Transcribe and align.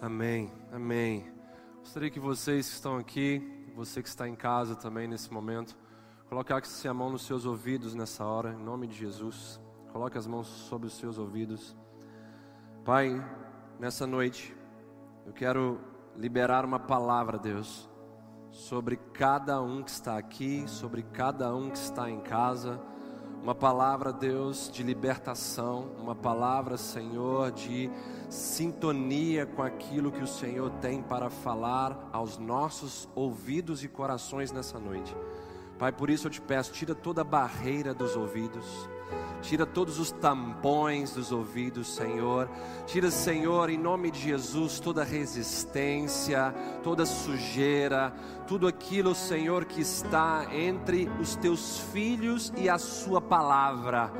Amém, 0.00 0.48
amém. 0.70 1.26
Gostaria 1.80 2.08
que 2.08 2.20
vocês 2.20 2.68
que 2.68 2.74
estão 2.74 2.96
aqui, 2.98 3.66
você 3.74 4.00
que 4.00 4.08
está 4.08 4.28
em 4.28 4.36
casa 4.36 4.76
também 4.76 5.08
nesse 5.08 5.32
momento, 5.32 5.76
colocasse 6.28 6.86
a 6.86 6.94
mão 6.94 7.10
nos 7.10 7.22
seus 7.22 7.44
ouvidos 7.44 7.96
nessa 7.96 8.24
hora, 8.24 8.52
em 8.52 8.62
nome 8.62 8.86
de 8.86 8.94
Jesus. 8.94 9.60
Coloque 9.92 10.16
as 10.16 10.24
mãos 10.24 10.46
sobre 10.46 10.86
os 10.86 10.96
seus 10.96 11.18
ouvidos. 11.18 11.76
Pai, 12.84 13.10
nessa 13.80 14.06
noite, 14.06 14.56
eu 15.26 15.32
quero 15.32 15.80
liberar 16.16 16.64
uma 16.64 16.78
palavra, 16.78 17.36
Deus, 17.36 17.90
sobre 18.52 18.96
cada 18.96 19.60
um 19.60 19.82
que 19.82 19.90
está 19.90 20.16
aqui, 20.16 20.62
sobre 20.68 21.02
cada 21.02 21.52
um 21.52 21.70
que 21.70 21.78
está 21.78 22.08
em 22.08 22.20
casa 22.20 22.80
uma 23.42 23.54
palavra, 23.54 24.12
Deus, 24.12 24.70
de 24.72 24.82
libertação, 24.82 25.90
uma 25.98 26.14
palavra, 26.14 26.76
Senhor, 26.76 27.50
de 27.52 27.90
sintonia 28.28 29.46
com 29.46 29.62
aquilo 29.62 30.12
que 30.12 30.22
o 30.22 30.26
Senhor 30.26 30.70
tem 30.80 31.02
para 31.02 31.30
falar 31.30 32.08
aos 32.12 32.36
nossos 32.36 33.08
ouvidos 33.14 33.82
e 33.82 33.88
corações 33.88 34.52
nessa 34.52 34.78
noite. 34.78 35.16
Pai, 35.78 35.92
por 35.92 36.10
isso 36.10 36.26
eu 36.26 36.30
te 36.30 36.40
peço, 36.40 36.72
tira 36.72 36.94
toda 36.94 37.20
a 37.20 37.24
barreira 37.24 37.94
dos 37.94 38.16
ouvidos 38.16 38.88
Tira 39.40 39.64
todos 39.64 39.98
os 39.98 40.10
tampões 40.10 41.12
dos 41.12 41.30
ouvidos, 41.30 41.94
Senhor. 41.94 42.50
Tira, 42.86 43.10
Senhor, 43.10 43.70
em 43.70 43.78
nome 43.78 44.10
de 44.10 44.20
Jesus, 44.20 44.80
toda 44.80 45.04
resistência, 45.04 46.54
toda 46.82 47.06
sujeira, 47.06 48.12
tudo 48.48 48.66
aquilo, 48.66 49.14
Senhor, 49.14 49.64
que 49.64 49.80
está 49.80 50.48
entre 50.52 51.08
os 51.20 51.36
teus 51.36 51.78
filhos 51.92 52.52
e 52.56 52.68
a 52.68 52.78
Sua 52.78 53.20
palavra, 53.20 54.12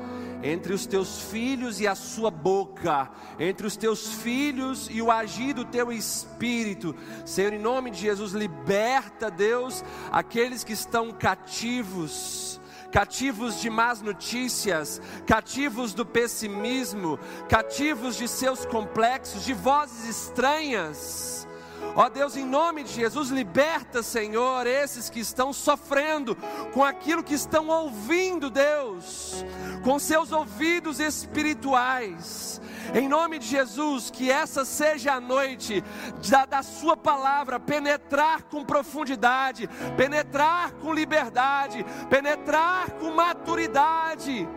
entre 0.42 0.72
os 0.72 0.86
teus 0.86 1.20
filhos 1.22 1.80
e 1.80 1.86
a 1.86 1.96
Sua 1.96 2.30
boca, 2.30 3.10
entre 3.40 3.66
os 3.66 3.76
teus 3.76 4.14
filhos 4.14 4.88
e 4.90 5.02
o 5.02 5.10
agir 5.10 5.52
do 5.52 5.64
teu 5.64 5.90
espírito. 5.90 6.94
Senhor, 7.26 7.52
em 7.52 7.58
nome 7.58 7.90
de 7.90 7.98
Jesus, 7.98 8.32
liberta, 8.32 9.30
Deus, 9.30 9.84
aqueles 10.12 10.62
que 10.62 10.72
estão 10.72 11.10
cativos 11.10 12.57
cativos 12.92 13.62
de 13.62 13.70
más 13.70 14.02
notícias, 14.02 15.00
cativos 15.26 15.94
do 15.94 16.04
pessimismo, 16.04 17.18
cativos 17.48 18.18
de 18.18 18.28
seus 18.28 18.64
complexos, 18.66 19.44
de 19.46 19.54
vozes 19.54 20.08
estranhas. 20.08 21.47
Ó 21.94 22.08
Deus, 22.08 22.36
em 22.36 22.44
nome 22.44 22.84
de 22.84 22.92
Jesus, 22.92 23.30
liberta, 23.30 24.02
Senhor, 24.04 24.66
esses 24.66 25.10
que 25.10 25.18
estão 25.18 25.52
sofrendo 25.52 26.36
com 26.72 26.84
aquilo 26.84 27.24
que 27.24 27.34
estão 27.34 27.68
ouvindo, 27.68 28.48
Deus, 28.48 29.44
com 29.82 29.98
seus 29.98 30.30
ouvidos 30.30 31.00
espirituais. 31.00 32.60
Em 32.94 33.08
nome 33.08 33.38
de 33.38 33.46
Jesus, 33.46 34.10
que 34.10 34.30
essa 34.30 34.64
seja 34.64 35.14
a 35.14 35.20
noite 35.20 35.82
da, 36.30 36.46
da 36.46 36.62
Sua 36.62 36.96
palavra 36.96 37.58
penetrar 37.58 38.44
com 38.44 38.64
profundidade, 38.64 39.68
penetrar 39.96 40.72
com 40.74 40.94
liberdade, 40.94 41.84
penetrar 42.08 42.92
com 42.92 43.10
maturidade. 43.10 44.48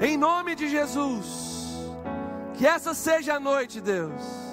Em 0.00 0.16
nome 0.16 0.54
de 0.54 0.68
Jesus, 0.68 1.88
que 2.54 2.66
essa 2.66 2.92
seja 2.92 3.36
a 3.36 3.40
noite, 3.40 3.80
Deus 3.80 4.51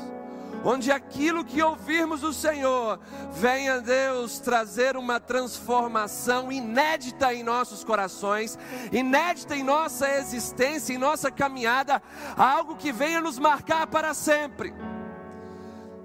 onde 0.64 0.92
aquilo 0.92 1.46
que 1.46 1.62
ouvirmos 1.62 2.22
do 2.22 2.34
Senhor 2.34 3.00
venha, 3.32 3.82
Deus, 3.82 4.40
trazer 4.40 4.98
uma 4.98 5.20
transformação 5.20 6.52
inédita 6.52 7.34
em 7.34 7.44
nossos 7.44 7.84
corações, 7.84 8.58
inédita 8.92 9.56
em 9.56 9.64
nossa 9.64 10.10
existência, 10.18 10.94
em 10.94 10.98
nossa 10.98 11.32
caminhada, 11.32 12.02
algo 12.38 12.76
que 12.76 12.92
venha 12.92 13.22
nos 13.22 13.40
marcar 13.40 13.88
para 13.88 14.14
sempre. 14.14 14.74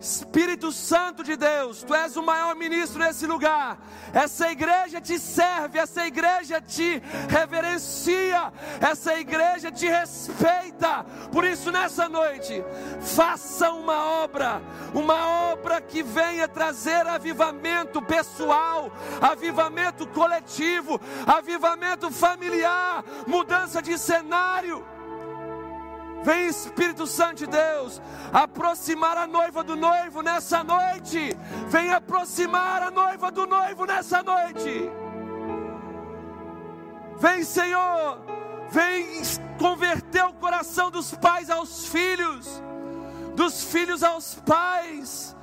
Espírito 0.05 0.71
Santo 0.71 1.25
de 1.25 1.35
Deus, 1.35 1.83
tu 1.83 1.95
és 1.95 2.15
o 2.15 2.23
maior 2.23 2.55
ministro 2.55 2.99
nesse 2.99 3.27
lugar. 3.27 3.79
Essa 4.13 4.51
igreja 4.51 5.01
te 5.01 5.19
serve, 5.19 5.79
essa 5.79 6.07
igreja 6.07 6.61
te 6.61 7.03
reverencia, 7.27 8.53
essa 8.83 9.19
igreja 9.19 9.73
te 9.73 9.89
respeita. 9.89 11.07
Por 11.33 11.43
isso, 11.43 11.73
nessa 11.73 12.07
noite, 12.07 12.63
faça 13.01 13.71
uma 13.71 14.23
obra, 14.23 14.61
uma 14.93 15.51
obra 15.53 15.81
que 15.81 16.03
venha 16.03 16.47
trazer 16.47 17.07
avivamento 17.07 18.03
pessoal, 18.03 18.93
avivamento 19.23 20.07
coletivo, 20.09 21.01
avivamento 21.27 22.11
familiar, 22.11 23.03
mudança 23.27 23.81
de 23.81 23.97
cenário. 23.97 24.85
Vem 26.25 26.47
Espírito 26.47 27.07
Santo 27.07 27.37
de 27.37 27.47
Deus, 27.47 28.01
aproximar 28.33 29.19
a 29.19 29.27
noiva 29.27 29.63
do 29.63 29.77
noivo 29.77 30.23
nessa 30.23 30.65
noite. 30.65 31.37
Vem 31.69 31.93
aproximar 31.93 32.83
a 32.83 32.91
noiva 32.91 33.31
do 33.31 33.47
noivo 33.47 33.85
nessa 33.85 34.23
noite. 34.23 34.91
Vem, 37.19 37.45
Senhor, 37.45 38.19
vem 38.71 39.21
converter 39.59 40.25
o 40.25 40.33
coração 40.33 40.91
dos 40.91 41.15
pais 41.15 41.51
aos 41.51 41.87
filhos, 41.89 42.63
dos 43.37 43.63
filhos 43.63 44.03
aos 44.03 44.35
pais 44.47 45.37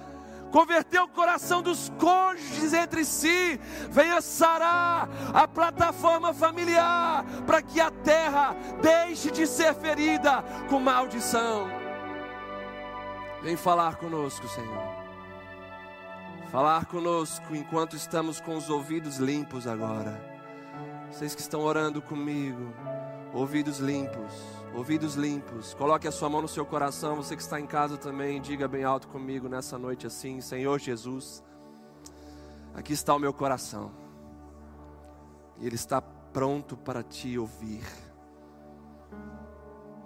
converter 0.51 1.00
o 1.00 1.07
coração 1.07 1.62
dos 1.62 1.91
cônjuges 1.97 2.73
entre 2.73 3.06
si, 3.06 3.59
venha 3.89 4.22
sarar 4.22 5.09
a 5.34 5.47
plataforma 5.47 6.34
familiar, 6.34 7.23
para 7.45 7.62
que 7.62 7.79
a 7.79 7.89
terra 7.89 8.56
deixe 8.81 9.31
de 9.31 9.47
ser 9.47 9.73
ferida 9.73 10.44
com 10.69 10.79
maldição. 10.79 11.67
Vem 13.41 13.56
falar 13.56 13.95
conosco, 13.95 14.47
Senhor. 14.47 15.01
Falar 16.51 16.85
conosco 16.85 17.56
enquanto 17.56 17.95
estamos 17.95 18.41
com 18.41 18.57
os 18.57 18.69
ouvidos 18.69 19.17
limpos 19.17 19.66
agora. 19.66 20.22
Vocês 21.09 21.34
que 21.34 21.41
estão 21.41 21.61
orando 21.61 22.01
comigo, 22.01 22.73
ouvidos 23.34 23.79
limpos 23.79 24.60
ouvidos 24.73 25.15
limpos. 25.15 25.73
Coloque 25.73 26.07
a 26.07 26.11
sua 26.11 26.29
mão 26.29 26.41
no 26.41 26.47
seu 26.47 26.65
coração, 26.65 27.15
você 27.15 27.35
que 27.35 27.41
está 27.41 27.59
em 27.59 27.67
casa 27.67 27.97
também, 27.97 28.41
diga 28.41 28.67
bem 28.67 28.83
alto 28.83 29.07
comigo 29.07 29.47
nessa 29.47 29.77
noite 29.77 30.07
assim: 30.07 30.41
Senhor 30.41 30.79
Jesus, 30.79 31.43
aqui 32.73 32.93
está 32.93 33.13
o 33.13 33.19
meu 33.19 33.33
coração, 33.33 33.91
e 35.59 35.65
ele 35.65 35.75
está 35.75 36.01
pronto 36.01 36.77
para 36.77 37.03
te 37.03 37.37
ouvir, 37.37 37.83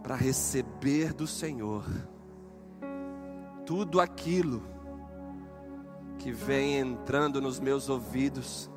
para 0.02 0.16
receber 0.16 1.14
do 1.14 1.28
Senhor 1.28 1.84
tudo 3.66 4.00
aquilo 4.00 4.62
que 6.20 6.32
vem 6.32 6.78
entrando 6.78 7.42
nos 7.42 7.60
meus 7.60 7.90
ouvidos 7.90 8.70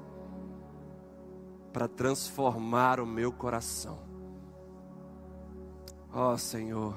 para 1.73 1.87
transformar 1.87 2.99
o 2.99 3.07
meu 3.07 3.31
coração. 3.31 4.08
Ó 6.13 6.33
oh, 6.33 6.39
Senhor, 6.39 6.95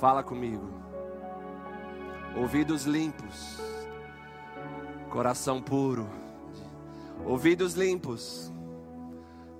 fala 0.00 0.22
comigo. 0.22 0.68
Ouvidos 2.36 2.84
limpos, 2.84 3.60
coração 5.10 5.62
puro. 5.62 6.08
Ouvidos 7.24 7.74
limpos, 7.74 8.52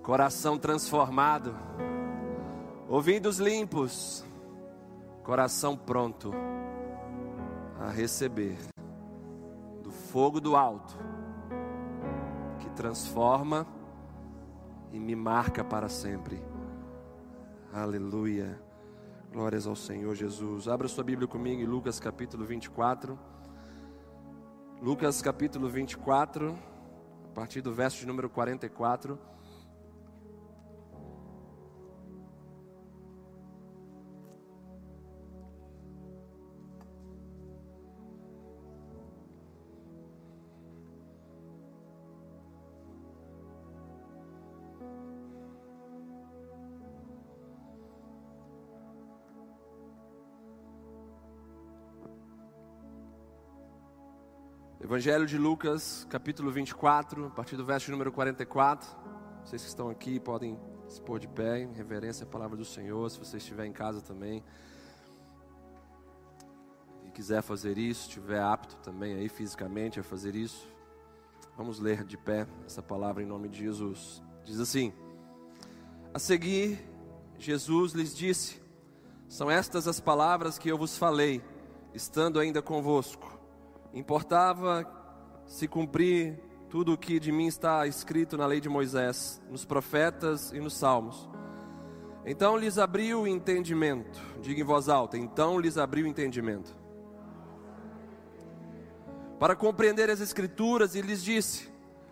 coração 0.03 0.59
transformado. 0.59 1.55
Ouvidos 2.89 3.39
limpos, 3.39 4.25
coração 5.23 5.77
pronto 5.77 6.33
a 7.79 7.89
receber 7.89 8.59
do 9.81 9.93
fogo 9.93 10.41
do 10.41 10.57
alto 10.57 10.99
que 12.59 12.69
transforma 12.71 13.65
e 14.93 14.99
me 14.99 15.15
marca 15.15 15.63
para 15.63 15.89
sempre. 15.89 16.50
Aleluia. 17.73 18.61
Glórias 19.31 19.65
ao 19.65 19.77
Senhor 19.77 20.13
Jesus. 20.17 20.67
Abra 20.67 20.89
sua 20.89 21.05
Bíblia 21.05 21.29
comigo 21.29 21.63
em 21.63 21.67
Lucas 21.67 22.01
capítulo 22.01 22.45
24. 22.45 23.17
Lucas 24.83 25.23
capítulo 25.23 25.69
24, 25.69 26.59
a 27.27 27.29
partir 27.33 27.61
do 27.61 27.73
verso 27.73 28.01
de 28.01 28.07
número 28.09 28.29
44. 28.29 29.17
Evangelho 54.91 55.25
de 55.25 55.39
Lucas, 55.39 56.05
capítulo 56.11 56.51
24, 56.51 57.27
a 57.27 57.31
partir 57.31 57.57
do 57.57 57.65
verso 57.65 57.93
número 57.93 58.11
44. 58.11 58.91
Vocês 59.45 59.63
que 59.63 59.69
estão 59.69 59.89
aqui 59.89 60.19
podem 60.19 60.59
se 60.89 61.01
pôr 61.01 61.21
de 61.21 61.29
pé 61.29 61.61
em 61.61 61.73
reverência 61.73 62.25
à 62.25 62.27
palavra 62.27 62.57
do 62.57 62.65
Senhor, 62.65 63.09
se 63.09 63.17
você 63.17 63.37
estiver 63.37 63.67
em 63.67 63.73
casa 63.73 64.01
também. 64.01 64.43
E 67.07 67.11
quiser 67.13 67.41
fazer 67.41 67.79
isso, 67.79 68.09
estiver 68.09 68.43
apto 68.43 68.79
também 68.79 69.15
aí 69.15 69.29
fisicamente 69.29 70.01
a 70.01 70.03
fazer 70.03 70.35
isso, 70.35 70.67
vamos 71.57 71.79
ler 71.79 72.03
de 72.03 72.17
pé 72.17 72.49
essa 72.67 72.83
palavra 72.83 73.23
em 73.23 73.27
nome 73.27 73.49
de 73.49 73.61
Jesus. 73.61 74.21
Diz 74.43 74.59
assim: 74.59 74.93
A 76.13 76.19
seguir, 76.19 76.85
Jesus 77.39 77.93
lhes 77.93 78.13
disse: 78.13 78.61
São 79.29 79.49
estas 79.49 79.87
as 79.87 80.01
palavras 80.01 80.59
que 80.59 80.69
eu 80.69 80.77
vos 80.77 80.99
falei, 80.99 81.41
estando 81.95 82.41
ainda 82.41 82.61
convosco. 82.61 83.40
Importava 83.93 84.87
se 85.47 85.67
cumprir 85.67 86.39
tudo 86.69 86.93
o 86.93 86.99
que 86.99 87.19
de 87.19 87.33
mim 87.33 87.49
está 87.49 87.87
escrito 87.87 88.37
na 88.37 88.47
lei 88.47 88.61
de 88.61 88.69
Moisés, 88.69 89.43
nos 89.51 89.65
profetas 89.65 90.53
e 90.53 90.61
nos 90.61 90.75
salmos. 90.75 91.29
Então 92.25 92.57
lhes 92.57 92.79
abriu 92.79 93.23
o 93.23 93.27
entendimento. 93.27 94.21
Diga 94.41 94.61
em 94.61 94.65
voz 94.65 94.89
alta: 94.89 95.19
então 95.19 95.59
lhes 95.59 95.77
abriu 95.77 96.05
o 96.05 96.09
entendimento. 96.09 96.77
Para 99.39 99.57
compreender 99.57 100.11
as 100.11 100.21
Escrituras, 100.21 100.95
e 100.95 101.01
lhes 101.01 101.25
disse: 101.25 101.69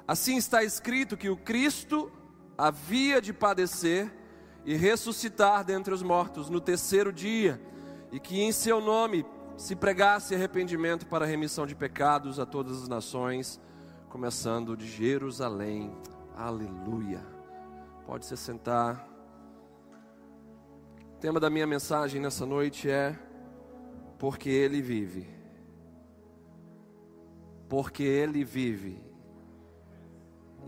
Assim 0.07 0.37
está 0.37 0.65
escrito 0.65 1.17
que 1.17 1.29
o 1.29 1.37
Cristo 1.37 2.11
havia 2.57 3.21
de 3.21 3.33
padecer 3.33 4.13
e 4.65 4.75
ressuscitar 4.75 5.65
dentre 5.65 5.95
os 5.95 6.03
mortos 6.03 6.51
no 6.51 6.61
terceiro 6.61 7.13
dia, 7.13 7.61
e 8.11 8.19
que 8.19 8.41
em 8.41 8.51
seu 8.51 8.81
nome 8.81 9.25
se 9.59 9.75
pregasse 9.75 10.37
arrependimento 10.37 11.05
para 11.07 11.27
remissão 11.27 11.67
de 11.67 11.75
pecados 11.75 12.39
a 12.39 12.47
todas 12.47 12.81
as 12.85 12.89
nações, 12.89 13.61
começando 14.09 14.77
de 14.77 14.87
Jerusalém. 14.87 15.93
Aleluia. 16.37 17.21
Pode 18.07 18.25
se 18.25 18.37
sentar. 18.37 19.05
O 21.13 21.19
tema 21.19 21.41
da 21.41 21.51
minha 21.51 21.67
mensagem 21.67 22.21
nessa 22.21 22.47
noite 22.47 22.89
é 22.89 23.19
Porque 24.17 24.49
Ele 24.49 24.81
vive. 24.81 25.29
Porque 27.69 28.05
Ele 28.05 28.45
vive. 28.45 29.03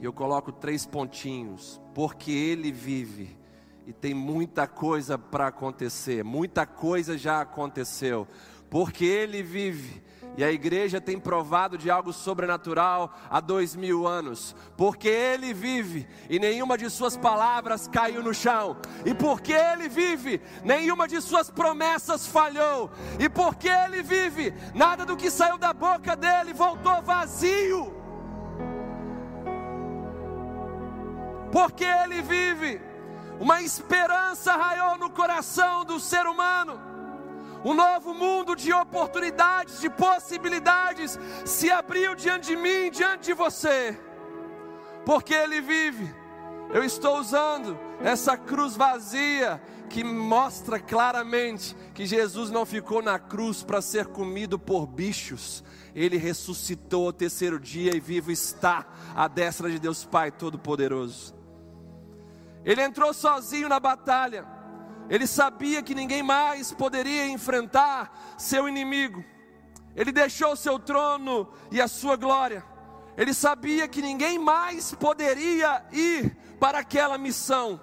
E 0.00 0.04
eu 0.04 0.12
coloco 0.12 0.50
três 0.50 0.84
pontinhos. 0.84 1.81
Porque 1.94 2.32
Ele 2.32 2.72
vive. 2.72 3.38
E 3.87 3.92
tem 3.92 4.14
muita 4.14 4.66
coisa 4.66 5.16
para 5.16 5.46
acontecer. 5.46 6.25
Muita 6.25 6.66
coisa 6.66 7.16
já 7.16 7.40
aconteceu. 7.40 8.26
Porque 8.70 9.05
Ele 9.05 9.43
vive. 9.43 10.00
E 10.37 10.44
a 10.44 10.50
igreja 10.50 11.00
tem 11.00 11.19
provado 11.19 11.76
de 11.76 11.90
algo 11.90 12.12
sobrenatural 12.12 13.12
há 13.28 13.40
dois 13.40 13.75
mil 13.75 14.06
anos, 14.06 14.55
porque 14.76 15.08
Ele 15.08 15.52
vive 15.52 16.06
e 16.31 16.38
nenhuma 16.38 16.78
de 16.78 16.88
Suas 16.88 17.17
palavras 17.17 17.88
caiu 17.88 18.22
no 18.22 18.32
chão, 18.32 18.76
e 19.05 19.12
porque 19.12 19.52
Ele 19.52 19.88
vive, 19.88 20.40
nenhuma 20.64 21.08
de 21.08 21.20
Suas 21.20 21.50
promessas 21.50 22.26
falhou, 22.26 22.90
e 23.19 23.28
porque 23.28 23.69
Ele 23.69 24.02
vive, 24.02 24.55
nada 24.73 25.05
do 25.05 25.16
que 25.16 25.31
saiu 25.31 25.58
da 25.58 25.73
boca 25.73 26.14
dele 26.14 26.55
voltou 26.55 27.02
vazio. 27.02 27.93
Porque 31.50 31.84
Ele 31.84 32.23
vive, 32.23 32.81
uma 33.40 33.61
esperança 33.61 34.55
raiou 34.55 34.96
no 34.96 35.11
coração 35.11 35.84
do 35.84 35.99
ser 35.99 36.25
humano 36.25 36.89
um 37.64 37.74
novo 37.74 38.14
mundo 38.14 38.56
de 38.56 38.72
oportunidades, 38.72 39.80
de 39.80 39.90
possibilidades 39.90 41.18
se 41.44 41.70
abriu 41.70 42.14
diante 42.14 42.48
de 42.48 42.56
mim, 42.56 42.90
diante 42.90 43.26
de 43.26 43.32
você, 43.34 43.98
porque 45.04 45.34
Ele 45.34 45.60
vive. 45.60 46.14
Eu 46.72 46.84
estou 46.84 47.18
usando 47.18 47.78
essa 48.00 48.36
cruz 48.36 48.76
vazia 48.76 49.60
que 49.88 50.04
mostra 50.04 50.78
claramente 50.78 51.76
que 51.92 52.06
Jesus 52.06 52.48
não 52.48 52.64
ficou 52.64 53.02
na 53.02 53.18
cruz 53.18 53.64
para 53.64 53.82
ser 53.82 54.06
comido 54.06 54.56
por 54.56 54.86
bichos. 54.86 55.64
Ele 55.94 56.16
ressuscitou 56.16 57.06
ao 57.06 57.12
terceiro 57.12 57.58
dia 57.58 57.94
e 57.94 57.98
vivo 57.98 58.30
está 58.30 58.86
à 59.16 59.26
destra 59.26 59.68
de 59.68 59.80
Deus 59.80 60.04
Pai 60.04 60.30
Todo-Poderoso. 60.30 61.34
Ele 62.64 62.82
entrou 62.82 63.12
sozinho 63.12 63.68
na 63.68 63.80
batalha 63.80 64.59
ele 65.10 65.26
sabia 65.26 65.82
que 65.82 65.92
ninguém 65.92 66.22
mais 66.22 66.70
poderia 66.70 67.26
enfrentar 67.26 68.36
seu 68.38 68.68
inimigo. 68.68 69.24
Ele 69.96 70.12
deixou 70.12 70.54
seu 70.54 70.78
trono 70.78 71.52
e 71.68 71.80
a 71.80 71.88
sua 71.88 72.14
glória. 72.14 72.64
Ele 73.16 73.34
sabia 73.34 73.88
que 73.88 74.00
ninguém 74.00 74.38
mais 74.38 74.94
poderia 74.94 75.84
ir 75.90 76.36
para 76.60 76.78
aquela 76.78 77.18
missão. 77.18 77.80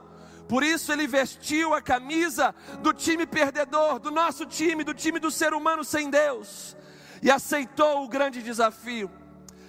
Por 0.48 0.64
isso 0.64 0.94
ele 0.94 1.06
vestiu 1.06 1.74
a 1.74 1.82
camisa 1.82 2.56
do 2.82 2.94
time 2.94 3.26
perdedor, 3.26 4.00
do 4.00 4.10
nosso 4.10 4.46
time, 4.46 4.86
do 4.86 4.94
time 4.94 5.20
do 5.20 5.30
ser 5.30 5.54
humano 5.54 5.84
sem 5.84 6.10
Deus, 6.10 6.78
e 7.22 7.30
aceitou 7.30 8.06
o 8.06 8.08
grande 8.08 8.42
desafio. 8.42 9.12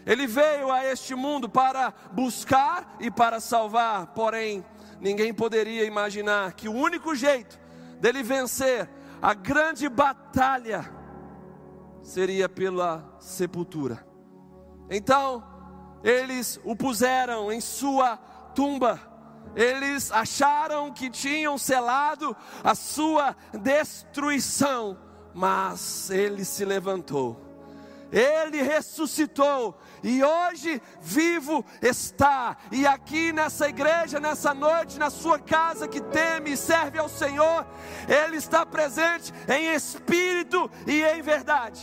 Ele 0.06 0.28
veio 0.28 0.70
a 0.70 0.84
este 0.84 1.12
mundo 1.16 1.49
para 1.49 1.93
buscar 2.12 2.96
e 3.00 3.11
para 3.11 3.40
salvar, 3.40 4.06
porém, 4.14 4.64
ninguém 5.00 5.33
poderia 5.33 5.85
imaginar 5.85 6.53
que 6.53 6.69
o 6.69 6.75
único 6.75 7.15
jeito 7.15 7.59
dele 8.00 8.23
vencer 8.23 8.89
a 9.21 9.35
grande 9.35 9.89
batalha 9.89 10.89
seria 12.03 12.49
pela 12.49 13.17
sepultura. 13.19 14.06
Então, 14.91 15.43
eles 16.03 16.61
o 16.65 16.77
puseram 16.77 17.50
em 17.53 17.61
sua 17.61 18.17
tumba. 18.55 19.00
Eles 19.56 20.12
acharam 20.12 20.93
que 20.93 21.11
tinham 21.11 21.59
selado 21.59 22.37
a 22.62 22.75
sua 22.75 23.35
destruição, 23.53 24.97
mas 25.35 26.11
ele 26.11 26.45
se 26.45 26.65
levantou 26.65 27.48
ele 28.10 28.62
ressuscitou 28.62 29.78
e 30.02 30.22
hoje 30.22 30.81
vivo 31.00 31.64
está. 31.82 32.56
E 32.72 32.87
aqui 32.87 33.32
nessa 33.32 33.69
igreja, 33.69 34.19
nessa 34.19 34.55
noite, 34.55 34.99
na 34.99 35.10
sua 35.10 35.38
casa 35.38 35.87
que 35.87 36.00
teme 36.00 36.52
e 36.52 36.56
serve 36.56 36.99
ao 36.99 37.08
Senhor, 37.08 37.66
Ele 38.08 38.37
está 38.37 38.64
presente 38.64 39.32
em 39.49 39.75
espírito 39.75 40.70
e 40.87 41.02
em 41.02 41.20
verdade. 41.20 41.82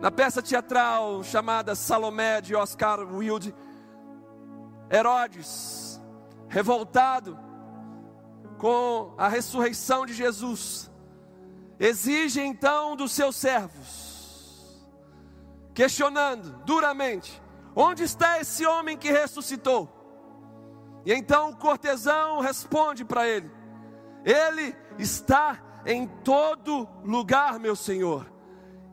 Na 0.00 0.10
peça 0.10 0.42
teatral 0.42 1.24
chamada 1.24 1.74
Salomé 1.74 2.40
de 2.40 2.54
Oscar 2.54 3.00
Wilde, 3.00 3.54
Herodes, 4.90 6.00
revoltado 6.48 7.36
com 8.58 9.14
a 9.18 9.28
ressurreição 9.28 10.06
de 10.06 10.12
Jesus, 10.12 10.90
Exige 11.78 12.40
então 12.40 12.96
dos 12.96 13.12
seus 13.12 13.36
servos, 13.36 14.86
questionando 15.74 16.62
duramente: 16.64 17.42
onde 17.74 18.02
está 18.02 18.40
esse 18.40 18.64
homem 18.66 18.96
que 18.96 19.10
ressuscitou? 19.10 19.92
E 21.04 21.12
então 21.12 21.50
o 21.50 21.56
cortesão 21.56 22.40
responde 22.40 23.04
para 23.04 23.28
ele: 23.28 23.50
Ele 24.24 24.74
está 24.98 25.62
em 25.84 26.06
todo 26.24 26.88
lugar, 27.04 27.58
meu 27.58 27.76
senhor, 27.76 28.30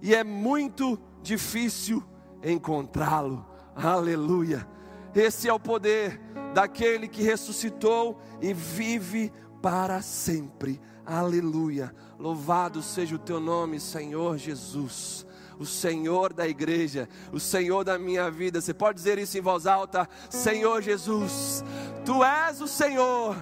e 0.01 0.13
é 0.13 0.23
muito 0.23 0.99
difícil 1.21 2.03
encontrá-lo. 2.43 3.45
Aleluia. 3.75 4.67
Esse 5.15 5.47
é 5.47 5.53
o 5.53 5.59
poder 5.59 6.19
daquele 6.53 7.07
que 7.07 7.23
ressuscitou 7.23 8.19
e 8.41 8.53
vive 8.53 9.31
para 9.61 10.01
sempre. 10.01 10.81
Aleluia. 11.05 11.93
Louvado 12.17 12.81
seja 12.81 13.15
o 13.15 13.19
teu 13.19 13.39
nome, 13.39 13.79
Senhor 13.79 14.37
Jesus. 14.37 15.25
O 15.59 15.65
Senhor 15.65 16.33
da 16.33 16.47
igreja, 16.47 17.07
o 17.31 17.39
Senhor 17.39 17.83
da 17.83 17.99
minha 17.99 18.31
vida. 18.31 18.59
Você 18.59 18.73
pode 18.73 18.97
dizer 18.97 19.19
isso 19.19 19.37
em 19.37 19.41
voz 19.41 19.67
alta? 19.67 20.09
Senhor 20.29 20.81
Jesus, 20.81 21.63
tu 22.03 22.23
és 22.23 22.59
o 22.59 22.67
Senhor 22.67 23.35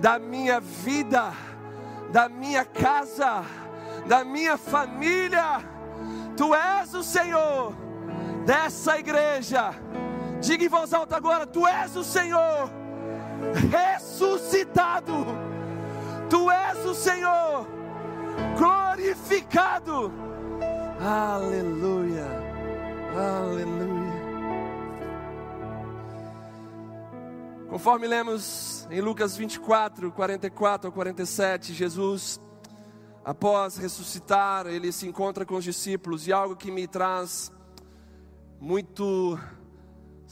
da 0.00 0.18
minha 0.18 0.60
vida, 0.60 1.32
da 2.10 2.28
minha 2.28 2.64
casa, 2.64 3.44
da 4.06 4.24
minha 4.24 4.56
família. 4.56 5.62
Tu 6.36 6.54
és 6.54 6.94
o 6.94 7.02
Senhor 7.02 7.74
dessa 8.44 8.98
igreja. 8.98 9.72
Diga 10.40 10.64
em 10.64 10.68
voz 10.68 10.92
alta 10.92 11.16
agora: 11.16 11.46
Tu 11.46 11.66
és 11.66 11.94
o 11.94 12.02
Senhor 12.02 12.70
ressuscitado 13.70 15.51
Tu 16.32 16.50
és 16.50 16.78
o 16.86 16.94
Senhor, 16.94 17.66
glorificado. 18.56 20.10
Aleluia, 20.98 22.24
aleluia. 23.14 24.22
Conforme 27.68 28.06
lemos 28.06 28.88
em 28.90 29.02
Lucas 29.02 29.36
24, 29.36 30.10
44 30.10 30.88
ao 30.88 30.92
47, 30.94 31.74
Jesus, 31.74 32.40
após 33.22 33.76
ressuscitar, 33.76 34.66
ele 34.66 34.90
se 34.90 35.06
encontra 35.06 35.44
com 35.44 35.56
os 35.56 35.64
discípulos 35.64 36.26
e 36.26 36.32
algo 36.32 36.56
que 36.56 36.70
me 36.70 36.88
traz 36.88 37.52
muito 38.58 39.38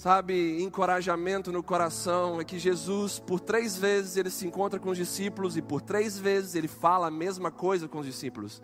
sabe, 0.01 0.63
encorajamento 0.63 1.53
no 1.53 1.63
coração 1.63 2.41
é 2.41 2.45
que 2.45 2.59
Jesus, 2.59 3.19
por 3.19 3.39
três 3.39 3.77
vezes, 3.77 4.17
ele 4.17 4.31
se 4.31 4.47
encontra 4.47 4.81
com 4.81 4.89
os 4.89 4.97
discípulos 4.97 5.59
e 5.59 5.63
por 5.63 5.83
três 5.83 6.19
vezes 6.19 6.55
ele 6.55 6.69
fala 6.69 7.09
a 7.09 7.11
mesma 7.11 7.51
coisa 7.51 7.87
com 7.87 7.99
os 7.99 8.07
discípulos. 8.07 8.63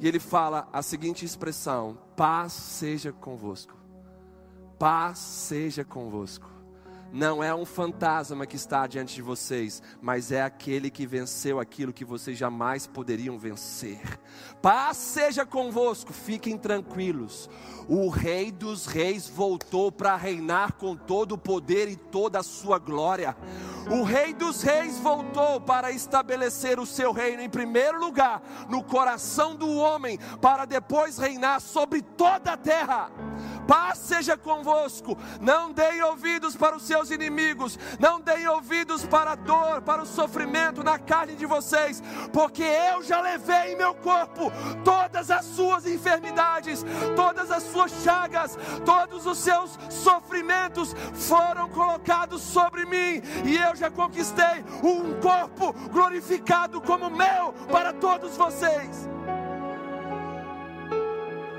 E 0.00 0.08
ele 0.08 0.18
fala 0.18 0.66
a 0.72 0.80
seguinte 0.80 1.22
expressão: 1.22 1.98
paz 2.16 2.54
seja 2.54 3.12
convosco. 3.12 3.76
Paz 4.78 5.18
seja 5.18 5.84
convosco 5.84 6.53
não 7.14 7.44
é 7.44 7.54
um 7.54 7.64
fantasma 7.64 8.44
que 8.44 8.56
está 8.56 8.88
diante 8.88 9.14
de 9.14 9.22
vocês, 9.22 9.80
mas 10.02 10.32
é 10.32 10.42
aquele 10.42 10.90
que 10.90 11.06
venceu 11.06 11.60
aquilo 11.60 11.92
que 11.92 12.04
vocês 12.04 12.36
jamais 12.36 12.88
poderiam 12.88 13.38
vencer. 13.38 14.00
Paz 14.60 14.96
seja 14.96 15.46
convosco, 15.46 16.12
fiquem 16.12 16.58
tranquilos. 16.58 17.48
O 17.86 18.08
Rei 18.08 18.50
dos 18.50 18.86
Reis 18.86 19.28
voltou 19.28 19.92
para 19.92 20.16
reinar 20.16 20.72
com 20.72 20.96
todo 20.96 21.36
o 21.36 21.38
poder 21.38 21.88
e 21.88 21.94
toda 21.94 22.40
a 22.40 22.42
sua 22.42 22.80
glória. 22.80 23.36
O 23.88 24.02
Rei 24.02 24.34
dos 24.34 24.62
Reis 24.62 24.98
voltou 24.98 25.60
para 25.60 25.92
estabelecer 25.92 26.80
o 26.80 26.86
seu 26.86 27.12
reino 27.12 27.42
em 27.42 27.48
primeiro 27.48 28.00
lugar 28.00 28.42
no 28.68 28.82
coração 28.82 29.54
do 29.54 29.70
homem, 29.76 30.18
para 30.40 30.64
depois 30.64 31.16
reinar 31.16 31.60
sobre 31.60 32.02
toda 32.02 32.54
a 32.54 32.56
terra 32.56 33.08
paz 33.66 33.98
seja 33.98 34.36
convosco. 34.36 35.16
Não 35.40 35.72
deem 35.72 36.02
ouvidos 36.02 36.56
para 36.56 36.76
os 36.76 36.82
seus 36.82 37.10
inimigos, 37.10 37.78
não 37.98 38.20
deem 38.20 38.46
ouvidos 38.48 39.04
para 39.04 39.32
a 39.32 39.34
dor, 39.34 39.82
para 39.82 40.02
o 40.02 40.06
sofrimento 40.06 40.82
na 40.82 40.98
carne 40.98 41.34
de 41.34 41.46
vocês, 41.46 42.02
porque 42.32 42.62
eu 42.62 43.02
já 43.02 43.20
levei 43.20 43.72
em 43.72 43.76
meu 43.76 43.94
corpo 43.94 44.52
todas 44.84 45.30
as 45.30 45.44
suas 45.44 45.86
enfermidades, 45.86 46.84
todas 47.16 47.50
as 47.50 47.62
suas 47.64 47.92
chagas, 48.02 48.58
todos 48.84 49.26
os 49.26 49.38
seus 49.38 49.78
sofrimentos 49.90 50.94
foram 51.14 51.68
colocados 51.68 52.42
sobre 52.42 52.84
mim, 52.84 53.22
e 53.44 53.56
eu 53.56 53.74
já 53.76 53.90
conquistei 53.90 54.64
um 54.82 55.20
corpo 55.20 55.72
glorificado 55.90 56.80
como 56.80 57.10
meu 57.10 57.52
para 57.70 57.92
todos 57.92 58.36
vocês. 58.36 59.08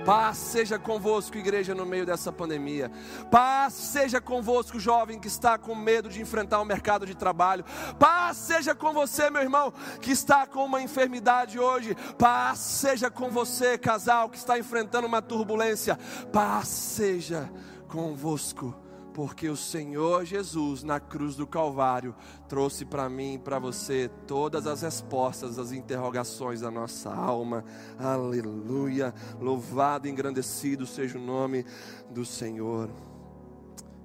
Paz 0.06 0.38
seja 0.38 0.78
convosco, 0.78 1.36
igreja, 1.36 1.74
no 1.74 1.86
meio 1.86 2.06
dessa 2.06 2.32
pandemia. 2.32 2.92
Paz 3.32 3.74
seja 3.74 4.22
convosco, 4.22 4.80
jovem 4.80 5.20
que 5.20 5.28
está 5.28 5.58
com 5.58 5.74
medo 5.74 6.10
de 6.10 6.22
enfrentar 6.22 6.62
o 6.62 6.66
mercado 6.66 7.08
de 7.08 7.16
trabalho. 7.16 7.66
Paz 7.98 8.38
seja 8.38 8.76
com 8.76 8.94
você, 8.94 9.32
meu 9.32 9.42
irmão, 9.42 9.74
que 10.00 10.12
está 10.12 10.46
com 10.46 10.64
uma 10.64 10.82
enfermidade 10.82 11.60
hoje. 11.60 11.96
Paz 12.20 12.60
seja 12.60 13.10
com 13.10 13.32
você, 13.32 13.80
casal, 13.80 14.30
que 14.30 14.38
está 14.38 14.60
enfrentando 14.60 15.08
uma 15.08 15.24
turbulência. 15.24 15.98
Paz 16.32 16.68
seja 16.68 17.52
convosco 17.88 18.85
porque 19.16 19.48
o 19.48 19.56
Senhor 19.56 20.26
Jesus 20.26 20.84
na 20.84 21.00
cruz 21.00 21.38
do 21.38 21.48
Calvário 21.48 22.14
trouxe 22.50 22.84
para 22.84 23.08
mim 23.08 23.36
e 23.36 23.40
para 23.40 23.58
você 23.58 24.12
todas 24.28 24.68
as 24.68 24.82
respostas 24.82 25.58
às 25.58 25.72
interrogações 25.72 26.60
da 26.60 26.70
nossa 26.70 27.16
alma. 27.16 27.64
Aleluia! 27.98 29.14
Louvado 29.40 30.06
e 30.06 30.12
engrandecido 30.12 30.86
seja 30.86 31.18
o 31.18 31.22
nome 31.22 31.66
do 32.12 32.26
Senhor. 32.26 32.90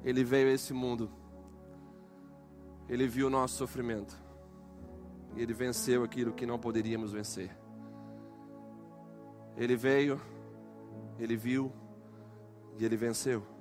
Ele 0.05 0.23
veio 0.23 0.49
a 0.49 0.53
esse 0.53 0.73
mundo. 0.73 1.11
Ele 2.89 3.09
viu 3.09 3.27
o 3.27 3.31
nosso 3.31 3.57
sofrimento. 3.57 4.17
E 5.35 5.43
ele 5.43 5.53
venceu 5.53 6.05
aquilo 6.05 6.33
que 6.33 6.47
não 6.47 6.57
poderíamos 6.57 7.11
vencer. 7.11 7.51
Ele 9.57 9.75
veio, 9.75 10.21
ele 11.19 11.37
viu 11.37 11.73
e 12.79 12.85
ele 12.85 12.97
venceu. 12.97 13.60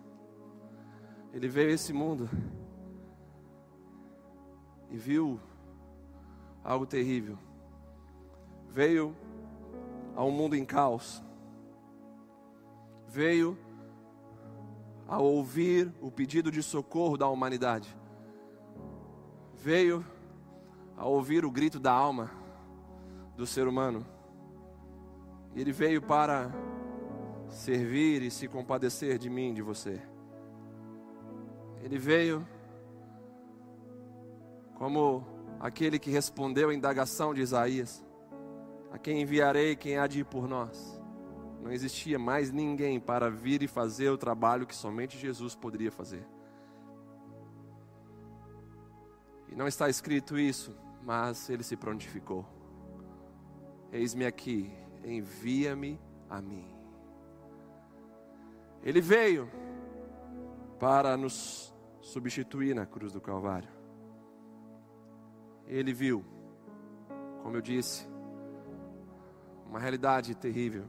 Ele 1.31 1.47
veio 1.47 1.69
a 1.69 1.73
esse 1.73 1.93
mundo 1.93 2.29
e 4.89 4.97
viu 4.97 5.39
algo 6.63 6.85
terrível. 6.85 7.37
Veio 8.69 9.15
a 10.15 10.23
um 10.23 10.31
mundo 10.31 10.55
em 10.55 10.65
caos. 10.65 11.23
Veio 13.07 13.57
a 15.07 15.19
ouvir 15.19 15.91
o 16.01 16.11
pedido 16.11 16.51
de 16.51 16.61
socorro 16.61 17.17
da 17.17 17.27
humanidade. 17.27 17.95
Veio 19.55 20.05
a 20.95 21.05
ouvir 21.05 21.45
o 21.45 21.51
grito 21.51 21.79
da 21.79 21.91
alma 21.91 22.31
do 23.35 23.45
ser 23.45 23.67
humano. 23.67 24.05
Ele 25.55 25.71
veio 25.71 26.01
para 26.01 26.51
servir 27.49 28.21
e 28.21 28.29
se 28.29 28.47
compadecer 28.47 29.17
de 29.17 29.29
mim, 29.29 29.53
de 29.53 29.61
você. 29.61 30.01
Ele 31.81 31.97
veio 31.97 32.45
como 34.75 35.25
aquele 35.59 35.99
que 35.99 36.09
respondeu 36.09 36.69
à 36.69 36.73
indagação 36.73 37.33
de 37.33 37.41
Isaías: 37.41 38.05
A 38.91 38.97
quem 38.97 39.21
enviarei, 39.21 39.75
quem 39.75 39.97
há 39.97 40.07
de 40.07 40.21
ir 40.21 40.25
por 40.25 40.47
nós? 40.47 40.99
Não 41.61 41.71
existia 41.71 42.17
mais 42.17 42.51
ninguém 42.51 42.99
para 42.99 43.29
vir 43.29 43.61
e 43.61 43.67
fazer 43.67 44.09
o 44.09 44.17
trabalho 44.17 44.65
que 44.65 44.75
somente 44.75 45.17
Jesus 45.17 45.55
poderia 45.55 45.91
fazer. 45.91 46.25
E 49.49 49.55
não 49.55 49.67
está 49.67 49.89
escrito 49.89 50.37
isso, 50.37 50.75
mas 51.03 51.49
ele 51.49 51.63
se 51.63 51.75
prontificou. 51.75 52.45
Eis-me 53.91 54.25
aqui, 54.25 54.71
envia-me 55.03 55.99
a 56.29 56.41
mim. 56.41 56.65
Ele 58.81 59.01
veio 59.01 59.49
para 60.79 61.17
nos 61.17 61.75
substituir 62.01 62.73
na 62.73 62.85
cruz 62.85 63.11
do 63.11 63.19
Calvário. 63.19 63.69
Ele 65.67 65.93
viu, 65.93 66.23
como 67.43 67.57
eu 67.57 67.61
disse, 67.61 68.07
uma 69.67 69.79
realidade 69.79 70.33
terrível. 70.33 70.85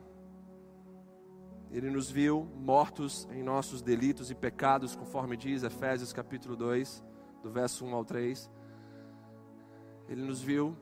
Ele 1.70 1.90
nos 1.90 2.10
viu 2.10 2.48
mortos 2.56 3.28
em 3.30 3.42
nossos 3.42 3.82
delitos 3.82 4.30
e 4.30 4.34
pecados, 4.34 4.96
conforme 4.96 5.36
diz 5.36 5.62
Efésios 5.62 6.12
capítulo 6.12 6.56
2, 6.56 7.04
do 7.42 7.50
verso 7.50 7.84
1 7.84 7.94
ao 7.94 8.04
3. 8.04 8.50
Ele 10.08 10.22
nos 10.22 10.40
viu 10.40 10.76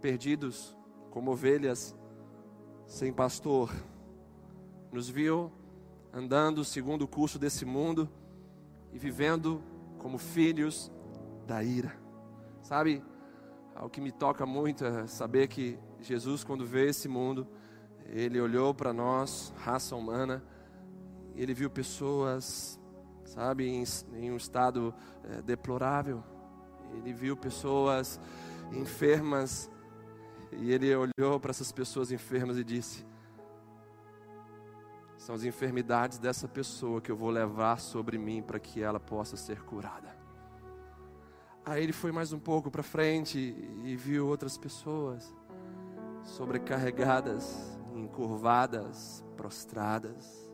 perdidos 0.00 0.76
como 1.10 1.30
ovelhas 1.30 1.96
sem 2.86 3.12
pastor. 3.12 3.70
Nos 4.90 5.08
viu 5.08 5.52
andando 6.14 6.64
segundo 6.64 7.02
o 7.02 7.08
curso 7.08 7.38
desse 7.38 7.64
mundo 7.64 8.08
e 8.92 8.98
vivendo 8.98 9.60
como 9.98 10.16
filhos 10.16 10.92
da 11.44 11.62
ira. 11.64 11.92
Sabe, 12.62 13.02
o 13.82 13.88
que 13.88 14.00
me 14.00 14.12
toca 14.12 14.46
muito 14.46 14.84
é 14.84 15.06
saber 15.08 15.48
que 15.48 15.76
Jesus, 16.00 16.44
quando 16.44 16.64
veio 16.64 16.90
esse 16.90 17.08
mundo, 17.08 17.46
ele 18.06 18.40
olhou 18.40 18.72
para 18.72 18.92
nós, 18.92 19.52
raça 19.56 19.96
humana, 19.96 20.42
ele 21.34 21.52
viu 21.52 21.68
pessoas, 21.68 22.78
sabe, 23.24 23.66
em, 23.66 23.82
em 24.12 24.30
um 24.30 24.36
estado 24.36 24.94
é, 25.24 25.42
deplorável. 25.42 26.22
Ele 26.92 27.12
viu 27.12 27.36
pessoas 27.36 28.20
enfermas, 28.72 29.68
e 30.52 30.70
ele 30.70 30.94
olhou 30.94 31.40
para 31.40 31.50
essas 31.50 31.72
pessoas 31.72 32.12
enfermas 32.12 32.56
e 32.56 32.62
disse: 32.62 33.04
são 35.24 35.34
as 35.34 35.42
enfermidades 35.42 36.18
dessa 36.18 36.46
pessoa 36.46 37.00
que 37.00 37.10
eu 37.10 37.16
vou 37.16 37.30
levar 37.30 37.80
sobre 37.80 38.18
mim 38.18 38.42
para 38.42 38.58
que 38.58 38.82
ela 38.82 39.00
possa 39.00 39.38
ser 39.38 39.62
curada. 39.62 40.14
Aí 41.64 41.82
ele 41.82 41.94
foi 41.94 42.12
mais 42.12 42.30
um 42.30 42.38
pouco 42.38 42.70
para 42.70 42.82
frente 42.82 43.38
e 43.38 43.96
viu 43.96 44.28
outras 44.28 44.58
pessoas 44.58 45.34
sobrecarregadas, 46.24 47.74
encurvadas, 47.94 49.24
prostradas. 49.34 50.46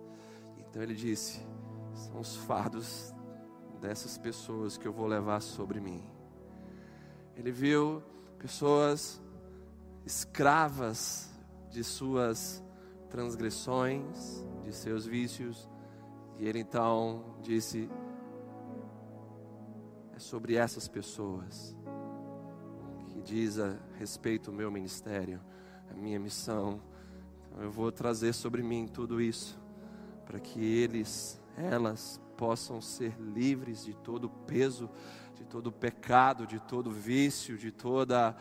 Então 0.57 0.81
ele 0.81 0.95
disse: 0.95 1.45
São 1.93 2.21
os 2.21 2.37
fardos 2.37 3.12
dessas 3.81 4.17
pessoas 4.17 4.79
que 4.79 4.87
eu 4.87 4.93
vou 4.93 5.09
levar 5.09 5.43
sobre 5.43 5.81
mim. 5.81 6.09
Ele 7.35 7.50
viu 7.50 8.05
pessoas 8.39 9.21
escravas 10.07 11.29
de 11.73 11.83
suas 11.83 12.62
transgressões, 13.11 14.47
de 14.62 14.73
seus 14.73 15.07
vícios. 15.07 15.69
E 16.38 16.47
ele 16.47 16.61
então 16.61 17.37
disse: 17.43 17.90
É 20.14 20.19
sobre 20.19 20.57
essas 20.57 20.88
pessoas 20.88 21.76
que 23.09 23.21
diz 23.21 23.59
a 23.59 23.76
respeito 23.99 24.50
o 24.50 24.55
meu 24.55 24.71
ministério, 24.71 25.40
a 25.90 25.95
minha 25.95 26.19
missão. 26.19 26.81
Então 27.47 27.62
eu 27.62 27.71
vou 27.71 27.90
trazer 27.90 28.33
sobre 28.33 28.62
mim 28.62 28.87
tudo 28.87 29.21
isso, 29.21 29.61
para 30.25 30.38
que 30.38 30.61
eles, 30.61 31.40
elas, 31.57 32.21
possam 32.40 32.81
ser 32.81 33.14
livres 33.21 33.85
de 33.85 33.93
todo 33.93 34.25
o 34.25 34.31
peso, 34.31 34.88
de 35.35 35.45
todo 35.45 35.67
o 35.67 35.73
pecado, 35.73 36.47
de 36.47 36.59
todo 36.59 36.87
o 36.87 36.90
vício, 36.90 37.59
de 37.59 37.71
toda 37.71 38.35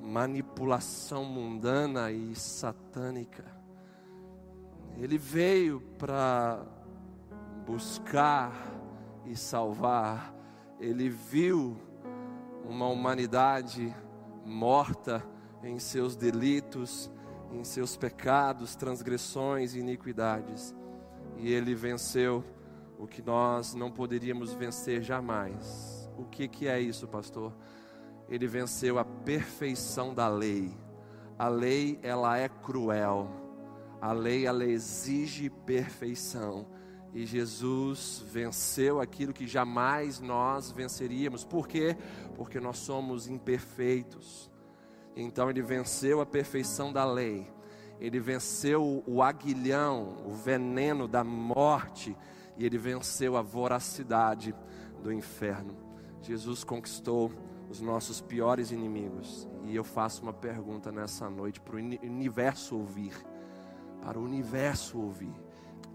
manipulação 0.00 1.24
mundana 1.24 2.12
e 2.12 2.34
satânica. 2.36 3.59
Ele 5.00 5.18
veio 5.18 5.80
para 5.98 6.64
buscar 7.66 8.52
e 9.26 9.34
salvar. 9.34 10.34
Ele 10.78 11.08
viu 11.08 11.76
uma 12.64 12.86
humanidade 12.86 13.94
morta 14.44 15.26
em 15.62 15.78
seus 15.78 16.14
delitos 16.14 17.10
em 17.52 17.64
seus 17.64 17.96
pecados, 17.96 18.76
transgressões 18.76 19.74
e 19.74 19.80
iniquidades. 19.80 20.74
E 21.36 21.52
ele 21.52 21.74
venceu 21.74 22.44
o 22.98 23.06
que 23.06 23.22
nós 23.22 23.74
não 23.74 23.90
poderíamos 23.90 24.52
vencer 24.52 25.02
jamais. 25.02 26.08
O 26.16 26.24
que, 26.24 26.46
que 26.46 26.68
é 26.68 26.80
isso, 26.80 27.08
pastor? 27.08 27.52
Ele 28.28 28.46
venceu 28.46 28.98
a 28.98 29.04
perfeição 29.04 30.14
da 30.14 30.28
lei. 30.28 30.70
A 31.38 31.48
lei, 31.48 31.98
ela 32.02 32.38
é 32.38 32.48
cruel. 32.48 33.28
A 34.00 34.12
lei, 34.12 34.46
ela 34.46 34.64
exige 34.64 35.50
perfeição. 35.50 36.66
E 37.12 37.26
Jesus 37.26 38.22
venceu 38.30 39.00
aquilo 39.00 39.32
que 39.32 39.46
jamais 39.46 40.20
nós 40.20 40.70
venceríamos. 40.70 41.44
Por 41.44 41.66
quê? 41.66 41.96
Porque 42.34 42.60
nós 42.60 42.78
somos 42.78 43.28
imperfeitos. 43.28 44.50
Então 45.16 45.50
ele 45.50 45.60
venceu 45.60 46.20
a 46.20 46.26
perfeição 46.26 46.92
da 46.92 47.04
lei. 47.04 47.50
Ele 48.00 48.18
venceu 48.18 49.02
o 49.06 49.22
aguilhão, 49.22 50.16
o 50.24 50.30
veneno 50.30 51.06
da 51.06 51.22
morte 51.22 52.16
e 52.56 52.64
ele 52.64 52.78
venceu 52.78 53.36
a 53.36 53.42
voracidade 53.42 54.54
do 55.02 55.12
inferno. 55.12 55.74
Jesus 56.22 56.62
conquistou 56.62 57.32
os 57.70 57.80
nossos 57.80 58.20
piores 58.20 58.70
inimigos. 58.70 59.48
E 59.64 59.74
eu 59.74 59.82
faço 59.82 60.22
uma 60.22 60.32
pergunta 60.32 60.92
nessa 60.92 61.30
noite 61.30 61.60
para 61.60 61.76
o 61.76 61.78
universo 61.78 62.76
ouvir. 62.76 63.14
Para 64.02 64.18
o 64.18 64.24
universo 64.24 64.98
ouvir. 64.98 65.34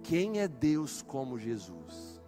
Quem 0.04 0.40
é 0.40 0.48
Deus 0.48 1.02
como 1.02 1.38
Jesus? 1.38 2.22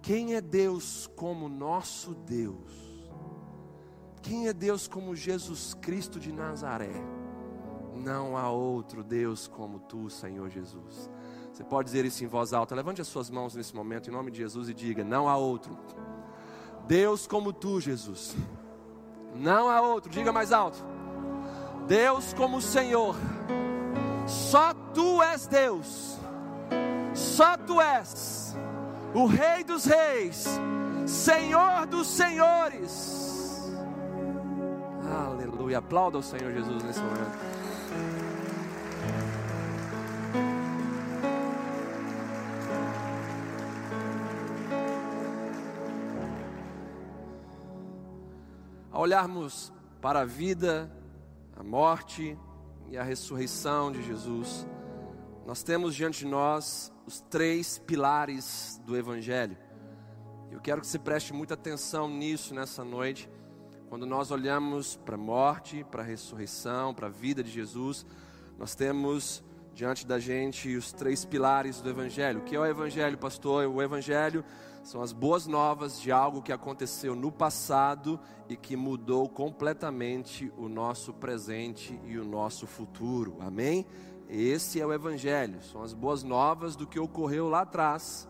Quem 0.00 0.34
é 0.34 0.40
Deus 0.40 1.10
como 1.16 1.48
nosso 1.48 2.14
Deus? 2.14 2.86
Quem 4.22 4.48
é 4.48 4.52
Deus 4.52 4.88
como 4.88 5.14
Jesus 5.14 5.74
Cristo 5.74 6.18
de 6.18 6.32
Nazaré? 6.32 7.02
Não 7.94 8.36
há 8.36 8.50
outro 8.50 9.02
Deus 9.02 9.48
como 9.48 9.80
tu, 9.80 10.08
Senhor 10.08 10.48
Jesus. 10.48 11.10
Você 11.52 11.64
pode 11.64 11.86
dizer 11.86 12.04
isso 12.04 12.22
em 12.22 12.26
voz 12.26 12.52
alta. 12.52 12.74
Levante 12.74 13.00
as 13.00 13.08
suas 13.08 13.30
mãos 13.30 13.54
nesse 13.54 13.74
momento, 13.74 14.08
em 14.08 14.12
nome 14.12 14.30
de 14.30 14.38
Jesus, 14.38 14.68
e 14.68 14.74
diga: 14.74 15.02
Não 15.02 15.28
há 15.28 15.36
outro. 15.36 15.76
Deus 16.86 17.26
como 17.26 17.52
tu, 17.52 17.80
Jesus. 17.80 18.36
Não 19.34 19.68
há 19.68 19.80
outro. 19.80 20.10
Diga 20.10 20.32
mais 20.32 20.52
alto. 20.52 20.78
Deus 21.86 22.32
como 22.34 22.58
o 22.58 22.62
Senhor. 22.62 23.16
Só 24.26 24.74
tu 24.92 25.22
és 25.22 25.46
Deus. 25.46 26.18
Só 27.14 27.56
tu 27.56 27.80
és 27.80 28.56
o 29.14 29.26
Rei 29.26 29.64
dos 29.64 29.86
Reis, 29.86 30.46
Senhor 31.06 31.86
dos 31.86 32.06
Senhores. 32.06 33.72
Aleluia. 35.10 35.78
Aplauda 35.78 36.18
o 36.18 36.22
Senhor 36.22 36.52
Jesus 36.52 36.82
nesse 36.82 37.00
momento. 37.00 37.66
olharmos 49.06 49.72
para 50.00 50.20
a 50.20 50.24
vida, 50.24 50.90
a 51.56 51.62
morte 51.62 52.36
e 52.90 52.96
a 52.96 53.02
ressurreição 53.02 53.90
de 53.90 54.02
Jesus, 54.02 54.66
nós 55.44 55.62
temos 55.62 55.94
diante 55.94 56.20
de 56.20 56.26
nós 56.26 56.92
os 57.06 57.20
três 57.20 57.78
pilares 57.78 58.80
do 58.84 58.96
Evangelho. 58.96 59.56
Eu 60.50 60.60
quero 60.60 60.80
que 60.80 60.86
você 60.86 60.98
preste 60.98 61.32
muita 61.32 61.54
atenção 61.54 62.08
nisso 62.08 62.54
nessa 62.54 62.84
noite, 62.84 63.28
quando 63.88 64.06
nós 64.06 64.30
olhamos 64.30 64.96
para 64.96 65.14
a 65.14 65.18
morte, 65.18 65.84
para 65.90 66.02
a 66.02 66.06
ressurreição, 66.06 66.92
para 66.92 67.06
a 67.06 67.10
vida 67.10 67.42
de 67.42 67.50
Jesus, 67.50 68.04
nós 68.58 68.74
temos 68.74 69.44
diante 69.74 70.06
da 70.06 70.18
gente 70.18 70.74
os 70.74 70.92
três 70.92 71.24
pilares 71.24 71.80
do 71.80 71.90
Evangelho. 71.90 72.40
O 72.40 72.42
que 72.42 72.56
é 72.56 72.58
o 72.58 72.66
Evangelho, 72.66 73.18
pastor? 73.18 73.66
O 73.66 73.82
Evangelho 73.82 74.44
são 74.86 75.02
as 75.02 75.12
boas 75.12 75.48
novas 75.48 76.00
de 76.00 76.12
algo 76.12 76.40
que 76.40 76.52
aconteceu 76.52 77.16
no 77.16 77.32
passado 77.32 78.20
e 78.48 78.56
que 78.56 78.76
mudou 78.76 79.28
completamente 79.28 80.52
o 80.56 80.68
nosso 80.68 81.12
presente 81.12 82.00
e 82.04 82.16
o 82.16 82.24
nosso 82.24 82.68
futuro. 82.68 83.36
Amém? 83.40 83.84
Esse 84.28 84.80
é 84.80 84.86
o 84.86 84.92
Evangelho. 84.92 85.60
São 85.60 85.82
as 85.82 85.92
boas 85.92 86.22
novas 86.22 86.76
do 86.76 86.86
que 86.86 87.00
ocorreu 87.00 87.48
lá 87.48 87.62
atrás, 87.62 88.28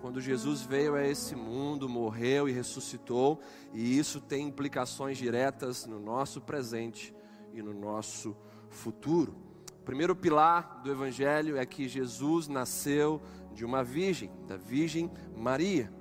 quando 0.00 0.20
Jesus 0.20 0.62
veio 0.62 0.96
a 0.96 1.06
esse 1.06 1.36
mundo, 1.36 1.88
morreu 1.88 2.48
e 2.48 2.52
ressuscitou, 2.52 3.40
e 3.72 3.96
isso 3.96 4.20
tem 4.20 4.48
implicações 4.48 5.16
diretas 5.16 5.86
no 5.86 6.00
nosso 6.00 6.40
presente 6.40 7.14
e 7.54 7.62
no 7.62 7.72
nosso 7.72 8.36
futuro. 8.68 9.36
O 9.82 9.84
primeiro 9.84 10.16
pilar 10.16 10.80
do 10.82 10.90
Evangelho 10.90 11.56
é 11.56 11.64
que 11.64 11.88
Jesus 11.88 12.48
nasceu 12.48 13.22
de 13.54 13.64
uma 13.64 13.82
virgem, 13.84 14.30
da 14.46 14.56
Virgem 14.56 15.10
Maria. 15.36 15.92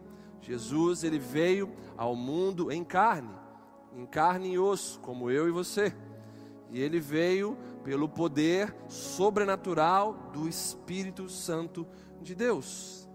Jesus 0.42 1.04
ele 1.04 1.20
veio 1.20 1.72
ao 1.98 2.16
mundo 2.16 2.72
em 2.72 2.84
carne, 2.84 3.34
em 3.94 4.06
carne 4.06 4.54
e 4.54 4.60
osso, 4.60 5.00
como 5.00 5.30
eu 5.30 5.48
e 5.48 5.52
você. 5.52 5.94
E 6.72 6.80
ele 6.80 7.00
veio 7.00 7.58
pelo 7.84 8.08
poder 8.08 8.74
sobrenatural 8.88 10.14
do 10.34 10.48
Espírito 10.48 11.28
Santo 11.30 11.86
de 12.22 12.34
Deus. 12.34 13.10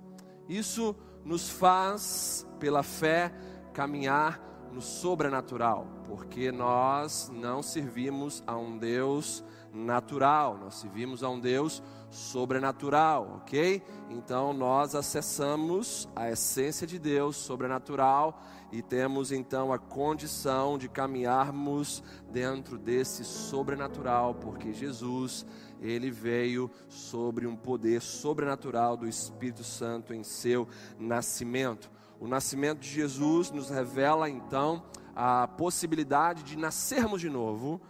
Isso 0.49 0.94
nos 1.25 1.49
faz, 1.49 2.46
pela 2.61 2.83
fé, 2.83 3.33
caminhar 3.72 4.40
no 4.72 4.81
sobrenatural, 4.81 5.87
porque 6.07 6.53
nós 6.53 7.31
não 7.33 7.62
servimos 7.62 8.42
a 8.47 8.57
um 8.57 8.79
Deus 8.79 9.45
natural, 9.73 10.57
nós 10.57 10.77
servimos 10.77 11.23
a 11.23 11.29
um 11.29 11.38
Deus 11.38 11.83
sobrenatural, 12.11 13.40
ok? 13.42 13.83
Então 14.09 14.53
nós 14.53 14.95
acessamos 14.95 16.09
a 16.14 16.31
essência 16.31 16.87
de 16.87 16.99
Deus 16.99 17.37
sobrenatural 17.37 18.40
e 18.73 18.81
temos 18.83 19.31
então 19.33 19.73
a 19.73 19.79
condição 19.79 20.79
de 20.79 20.88
caminharmos 20.88 22.03
dentro 22.31 22.79
desse 22.79 23.25
sobrenatural, 23.25 24.35
porque 24.35 24.73
Jesus, 24.73 25.45
ele 25.81 26.11
veio 26.11 26.71
sobre 26.88 27.47
um 27.47 27.57
poder 27.57 28.01
sobrenatural 28.01 28.97
do 28.97 29.07
Espírito 29.07 29.64
Santo 29.64 30.14
em 30.14 30.23
seu 30.23 30.66
nascimento. 30.99 31.90
O 32.19 32.27
nascimento 32.27 32.81
de 32.81 32.88
Jesus 32.88 33.51
nos 33.51 33.69
revela 33.69 34.29
então 34.31 34.83
a 35.16 35.48
possibilidade 35.48 36.42
de 36.42 36.59
nascermos 36.59 37.22
de 37.22 37.31
novo 37.31 37.81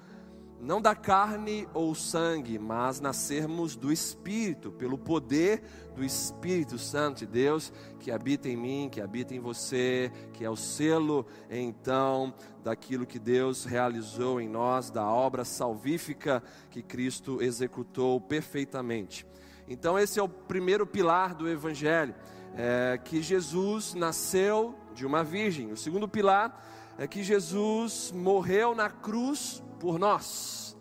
não 0.60 0.80
da 0.80 0.94
carne 0.94 1.68
ou 1.74 1.94
sangue, 1.94 2.58
mas 2.58 2.98
nascermos 2.98 3.76
do 3.76 3.92
Espírito, 3.92 4.72
pelo 4.72 4.96
poder 4.96 5.62
do 5.94 6.02
Espírito 6.02 6.78
Santo 6.78 7.18
de 7.18 7.26
Deus 7.26 7.72
que 8.00 8.10
habita 8.10 8.48
em 8.48 8.56
mim, 8.56 8.88
que 8.90 9.00
habita 9.00 9.34
em 9.34 9.40
você, 9.40 10.10
que 10.32 10.44
é 10.44 10.50
o 10.50 10.56
selo 10.56 11.26
então 11.50 12.34
daquilo 12.64 13.06
que 13.06 13.18
Deus 13.18 13.64
realizou 13.64 14.40
em 14.40 14.48
nós, 14.48 14.90
da 14.90 15.06
obra 15.06 15.44
salvífica 15.44 16.42
que 16.70 16.82
Cristo 16.82 17.42
executou 17.42 18.20
perfeitamente. 18.20 19.26
Então, 19.68 19.98
esse 19.98 20.18
é 20.18 20.22
o 20.22 20.28
primeiro 20.28 20.86
pilar 20.86 21.34
do 21.34 21.48
Evangelho, 21.48 22.14
é 22.56 22.98
que 23.04 23.20
Jesus 23.20 23.94
nasceu 23.94 24.74
de 24.94 25.04
uma 25.04 25.22
virgem. 25.22 25.70
O 25.70 25.76
segundo 25.76 26.08
pilar 26.08 26.64
é 26.98 27.06
que 27.06 27.22
Jesus 27.22 28.12
morreu 28.12 28.74
na 28.74 28.88
cruz 28.88 29.62
por 29.78 29.98
nós. 29.98 30.76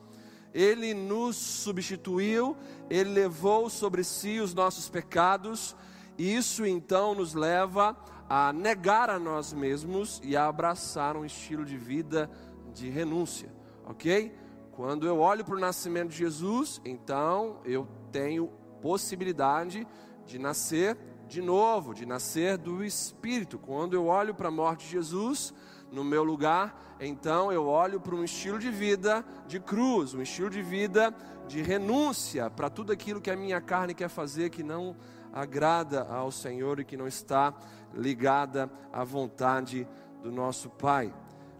Ele 0.54 0.93
nos 0.93 1.36
substituiu, 1.36 2.56
ele 2.89 3.10
levou 3.10 3.69
sobre 3.69 4.04
si 4.04 4.39
os 4.39 4.54
nossos 4.54 4.89
pecados, 4.89 5.75
e 6.17 6.34
isso 6.34 6.65
então 6.65 7.13
nos 7.13 7.34
leva 7.34 7.95
a 8.30 8.54
negar 8.54 9.10
a 9.10 9.19
nós 9.19 9.54
mesmos 9.54 10.21
e 10.23 10.36
a 10.38 10.47
abraçar 10.47 11.17
um 11.17 11.25
estilo 11.25 11.65
de 11.65 11.78
vida 11.78 12.30
de 12.73 12.89
renúncia, 12.89 13.54
ok? 13.86 14.34
Quando 14.71 15.08
eu 15.08 15.19
olho 15.19 15.43
para 15.43 15.56
o 15.56 15.60
nascimento 15.60 16.10
de 16.10 16.17
Jesus, 16.17 16.82
então 16.84 17.60
eu 17.63 17.88
tenho 18.12 18.47
possibilidade 18.82 19.88
de 20.25 20.39
nascer 20.39 20.97
de 21.28 21.41
novo, 21.41 21.93
de 21.93 22.06
nascer 22.06 22.58
do 22.58 22.84
Espírito. 22.84 23.58
Quando 23.58 23.93
eu 23.93 24.06
olho 24.06 24.34
para 24.34 24.49
a 24.49 24.51
morte 24.51 24.86
de 24.86 24.91
Jesus, 24.91 25.54
no 25.91 26.04
meu 26.04 26.24
lugar, 26.24 26.95
então 27.00 27.52
eu 27.52 27.65
olho 27.65 28.00
para 28.00 28.15
um 28.15 28.24
estilo 28.24 28.60
de 28.60 28.69
vida 28.69 29.24
de 29.48 29.60
cruz, 29.60 30.13
um 30.13 30.21
estilo 30.21 30.50
de 30.50 30.62
vida 30.62 31.13
de 31.48 31.62
renúncia 31.62 32.50
para 32.50 32.69
tudo 32.69 32.91
aquilo 32.91 33.21
que 33.21 33.30
a 33.30 33.36
minha 33.36 33.62
carne 33.62 33.93
quer 33.93 34.10
fazer 34.10 34.50
que 34.50 34.63
não 34.63 34.95
agrada 35.32 36.04
ao 36.04 36.32
Senhor 36.32 36.80
e 36.80 36.86
que 36.86 36.98
não 36.98 37.08
está 37.08 37.54
ligada 37.93 38.71
à 38.91 39.04
vontade 39.04 39.88
do 40.24 40.32
nosso 40.32 40.69
Pai. 40.69 41.13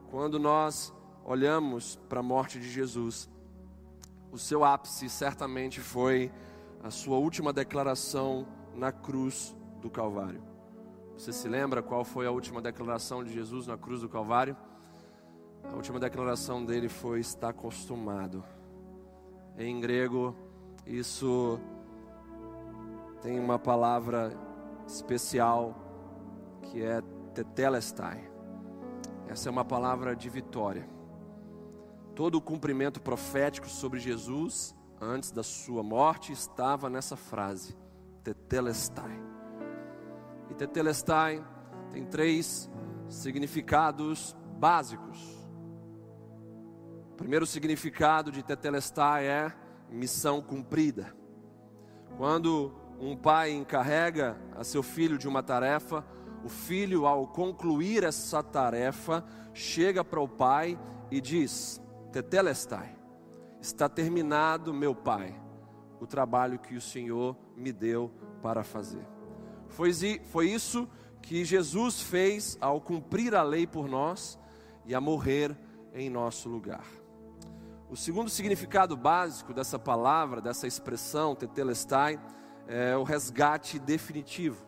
Quando 0.10 0.40
nós 0.40 0.94
olhamos 1.24 2.00
para 2.08 2.20
a 2.20 2.24
morte 2.24 2.60
de 2.60 2.70
Jesus, 2.70 3.30
o 4.32 4.38
seu 4.38 4.64
ápice 4.64 5.10
certamente 5.10 5.80
foi 5.80 6.32
a 6.84 6.90
sua 6.90 7.18
última 7.18 7.52
declaração 7.52 8.48
na 8.74 8.92
cruz 8.92 9.56
do 9.82 9.90
Calvário. 9.90 10.55
Você 11.18 11.32
se 11.32 11.48
lembra 11.48 11.82
qual 11.82 12.04
foi 12.04 12.28
a 12.28 12.32
última 12.32 12.62
declaração 12.62 13.24
de 13.24 13.34
Jesus 13.34 13.68
na 13.68 13.78
cruz 13.78 14.02
do 14.02 14.10
Calvário? 14.10 14.56
A 15.64 15.74
última 15.74 16.00
declaração 16.00 16.64
dele 16.64 16.90
foi: 16.90 17.20
está 17.20 17.50
acostumado. 17.50 18.44
Em 19.58 19.80
grego, 19.80 20.36
isso 20.86 21.60
tem 23.22 23.40
uma 23.40 23.58
palavra 23.58 24.38
especial 24.86 25.74
que 26.64 26.84
é 26.84 27.02
tetelestai. 27.34 28.30
Essa 29.28 29.50
é 29.50 29.52
uma 29.52 29.66
palavra 29.66 30.16
de 30.16 30.30
vitória. 30.30 30.88
Todo 32.14 32.36
o 32.36 32.42
cumprimento 32.42 33.02
profético 33.02 33.68
sobre 33.68 34.00
Jesus 34.00 34.76
antes 35.02 35.32
da 35.32 35.44
sua 35.44 35.82
morte 35.82 36.32
estava 36.32 36.90
nessa 36.90 37.16
frase, 37.16 37.76
tetelestai. 38.24 39.35
Tetelestai 40.58 41.44
tem 41.92 42.06
três 42.06 42.70
significados 43.10 44.36
básicos. 44.58 45.20
O 47.12 47.16
primeiro 47.16 47.46
significado 47.46 48.32
de 48.32 48.44
tetelestai 48.44 49.26
é 49.28 49.54
missão 49.90 50.42
cumprida. 50.42 51.16
Quando 52.18 52.74
um 53.00 53.16
pai 53.16 53.52
encarrega 53.52 54.38
a 54.56 54.64
seu 54.64 54.82
filho 54.82 55.18
de 55.18 55.28
uma 55.28 55.44
tarefa, 55.44 56.06
o 56.44 56.50
filho, 56.50 57.06
ao 57.06 57.28
concluir 57.28 58.04
essa 58.04 58.44
tarefa, 58.44 59.26
chega 59.54 60.04
para 60.04 60.22
o 60.22 60.28
pai 60.28 60.80
e 61.10 61.20
diz: 61.20 61.82
Tetelestai, 62.12 62.96
está 63.60 63.90
terminado, 63.90 64.74
meu 64.74 64.94
pai, 64.94 65.36
o 66.00 66.06
trabalho 66.06 66.60
que 66.60 66.76
o 66.76 66.82
Senhor 66.82 67.36
me 67.56 67.74
deu 67.74 68.12
para 68.42 68.64
fazer. 68.64 69.15
Foi, 69.76 69.92
foi 70.32 70.50
isso 70.50 70.88
que 71.22 71.44
Jesus 71.44 72.02
fez 72.02 72.58
ao 72.62 72.80
cumprir 72.80 73.36
a 73.36 73.44
lei 73.44 73.68
por 73.68 73.90
nós 73.90 74.40
e 74.86 74.96
a 74.96 75.02
morrer 75.02 75.54
em 75.94 76.10
nosso 76.10 76.48
lugar. 76.48 76.86
O 77.90 77.98
segundo 77.98 78.30
significado 78.30 78.96
básico 78.96 79.54
dessa 79.54 79.78
palavra, 79.78 80.40
dessa 80.40 80.66
expressão, 80.66 81.36
tetelestai, 81.36 82.18
é 82.70 82.96
o 82.96 83.04
resgate 83.04 83.78
definitivo. 83.78 84.66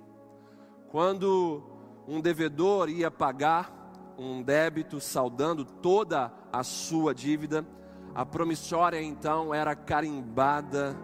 Quando 0.90 1.64
um 2.06 2.20
devedor 2.20 2.90
ia 2.90 3.10
pagar 3.10 3.94
um 4.18 4.44
débito 4.44 5.00
saldando 5.00 5.64
toda 5.64 6.34
a 6.52 6.64
sua 6.64 7.16
dívida, 7.16 7.66
a 8.14 8.26
promissória 8.26 9.02
então 9.02 9.54
era 9.54 9.74
carimbada 9.74 10.98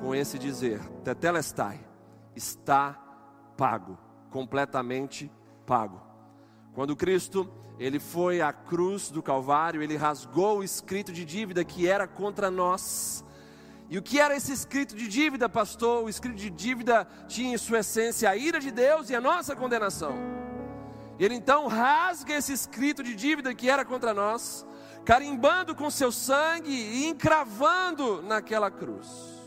com 0.00 0.14
esse 0.14 0.38
dizer: 0.38 0.80
Tetelestai, 1.02 1.80
está 2.36 3.07
pago, 3.58 3.98
completamente 4.30 5.30
pago. 5.66 6.00
Quando 6.72 6.96
Cristo 6.96 7.52
ele 7.78 7.98
foi 7.98 8.40
à 8.40 8.52
cruz 8.52 9.10
do 9.10 9.22
Calvário, 9.22 9.82
ele 9.82 9.96
rasgou 9.96 10.58
o 10.58 10.64
escrito 10.64 11.12
de 11.12 11.24
dívida 11.24 11.64
que 11.64 11.86
era 11.86 12.06
contra 12.06 12.50
nós 12.50 13.24
e 13.90 13.96
o 13.96 14.02
que 14.02 14.20
era 14.20 14.36
esse 14.36 14.52
escrito 14.52 14.94
de 14.94 15.08
dívida, 15.08 15.48
pastor? 15.48 16.04
O 16.04 16.08
escrito 16.08 16.36
de 16.36 16.50
dívida 16.50 17.08
tinha 17.26 17.54
em 17.54 17.58
sua 17.58 17.78
essência 17.78 18.28
a 18.28 18.36
ira 18.36 18.60
de 18.60 18.70
Deus 18.70 19.08
e 19.08 19.14
a 19.14 19.20
nossa 19.20 19.56
condenação. 19.56 20.14
Ele 21.18 21.34
então 21.34 21.66
rasga 21.66 22.34
esse 22.34 22.52
escrito 22.52 23.02
de 23.02 23.14
dívida 23.14 23.54
que 23.54 23.68
era 23.68 23.84
contra 23.84 24.12
nós, 24.12 24.64
carimbando 25.06 25.74
com 25.74 25.90
seu 25.90 26.12
sangue 26.12 26.70
e 26.70 27.06
encravando 27.06 28.22
naquela 28.22 28.70
cruz. 28.70 29.37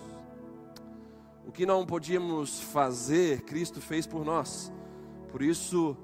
O 1.46 1.52
que 1.52 1.66
não 1.66 1.86
podíamos 1.86 2.62
fazer, 2.62 3.42
Cristo 3.42 3.82
fez 3.82 4.06
por 4.06 4.24
nós. 4.24 4.72
Por 5.30 5.42
isso, 5.42 5.98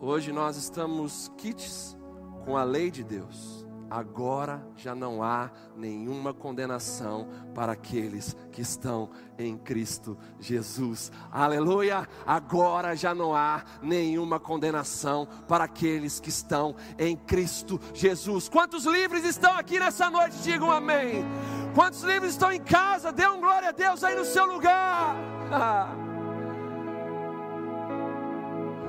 hoje 0.00 0.32
nós 0.32 0.56
estamos 0.56 1.30
quites 1.36 1.96
com 2.44 2.56
a 2.56 2.64
lei 2.64 2.90
de 2.90 3.02
Deus 3.02 3.63
agora 3.94 4.66
já 4.76 4.92
não 4.92 5.22
há 5.22 5.50
nenhuma 5.76 6.34
condenação 6.34 7.28
para 7.54 7.72
aqueles 7.72 8.36
que 8.50 8.60
estão 8.60 9.08
em 9.38 9.56
Cristo 9.56 10.18
Jesus. 10.40 11.12
Aleluia! 11.30 12.08
Agora 12.26 12.96
já 12.96 13.14
não 13.14 13.36
há 13.36 13.62
nenhuma 13.80 14.40
condenação 14.40 15.28
para 15.46 15.62
aqueles 15.64 16.18
que 16.18 16.28
estão 16.28 16.74
em 16.98 17.16
Cristo 17.16 17.80
Jesus. 17.94 18.48
Quantos 18.48 18.84
livres 18.84 19.24
estão 19.24 19.56
aqui 19.56 19.78
nessa 19.78 20.10
noite? 20.10 20.38
Digam 20.38 20.72
amém. 20.72 21.24
Quantos 21.72 22.02
livres 22.02 22.32
estão 22.32 22.50
em 22.50 22.60
casa? 22.60 23.12
Dê 23.12 23.28
um 23.28 23.40
glória 23.40 23.68
a 23.68 23.72
Deus 23.72 24.02
aí 24.02 24.16
no 24.16 24.24
seu 24.24 24.44
lugar. 24.44 25.14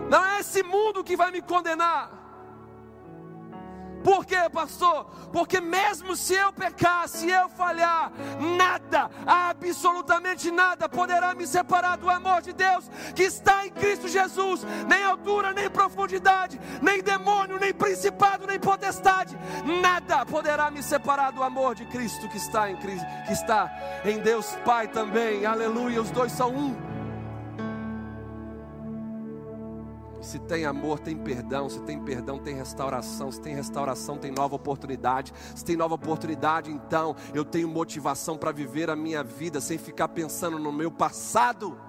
Não 0.09 0.25
é 0.25 0.39
esse 0.39 0.63
mundo 0.63 1.03
que 1.03 1.15
vai 1.15 1.29
me 1.29 1.43
condenar. 1.43 2.24
Por 4.05 4.23
quê, 4.23 4.47
pastor? 4.53 5.07
Porque 5.33 5.59
mesmo 5.59 6.15
se 6.15 6.35
eu 6.35 6.53
pecar, 6.53 7.09
se 7.09 7.27
eu 7.27 7.49
falhar, 7.49 8.11
nada, 8.55 9.09
absolutamente 9.25 10.51
nada 10.51 10.87
poderá 10.87 11.33
me 11.33 11.47
separar 11.47 11.97
do 11.97 12.07
amor 12.07 12.43
de 12.43 12.53
Deus 12.53 12.87
que 13.15 13.23
está 13.23 13.65
em 13.65 13.71
Cristo 13.71 14.07
Jesus. 14.07 14.63
Nem 14.87 15.03
altura, 15.03 15.53
nem 15.53 15.71
profundidade, 15.71 16.61
nem 16.83 17.01
demônio, 17.01 17.57
nem 17.59 17.73
principado, 17.73 18.45
nem 18.45 18.59
potestade, 18.59 19.35
nada 19.81 20.23
poderá 20.23 20.69
me 20.69 20.83
separar 20.83 21.31
do 21.31 21.41
amor 21.41 21.73
de 21.73 21.85
Cristo 21.87 22.29
que 22.29 22.37
está 22.37 22.69
em 22.69 22.77
Cristo, 22.77 23.07
que 23.25 23.33
está 23.33 23.71
em 24.05 24.19
Deus 24.19 24.55
Pai 24.63 24.87
também. 24.87 25.47
Aleluia, 25.47 25.99
os 25.99 26.11
dois 26.11 26.31
são 26.31 26.53
um. 26.53 26.94
Se 30.25 30.39
tem 30.39 30.65
amor, 30.65 30.99
tem 30.99 31.15
perdão. 31.15 31.69
Se 31.69 31.79
tem 31.81 31.99
perdão, 32.03 32.39
tem 32.39 32.55
restauração. 32.55 33.31
Se 33.31 33.39
tem 33.39 33.53
restauração, 33.53 34.17
tem 34.17 34.31
nova 34.31 34.55
oportunidade. 34.55 35.31
Se 35.55 35.63
tem 35.63 35.77
nova 35.77 35.93
oportunidade, 35.93 36.71
então 36.71 37.15
eu 37.33 37.45
tenho 37.45 37.67
motivação 37.67 38.35
para 38.35 38.51
viver 38.51 38.89
a 38.89 38.95
minha 38.95 39.23
vida 39.23 39.61
sem 39.61 39.77
ficar 39.77 40.07
pensando 40.07 40.57
no 40.57 40.71
meu 40.71 40.89
passado. 40.89 41.79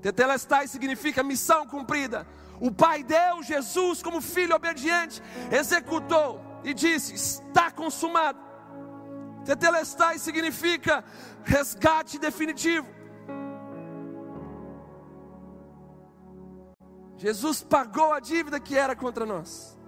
Tetelestai 0.00 0.68
significa 0.68 1.24
missão 1.24 1.66
cumprida. 1.66 2.26
O 2.60 2.70
Pai 2.70 3.02
deu 3.02 3.42
Jesus 3.42 4.00
como 4.00 4.20
filho 4.20 4.54
obediente, 4.54 5.20
executou 5.50 6.40
e 6.62 6.72
disse: 6.72 7.14
está 7.14 7.68
consumado. 7.68 8.38
Tetelestai 9.44 10.20
significa 10.20 11.04
resgate 11.44 12.16
definitivo. 12.16 13.01
Jesus 17.22 17.62
pagou 17.62 18.12
a 18.12 18.18
dívida 18.18 18.58
que 18.58 18.76
era 18.76 18.96
contra 18.96 19.24
nós, 19.24 19.78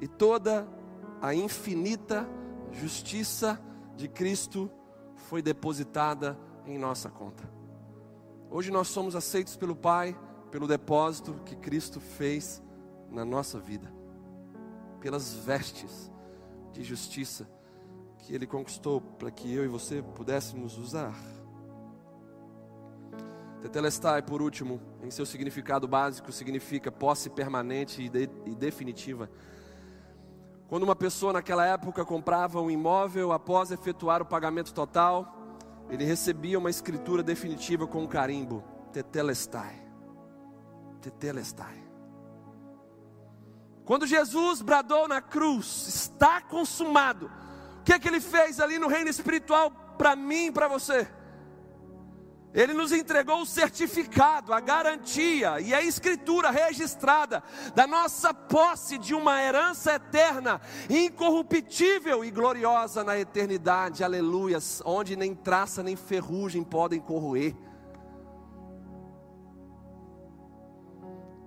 e 0.00 0.08
toda 0.08 0.66
a 1.22 1.32
infinita 1.32 2.28
justiça 2.72 3.60
de 3.94 4.08
Cristo 4.08 4.68
foi 5.14 5.40
depositada 5.40 6.36
em 6.66 6.76
nossa 6.76 7.08
conta. 7.08 7.48
Hoje 8.50 8.72
nós 8.72 8.88
somos 8.88 9.14
aceitos 9.14 9.56
pelo 9.56 9.76
Pai 9.76 10.18
pelo 10.50 10.66
depósito 10.66 11.34
que 11.44 11.54
Cristo 11.54 12.00
fez 12.00 12.60
na 13.08 13.24
nossa 13.24 13.60
vida, 13.60 13.92
pelas 15.00 15.32
vestes 15.32 16.10
de 16.72 16.82
justiça 16.82 17.48
que 18.18 18.34
Ele 18.34 18.48
conquistou 18.48 19.00
para 19.00 19.30
que 19.30 19.52
eu 19.52 19.64
e 19.64 19.68
você 19.68 20.02
pudéssemos 20.02 20.76
usar. 20.76 21.14
Tetelestai, 23.64 24.20
por 24.20 24.42
último, 24.42 24.78
em 25.02 25.10
seu 25.10 25.24
significado 25.24 25.88
básico, 25.88 26.30
significa 26.30 26.92
posse 26.92 27.30
permanente 27.30 28.02
e, 28.02 28.10
de, 28.10 28.28
e 28.44 28.54
definitiva. 28.54 29.30
Quando 30.68 30.82
uma 30.82 30.94
pessoa 30.94 31.32
naquela 31.32 31.64
época 31.64 32.04
comprava 32.04 32.60
um 32.60 32.70
imóvel 32.70 33.32
após 33.32 33.70
efetuar 33.70 34.20
o 34.20 34.26
pagamento 34.26 34.74
total, 34.74 35.34
ele 35.88 36.04
recebia 36.04 36.58
uma 36.58 36.68
escritura 36.68 37.22
definitiva 37.22 37.86
com 37.86 38.02
um 38.02 38.06
carimbo: 38.06 38.62
Tetelestai. 38.92 39.82
Tetelestai. 41.00 41.82
Quando 43.86 44.06
Jesus 44.06 44.60
bradou 44.60 45.08
na 45.08 45.22
cruz, 45.22 45.86
está 45.88 46.42
consumado. 46.42 47.30
O 47.80 47.82
que 47.82 47.94
é 47.94 47.98
que 47.98 48.08
ele 48.08 48.20
fez 48.20 48.60
ali 48.60 48.78
no 48.78 48.88
reino 48.88 49.08
espiritual 49.08 49.70
para 49.96 50.14
mim 50.14 50.48
e 50.48 50.52
para 50.52 50.68
você? 50.68 51.08
Ele 52.54 52.72
nos 52.72 52.92
entregou 52.92 53.40
o 53.40 53.46
certificado, 53.46 54.54
a 54.54 54.60
garantia 54.60 55.60
e 55.60 55.74
a 55.74 55.82
escritura 55.82 56.52
registrada 56.52 57.42
da 57.74 57.84
nossa 57.84 58.32
posse 58.32 58.96
de 58.96 59.12
uma 59.12 59.42
herança 59.42 59.94
eterna, 59.94 60.60
incorruptível 60.88 62.24
e 62.24 62.30
gloriosa 62.30 63.02
na 63.02 63.18
eternidade, 63.18 64.04
aleluias, 64.04 64.80
onde 64.84 65.16
nem 65.16 65.34
traça 65.34 65.82
nem 65.82 65.96
ferrugem 65.96 66.62
podem 66.62 67.00
corroer. 67.00 67.56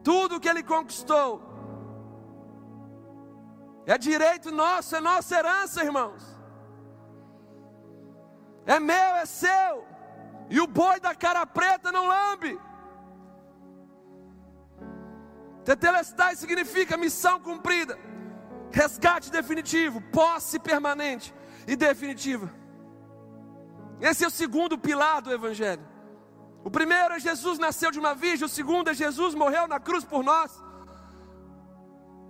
Tudo 0.03 0.41
que 0.41 0.49
ele 0.49 0.61
conquistou 0.61 1.41
é 3.85 3.97
direito 3.97 4.51
nosso, 4.51 4.93
é 4.93 4.99
nossa 4.99 5.37
herança, 5.37 5.85
irmãos. 5.85 6.21
É 8.65 8.77
meu, 8.77 9.15
é 9.15 9.25
seu. 9.25 9.96
E 10.49 10.59
o 10.61 10.67
boi 10.67 10.99
da 10.99 11.13
cara 11.13 11.45
preta 11.45 11.91
não 11.91 12.07
lambe. 12.07 12.59
Tetelestai 15.63 16.35
significa 16.35 16.95
missão 16.95 17.39
cumprida. 17.39 17.97
resgate 18.71 19.31
definitivo, 19.31 20.01
posse 20.11 20.59
permanente 20.59 21.33
e 21.65 21.75
definitiva. 21.75 22.51
Esse 23.99 24.23
é 24.23 24.27
o 24.27 24.31
segundo 24.31 24.77
pilar 24.77 25.21
do 25.21 25.31
Evangelho. 25.31 25.85
O 26.63 26.69
primeiro 26.69 27.13
é 27.13 27.19
Jesus 27.19 27.57
nasceu 27.57 27.91
de 27.91 27.99
uma 27.99 28.13
virgem, 28.13 28.45
o 28.45 28.49
segundo 28.49 28.89
é 28.89 28.93
Jesus 28.93 29.33
morreu 29.33 29.67
na 29.67 29.79
cruz 29.79 30.03
por 30.03 30.23
nós. 30.23 30.51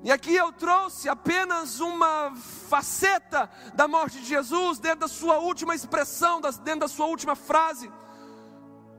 E 0.03 0.11
aqui 0.11 0.33
eu 0.35 0.51
trouxe 0.51 1.09
apenas 1.09 1.79
uma 1.79 2.33
faceta 2.69 3.49
da 3.73 3.87
morte 3.87 4.19
de 4.19 4.27
Jesus, 4.27 4.79
dentro 4.79 4.99
da 4.99 5.07
sua 5.07 5.39
última 5.39 5.73
expressão, 5.73 6.39
dentro 6.39 6.81
da 6.81 6.87
sua 6.87 7.07
última 7.07 7.35
frase, 7.35 7.91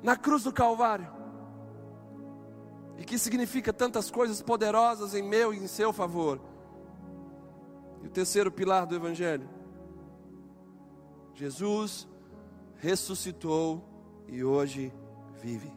na 0.03 0.17
cruz 0.17 0.45
do 0.45 0.53
Calvário. 0.53 1.09
E 2.97 3.05
que 3.05 3.19
significa 3.19 3.73
tantas 3.73 4.11
coisas 4.11 4.43
poderosas 4.43 5.15
em 5.15 5.23
meu 5.23 5.55
e 5.55 5.59
em 5.59 5.67
seu 5.67 5.93
favor. 5.93 6.41
E 8.03 8.07
o 8.07 8.11
terceiro 8.11 8.51
pilar 8.51 8.87
do 8.87 8.95
Evangelho: 8.95 9.49
Jesus 11.35 12.09
ressuscitou 12.77 13.85
e 14.27 14.43
hoje 14.45 14.93
vive. 15.41 15.73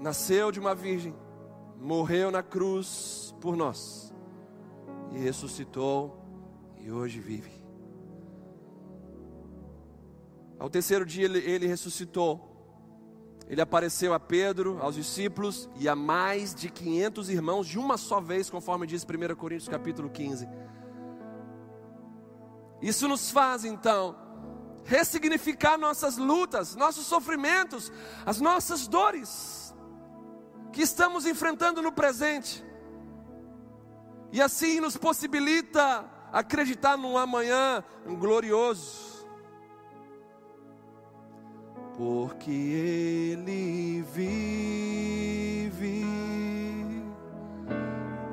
Nasceu 0.00 0.52
de 0.52 0.60
uma 0.60 0.74
virgem, 0.74 1.14
morreu 1.80 2.30
na 2.30 2.42
cruz 2.42 3.34
por 3.40 3.56
nós 3.56 4.12
e 5.12 5.18
ressuscitou 5.18 6.20
e 6.78 6.90
hoje 6.90 7.20
vive. 7.20 7.55
Ao 10.58 10.70
terceiro 10.70 11.04
dia 11.04 11.24
ele, 11.24 11.38
ele 11.38 11.66
ressuscitou. 11.66 12.52
Ele 13.48 13.60
apareceu 13.60 14.12
a 14.12 14.18
Pedro, 14.18 14.78
aos 14.80 14.96
discípulos 14.96 15.68
e 15.76 15.88
a 15.88 15.94
mais 15.94 16.54
de 16.54 16.68
500 16.68 17.30
irmãos 17.30 17.66
de 17.66 17.78
uma 17.78 17.96
só 17.96 18.20
vez, 18.20 18.50
conforme 18.50 18.86
diz 18.86 19.04
1 19.04 19.36
Coríntios 19.36 19.68
capítulo 19.68 20.10
15. 20.10 20.48
Isso 22.82 23.06
nos 23.06 23.30
faz 23.30 23.64
então 23.64 24.16
ressignificar 24.84 25.76
nossas 25.76 26.16
lutas, 26.16 26.74
nossos 26.76 27.06
sofrimentos, 27.06 27.92
as 28.24 28.40
nossas 28.40 28.86
dores 28.86 29.74
que 30.72 30.82
estamos 30.82 31.24
enfrentando 31.26 31.80
no 31.80 31.92
presente. 31.92 32.64
E 34.32 34.42
assim 34.42 34.80
nos 34.80 34.96
possibilita 34.96 36.04
acreditar 36.32 36.96
num 36.96 37.16
amanhã 37.16 37.82
glorioso. 38.18 39.15
Porque 41.96 42.50
Ele 42.50 44.04
vive, 44.12 44.44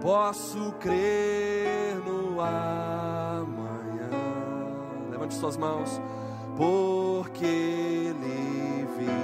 posso 0.02 0.74
crer 0.74 1.96
no 2.06 2.42
amanhã. 2.42 4.10
Levante 5.10 5.36
suas 5.36 5.56
mãos 5.56 6.02
porque 6.58 7.46
Ele 7.46 8.86
vive. 8.98 9.24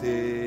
Temor 0.00 0.45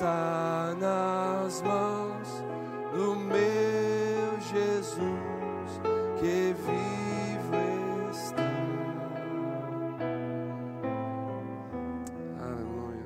está 0.00 0.74
nas 0.78 1.60
mãos 1.60 2.28
do 2.90 3.14
meu 3.16 4.40
Jesus 4.40 5.70
que 6.18 6.54
vivo 6.54 8.10
está. 8.10 8.42
Aleluia. 12.42 13.04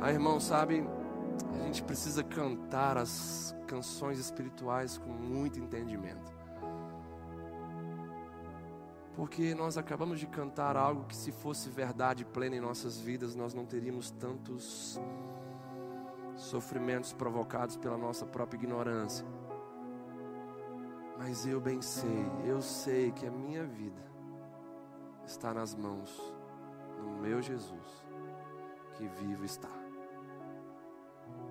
Ah, 0.00 0.12
irmão, 0.12 0.38
sabe, 0.38 0.88
a 1.52 1.64
gente 1.64 1.82
precisa 1.82 2.22
cantar 2.22 2.96
as 2.96 3.52
canções 3.66 4.20
espirituais 4.20 4.98
com 4.98 5.10
muito 5.10 5.58
entendimento. 5.58 6.32
Porque 9.16 9.52
nós 9.52 9.76
acabamos 9.76 10.20
de 10.20 10.28
cantar 10.28 10.76
algo 10.76 11.06
que, 11.06 11.16
se 11.16 11.32
fosse 11.32 11.68
verdade 11.68 12.24
plena 12.24 12.54
em 12.54 12.60
nossas 12.60 13.00
vidas, 13.00 13.34
nós 13.34 13.52
não 13.52 13.66
teríamos 13.66 14.12
tantos 14.12 14.96
sofrimentos 16.38 17.12
provocados 17.12 17.76
pela 17.76 17.98
nossa 17.98 18.24
própria 18.24 18.56
ignorância. 18.56 19.26
Mas 21.18 21.44
eu 21.46 21.60
bem 21.60 21.82
sei, 21.82 22.24
eu 22.44 22.62
sei 22.62 23.10
que 23.10 23.26
a 23.26 23.30
minha 23.30 23.64
vida 23.64 24.00
está 25.26 25.52
nas 25.52 25.74
mãos 25.74 26.32
do 26.96 27.08
meu 27.20 27.42
Jesus, 27.42 28.04
que 28.94 29.06
vivo 29.06 29.44
está. 29.44 29.68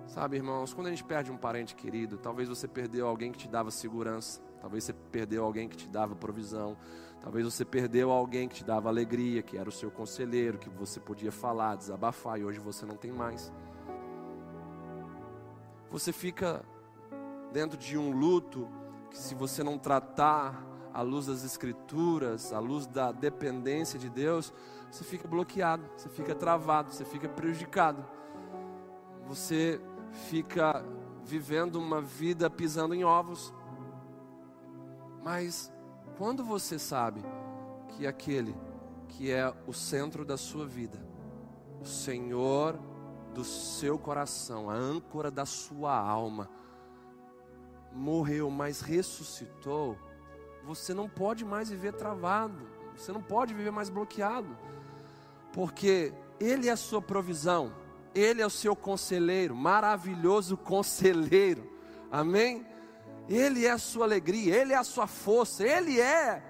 Sabe, 0.06 0.36
irmãos, 0.36 0.72
quando 0.72 0.86
a 0.86 0.90
gente 0.90 1.04
perde 1.04 1.30
um 1.30 1.36
parente 1.36 1.74
querido, 1.74 2.16
talvez 2.16 2.48
você 2.48 2.66
perdeu 2.66 3.06
alguém 3.06 3.30
que 3.30 3.38
te 3.38 3.48
dava 3.48 3.70
segurança, 3.70 4.40
talvez 4.58 4.84
você 4.84 4.94
perdeu 4.94 5.44
alguém 5.44 5.68
que 5.68 5.76
te 5.76 5.86
dava 5.86 6.16
provisão, 6.16 6.78
talvez 7.20 7.44
você 7.44 7.62
perdeu 7.62 8.10
alguém 8.10 8.48
que 8.48 8.56
te 8.56 8.64
dava 8.64 8.88
alegria, 8.88 9.42
que 9.42 9.58
era 9.58 9.68
o 9.68 9.72
seu 9.72 9.90
conselheiro, 9.90 10.58
que 10.58 10.70
você 10.70 10.98
podia 10.98 11.30
falar, 11.30 11.76
desabafar, 11.76 12.40
e 12.40 12.44
hoje 12.44 12.58
você 12.58 12.86
não 12.86 12.96
tem 12.96 13.12
mais 13.12 13.52
você 15.90 16.12
fica 16.12 16.64
dentro 17.52 17.78
de 17.78 17.96
um 17.96 18.10
luto 18.10 18.68
que, 19.10 19.18
se 19.18 19.34
você 19.34 19.62
não 19.62 19.78
tratar 19.78 20.64
à 20.92 21.02
luz 21.02 21.26
das 21.26 21.44
Escrituras, 21.44 22.52
à 22.52 22.58
luz 22.58 22.86
da 22.86 23.12
dependência 23.12 23.98
de 23.98 24.08
Deus, 24.08 24.52
você 24.90 25.04
fica 25.04 25.26
bloqueado, 25.28 25.84
você 25.96 26.08
fica 26.08 26.34
travado, 26.34 26.92
você 26.92 27.04
fica 27.04 27.28
prejudicado. 27.28 28.04
Você 29.26 29.80
fica 30.28 30.84
vivendo 31.24 31.76
uma 31.76 32.00
vida 32.00 32.48
pisando 32.48 32.94
em 32.94 33.04
ovos. 33.04 33.52
Mas 35.22 35.70
quando 36.16 36.42
você 36.42 36.78
sabe 36.78 37.22
que 37.90 38.06
aquele 38.06 38.56
que 39.08 39.30
é 39.30 39.52
o 39.66 39.72
centro 39.72 40.24
da 40.24 40.36
sua 40.36 40.66
vida, 40.66 40.98
o 41.80 41.84
Senhor 41.84 42.78
do 43.38 43.44
seu 43.44 43.96
coração, 43.96 44.68
a 44.68 44.74
âncora 44.74 45.30
da 45.30 45.46
sua 45.46 45.96
alma, 45.96 46.50
morreu, 47.92 48.50
mas 48.50 48.80
ressuscitou, 48.80 49.96
você 50.64 50.92
não 50.92 51.08
pode 51.08 51.44
mais 51.44 51.70
viver 51.70 51.92
travado, 51.92 52.68
você 52.96 53.12
não 53.12 53.22
pode 53.22 53.54
viver 53.54 53.70
mais 53.70 53.88
bloqueado, 53.88 54.58
porque 55.52 56.12
Ele 56.40 56.66
é 56.66 56.72
a 56.72 56.76
sua 56.76 57.00
provisão, 57.00 57.72
Ele 58.12 58.42
é 58.42 58.46
o 58.46 58.50
seu 58.50 58.74
conselheiro, 58.74 59.54
maravilhoso 59.54 60.56
conselheiro, 60.56 61.62
amém? 62.10 62.66
Ele 63.28 63.66
é 63.66 63.70
a 63.70 63.78
sua 63.78 64.04
alegria, 64.04 64.56
Ele 64.56 64.72
é 64.72 64.76
a 64.76 64.82
sua 64.82 65.06
força, 65.06 65.62
Ele 65.62 66.00
é 66.00 66.42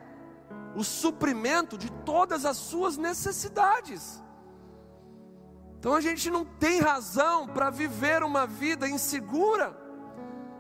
o 0.75 0.83
suprimento 0.83 1.77
de 1.77 1.93
todas 2.07 2.47
as 2.47 2.57
suas 2.57 2.97
necessidades. 2.97 4.23
Então 5.79 5.95
a 5.95 6.01
gente 6.01 6.29
não 6.29 6.45
tem 6.45 6.81
razão 6.81 7.47
para 7.47 7.71
viver 7.71 8.25
uma 8.25 8.47
vida 8.47 8.89
insegura, 8.89 9.77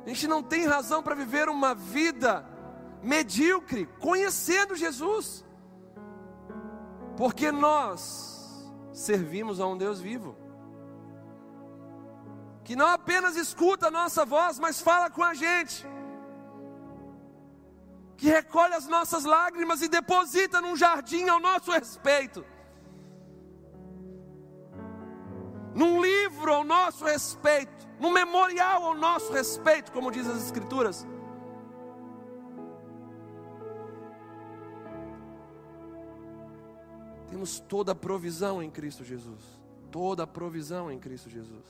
a 0.04 0.08
gente 0.08 0.28
não 0.28 0.42
tem 0.42 0.64
razão 0.64 1.02
para 1.02 1.14
viver 1.16 1.48
uma 1.48 1.74
vida 1.74 2.46
medíocre, 3.02 3.86
conhecendo 3.98 4.76
Jesus, 4.76 5.44
porque 7.16 7.50
nós 7.50 8.70
servimos 8.92 9.58
a 9.58 9.66
um 9.66 9.76
Deus 9.76 10.00
vivo, 10.00 10.36
que 12.62 12.76
não 12.76 12.86
apenas 12.86 13.36
escuta 13.36 13.88
a 13.88 13.90
nossa 13.90 14.24
voz, 14.24 14.60
mas 14.60 14.80
fala 14.80 15.10
com 15.10 15.24
a 15.24 15.34
gente, 15.34 15.84
que 18.16 18.28
recolhe 18.28 18.74
as 18.74 18.86
nossas 18.86 19.24
lágrimas 19.24 19.82
e 19.82 19.88
deposita 19.88 20.60
num 20.60 20.76
jardim 20.76 21.28
ao 21.28 21.40
nosso 21.40 21.72
respeito 21.72 22.44
num 25.78 26.02
livro 26.02 26.52
ao 26.52 26.64
nosso 26.64 27.04
respeito, 27.04 27.88
num 28.00 28.10
memorial 28.10 28.82
ao 28.82 28.94
nosso 28.96 29.32
respeito, 29.32 29.92
como 29.92 30.10
diz 30.10 30.26
as 30.26 30.42
Escrituras. 30.42 31.06
Temos 37.30 37.60
toda 37.60 37.92
a 37.92 37.94
provisão 37.94 38.60
em 38.60 38.68
Cristo 38.68 39.04
Jesus. 39.04 39.40
Toda 39.92 40.24
a 40.24 40.26
provisão 40.26 40.90
em 40.90 40.98
Cristo 40.98 41.30
Jesus. 41.30 41.64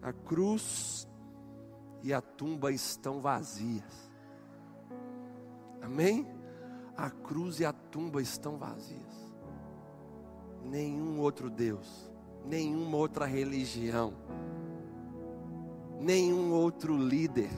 A 0.00 0.14
cruz 0.14 1.06
e 2.02 2.14
a 2.14 2.22
tumba 2.22 2.72
estão 2.72 3.20
vazias. 3.20 4.10
Amém? 5.82 6.26
A 6.96 7.10
cruz 7.10 7.60
e 7.60 7.66
a 7.66 7.72
tumba 7.72 8.22
estão 8.22 8.56
vazias. 8.56 9.11
Nenhum 10.64 11.20
outro 11.20 11.50
Deus, 11.50 12.10
nenhuma 12.44 12.96
outra 12.96 13.26
religião, 13.26 14.12
nenhum 16.00 16.52
outro 16.52 16.96
líder, 16.96 17.50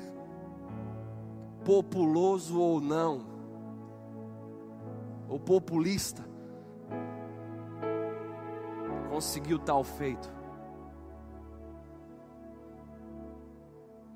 populoso 1.64 2.60
ou 2.60 2.80
não, 2.80 3.26
ou 5.28 5.38
populista, 5.38 6.24
conseguiu 9.10 9.58
tal 9.58 9.82
feito. 9.84 10.32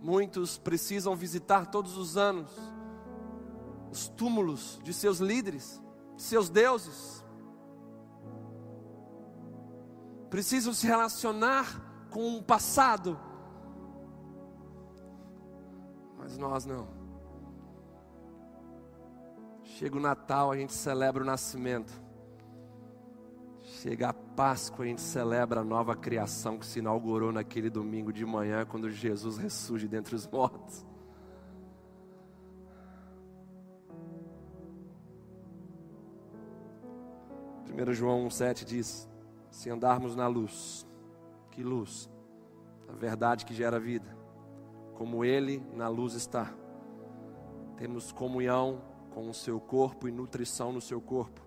Muitos 0.00 0.58
precisam 0.58 1.14
visitar 1.16 1.66
todos 1.66 1.96
os 1.96 2.16
anos 2.16 2.50
os 3.90 4.08
túmulos 4.08 4.78
de 4.82 4.92
seus 4.92 5.18
líderes, 5.18 5.82
de 6.16 6.22
seus 6.22 6.48
deuses. 6.48 7.24
Precisam 10.30 10.72
se 10.72 10.86
relacionar 10.86 12.06
com 12.10 12.36
o 12.36 12.42
passado. 12.42 13.18
Mas 16.18 16.36
nós 16.36 16.66
não. 16.66 16.88
Chega 19.62 19.96
o 19.96 20.00
Natal, 20.00 20.50
a 20.50 20.56
gente 20.56 20.72
celebra 20.72 21.22
o 21.22 21.26
nascimento. 21.26 21.92
Chega 23.62 24.08
a 24.08 24.12
Páscoa, 24.12 24.84
a 24.84 24.88
gente 24.88 25.00
celebra 25.00 25.60
a 25.60 25.64
nova 25.64 25.94
criação 25.94 26.58
que 26.58 26.66
se 26.66 26.80
inaugurou 26.80 27.30
naquele 27.30 27.70
domingo 27.70 28.12
de 28.12 28.26
manhã, 28.26 28.66
quando 28.66 28.90
Jesus 28.90 29.38
ressurge 29.38 29.86
dentre 29.86 30.14
os 30.14 30.26
mortos. 30.26 30.84
1 37.72 37.92
João 37.92 38.26
1,7 38.26 38.64
diz: 38.64 39.07
Se 39.58 39.68
andarmos 39.68 40.14
na 40.14 40.28
luz, 40.28 40.86
que 41.50 41.64
luz? 41.64 42.08
A 42.88 42.92
verdade 42.92 43.44
que 43.44 43.52
gera 43.52 43.80
vida, 43.80 44.06
como 44.94 45.24
Ele 45.24 45.60
na 45.74 45.88
luz 45.88 46.14
está. 46.14 46.54
Temos 47.76 48.12
comunhão 48.12 48.80
com 49.10 49.28
o 49.28 49.34
seu 49.34 49.58
corpo 49.58 50.06
e 50.06 50.12
nutrição 50.12 50.70
no 50.70 50.80
seu 50.80 51.00
corpo, 51.00 51.44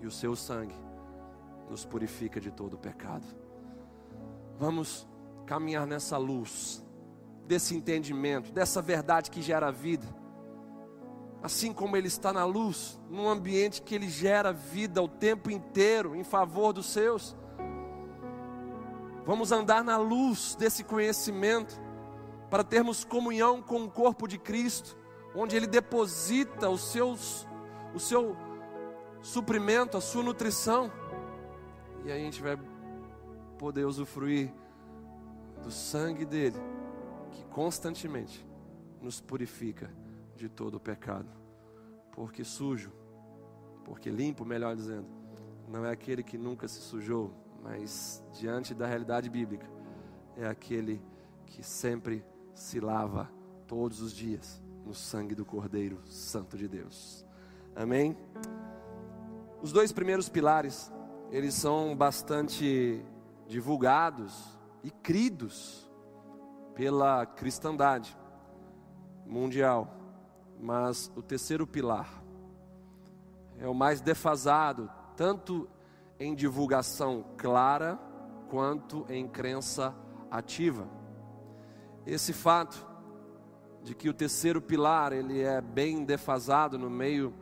e 0.00 0.06
o 0.06 0.10
seu 0.10 0.34
sangue 0.34 0.74
nos 1.68 1.84
purifica 1.84 2.40
de 2.40 2.50
todo 2.50 2.78
pecado. 2.78 3.26
Vamos 4.58 5.06
caminhar 5.44 5.86
nessa 5.86 6.16
luz, 6.16 6.82
desse 7.46 7.76
entendimento, 7.76 8.50
dessa 8.50 8.80
verdade 8.80 9.30
que 9.30 9.42
gera 9.42 9.70
vida 9.70 10.06
assim 11.46 11.72
como 11.72 11.96
Ele 11.96 12.08
está 12.08 12.32
na 12.32 12.44
luz, 12.44 12.98
num 13.08 13.28
ambiente 13.28 13.80
que 13.80 13.94
Ele 13.94 14.08
gera 14.08 14.52
vida 14.52 15.00
o 15.00 15.06
tempo 15.06 15.48
inteiro 15.48 16.16
em 16.16 16.24
favor 16.24 16.72
dos 16.72 16.86
seus. 16.86 17.36
Vamos 19.24 19.52
andar 19.52 19.84
na 19.84 19.96
luz 19.96 20.56
desse 20.58 20.82
conhecimento, 20.82 21.80
para 22.50 22.64
termos 22.64 23.04
comunhão 23.04 23.62
com 23.62 23.84
o 23.84 23.90
corpo 23.90 24.26
de 24.26 24.38
Cristo, 24.38 24.98
onde 25.36 25.54
Ele 25.54 25.68
deposita 25.68 26.68
os 26.68 26.80
seus, 26.90 27.46
o 27.94 28.00
seu 28.00 28.36
suprimento, 29.22 29.96
a 29.96 30.00
sua 30.00 30.24
nutrição, 30.24 30.90
e 32.04 32.10
aí 32.10 32.22
a 32.22 32.24
gente 32.24 32.42
vai 32.42 32.58
poder 33.56 33.84
usufruir 33.84 34.52
do 35.62 35.70
sangue 35.70 36.24
dele, 36.24 36.58
que 37.30 37.44
constantemente 37.44 38.44
nos 39.00 39.20
purifica 39.20 39.88
de 40.36 40.48
todo 40.48 40.76
o 40.76 40.80
pecado. 40.80 41.28
Porque 42.12 42.44
sujo, 42.44 42.92
porque 43.84 44.10
limpo, 44.10 44.44
melhor 44.44 44.76
dizendo, 44.76 45.06
não 45.68 45.84
é 45.84 45.90
aquele 45.90 46.22
que 46.22 46.38
nunca 46.38 46.68
se 46.68 46.80
sujou, 46.80 47.32
mas 47.62 48.22
diante 48.32 48.74
da 48.74 48.86
realidade 48.86 49.28
bíblica, 49.28 49.68
é 50.36 50.46
aquele 50.46 51.02
que 51.46 51.62
sempre 51.62 52.24
se 52.54 52.80
lava 52.80 53.30
todos 53.66 54.00
os 54.00 54.12
dias 54.12 54.62
no 54.84 54.94
sangue 54.94 55.34
do 55.34 55.44
Cordeiro 55.44 56.00
Santo 56.06 56.56
de 56.56 56.68
Deus. 56.68 57.26
Amém? 57.74 58.16
Os 59.60 59.72
dois 59.72 59.92
primeiros 59.92 60.28
pilares, 60.28 60.92
eles 61.30 61.54
são 61.54 61.96
bastante 61.96 63.04
divulgados 63.48 64.56
e 64.84 64.90
cridos 64.90 65.90
pela 66.74 67.26
cristandade 67.26 68.16
mundial. 69.26 69.92
Mas 70.60 71.10
o 71.14 71.22
terceiro 71.22 71.66
pilar 71.66 72.22
é 73.58 73.68
o 73.68 73.74
mais 73.74 74.00
defasado, 74.00 74.90
tanto 75.16 75.68
em 76.18 76.34
divulgação 76.34 77.24
clara 77.36 77.98
quanto 78.48 79.04
em 79.08 79.26
crença 79.26 79.94
ativa. 80.30 80.88
Esse 82.06 82.32
fato 82.32 82.86
de 83.82 83.94
que 83.94 84.08
o 84.08 84.14
terceiro 84.14 84.60
pilar 84.60 85.12
ele 85.12 85.40
é 85.40 85.60
bem 85.60 86.04
defasado 86.04 86.78
no 86.78 86.90
meio 86.90 87.32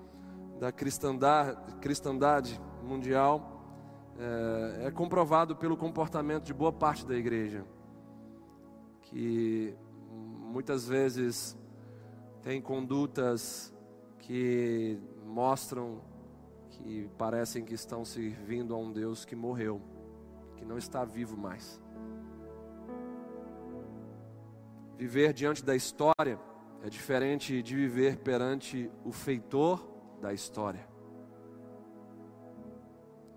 da 0.58 0.70
cristandade, 0.70 1.56
cristandade 1.80 2.60
mundial 2.82 3.54
é, 4.18 4.86
é 4.86 4.90
comprovado 4.90 5.56
pelo 5.56 5.76
comportamento 5.76 6.44
de 6.44 6.54
boa 6.54 6.72
parte 6.72 7.06
da 7.06 7.14
igreja, 7.14 7.64
que 9.02 9.74
muitas 10.10 10.86
vezes 10.86 11.56
tem 12.44 12.60
condutas 12.60 13.74
que 14.18 15.00
mostram 15.24 16.02
que 16.68 17.08
parecem 17.16 17.64
que 17.64 17.72
estão 17.72 18.04
servindo 18.04 18.74
a 18.74 18.78
um 18.78 18.92
Deus 18.92 19.24
que 19.24 19.34
morreu, 19.34 19.80
que 20.56 20.64
não 20.64 20.76
está 20.76 21.06
vivo 21.06 21.38
mais. 21.38 21.80
Viver 24.98 25.32
diante 25.32 25.64
da 25.64 25.74
história 25.74 26.38
é 26.82 26.90
diferente 26.90 27.62
de 27.62 27.74
viver 27.74 28.18
perante 28.18 28.90
o 29.04 29.10
feitor 29.10 29.82
da 30.20 30.34
história. 30.34 30.86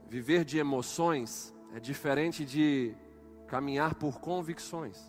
Viver 0.10 0.44
de 0.44 0.58
emoções 0.58 1.56
é 1.74 1.80
diferente 1.80 2.44
de 2.44 2.94
caminhar 3.48 3.96
por 3.96 4.20
convicções. 4.20 5.00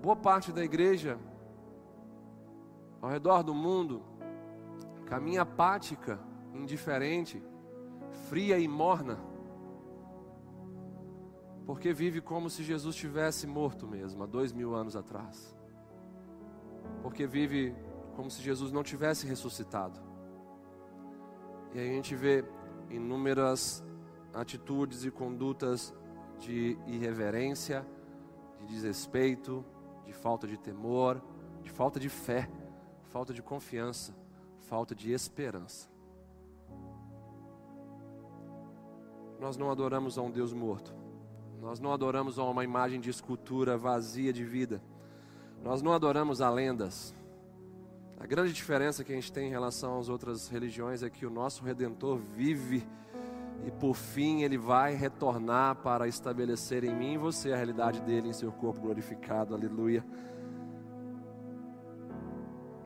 Boa 0.00 0.16
parte 0.16 0.52
da 0.52 0.64
igreja 0.64 1.18
ao 3.04 3.10
redor 3.10 3.42
do 3.42 3.54
mundo, 3.54 4.02
caminha 5.04 5.42
apática, 5.42 6.18
indiferente, 6.54 7.42
fria 8.30 8.58
e 8.58 8.66
morna, 8.66 9.20
porque 11.66 11.92
vive 11.92 12.22
como 12.22 12.48
se 12.48 12.62
Jesus 12.62 12.96
tivesse 12.96 13.46
morto 13.46 13.86
mesmo, 13.86 14.22
há 14.22 14.26
dois 14.26 14.54
mil 14.54 14.74
anos 14.74 14.96
atrás, 14.96 15.54
porque 17.02 17.26
vive 17.26 17.76
como 18.16 18.30
se 18.30 18.40
Jesus 18.40 18.72
não 18.72 18.82
tivesse 18.82 19.26
ressuscitado. 19.26 20.00
E 21.74 21.80
aí 21.80 21.90
a 21.90 21.92
gente 21.92 22.14
vê 22.14 22.42
inúmeras 22.88 23.84
atitudes 24.32 25.04
e 25.04 25.10
condutas 25.10 25.94
de 26.38 26.78
irreverência, 26.86 27.86
de 28.60 28.66
desrespeito, 28.66 29.62
de 30.06 30.14
falta 30.14 30.46
de 30.46 30.56
temor, 30.56 31.22
de 31.62 31.70
falta 31.70 32.00
de 32.00 32.08
fé 32.08 32.48
falta 33.14 33.32
de 33.32 33.40
confiança, 33.40 34.12
falta 34.62 34.92
de 34.92 35.12
esperança. 35.12 35.88
Nós 39.38 39.56
não 39.56 39.70
adoramos 39.70 40.18
a 40.18 40.22
um 40.22 40.32
Deus 40.32 40.52
morto. 40.52 40.92
Nós 41.60 41.78
não 41.78 41.92
adoramos 41.92 42.40
a 42.40 42.42
uma 42.42 42.64
imagem 42.64 42.98
de 43.00 43.10
escultura 43.10 43.78
vazia 43.78 44.32
de 44.32 44.44
vida. 44.44 44.82
Nós 45.62 45.80
não 45.80 45.92
adoramos 45.92 46.40
a 46.40 46.50
lendas. 46.50 47.14
A 48.18 48.26
grande 48.26 48.52
diferença 48.52 49.04
que 49.04 49.12
a 49.12 49.14
gente 49.14 49.32
tem 49.32 49.46
em 49.46 49.50
relação 49.50 50.00
às 50.00 50.08
outras 50.08 50.48
religiões 50.48 51.04
é 51.04 51.08
que 51.08 51.24
o 51.24 51.30
nosso 51.30 51.62
redentor 51.62 52.16
vive 52.16 52.84
e 53.64 53.70
por 53.70 53.94
fim 53.94 54.42
ele 54.42 54.58
vai 54.58 54.92
retornar 54.92 55.76
para 55.76 56.08
estabelecer 56.08 56.82
em 56.82 56.92
mim 56.92 57.12
e 57.12 57.18
você 57.18 57.52
a 57.52 57.56
realidade 57.56 58.00
dele 58.00 58.30
em 58.30 58.32
seu 58.32 58.50
corpo 58.50 58.80
glorificado. 58.80 59.54
Aleluia. 59.54 60.04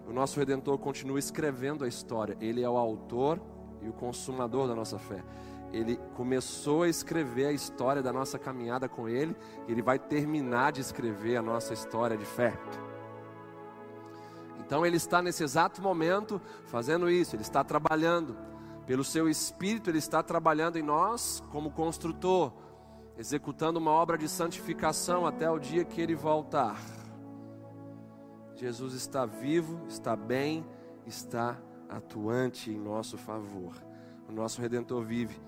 O 0.08 0.12
nosso 0.12 0.38
Redentor 0.40 0.78
continua 0.78 1.18
escrevendo 1.18 1.84
a 1.84 1.88
história. 1.88 2.34
Ele 2.40 2.62
é 2.62 2.68
o 2.68 2.78
autor 2.78 3.38
e 3.82 3.88
o 3.88 3.92
consumador 3.92 4.66
da 4.66 4.74
nossa 4.74 4.98
fé. 4.98 5.22
Ele 5.70 5.98
começou 6.14 6.84
a 6.84 6.88
escrever 6.88 7.46
a 7.46 7.52
história 7.52 8.02
da 8.02 8.10
nossa 8.10 8.38
caminhada 8.38 8.88
com 8.88 9.06
Ele, 9.06 9.36
e 9.66 9.72
Ele 9.72 9.82
vai 9.82 9.98
terminar 9.98 10.72
de 10.72 10.80
escrever 10.80 11.36
a 11.36 11.42
nossa 11.42 11.74
história 11.74 12.16
de 12.16 12.24
fé. 12.24 12.58
Então 14.60 14.84
Ele 14.84 14.96
está 14.96 15.20
nesse 15.20 15.44
exato 15.44 15.82
momento 15.82 16.40
fazendo 16.64 17.10
isso, 17.10 17.36
Ele 17.36 17.42
está 17.42 17.62
trabalhando, 17.62 18.34
pelo 18.86 19.04
Seu 19.04 19.28
Espírito, 19.28 19.90
Ele 19.90 19.98
está 19.98 20.22
trabalhando 20.22 20.78
em 20.78 20.82
nós 20.82 21.42
como 21.50 21.70
construtor, 21.70 22.50
executando 23.18 23.78
uma 23.78 23.90
obra 23.90 24.16
de 24.16 24.26
santificação 24.26 25.26
até 25.26 25.50
o 25.50 25.58
dia 25.58 25.84
que 25.84 26.00
Ele 26.00 26.14
voltar. 26.14 26.97
Jesus 28.58 28.92
está 28.92 29.24
vivo, 29.24 29.80
está 29.86 30.16
bem, 30.16 30.66
está 31.06 31.56
atuante 31.88 32.72
em 32.72 32.76
nosso 32.76 33.16
favor. 33.16 33.72
O 34.28 34.32
nosso 34.32 34.60
redentor 34.60 35.04
vive. 35.04 35.40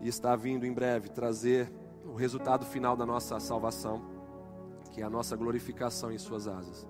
e 0.00 0.08
está 0.08 0.34
vindo 0.36 0.64
em 0.66 0.72
breve 0.72 1.08
trazer 1.08 1.72
o 2.04 2.14
resultado 2.14 2.64
final 2.64 2.96
da 2.96 3.06
nossa 3.06 3.38
salvação, 3.40 4.02
que 4.92 5.00
é 5.00 5.04
a 5.04 5.10
nossa 5.10 5.36
glorificação 5.36 6.12
em 6.12 6.18
Suas 6.18 6.46
asas. 6.46 6.86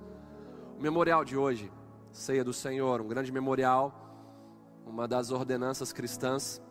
O 0.78 0.82
memorial 0.82 1.24
de 1.24 1.36
hoje, 1.36 1.70
Ceia 2.10 2.44
do 2.44 2.52
Senhor, 2.52 3.00
um 3.00 3.08
grande 3.08 3.32
memorial, 3.32 3.92
uma 4.86 5.08
das 5.08 5.30
ordenanças 5.30 5.92
cristãs, 5.92 6.62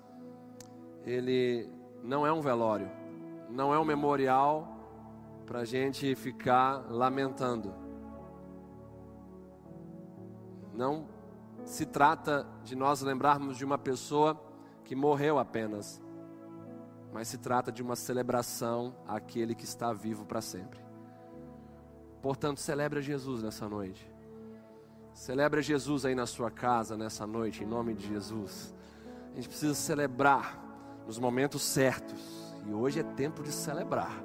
ele 1.04 1.70
não 2.04 2.26
é 2.26 2.32
um 2.32 2.42
velório, 2.42 2.90
não 3.50 3.74
é 3.74 3.80
um 3.80 3.86
memorial 3.86 4.68
para 5.46 5.60
a 5.60 5.66
gente 5.66 6.16
ficar 6.16 6.92
lamentando. 6.92 7.83
Não 10.74 11.08
se 11.66 11.86
trata 11.86 12.46
de 12.64 12.76
nós 12.76 13.02
lembrarmos 13.02 13.58
de 13.58 13.64
uma 13.64 13.78
pessoa 13.78 14.40
que 14.84 14.96
morreu 14.96 15.40
apenas, 15.40 16.02
mas 17.14 17.28
se 17.28 17.38
trata 17.38 17.72
de 17.72 17.82
uma 17.82 17.96
celebração 17.96 18.96
àquele 19.08 19.56
que 19.56 19.64
está 19.64 19.94
vivo 19.94 20.26
para 20.26 20.42
sempre. 20.42 20.80
Portanto, 22.22 22.60
celebre 22.60 23.02
Jesus 23.02 23.44
nessa 23.44 23.70
noite. 23.70 24.10
Celebre 25.14 25.62
Jesus 25.62 26.06
aí 26.06 26.16
na 26.16 26.26
sua 26.26 26.50
casa 26.50 26.98
nessa 26.98 27.28
noite, 27.28 27.64
em 27.64 27.68
nome 27.68 27.94
de 27.94 28.08
Jesus. 28.08 28.74
A 29.32 29.36
gente 29.36 29.48
precisa 29.48 29.76
celebrar 29.76 30.60
nos 31.06 31.20
momentos 31.20 31.62
certos. 31.62 32.56
E 32.66 32.74
hoje 32.74 33.00
é 33.00 33.04
tempo 33.04 33.44
de 33.44 33.52
celebrar. 33.52 34.24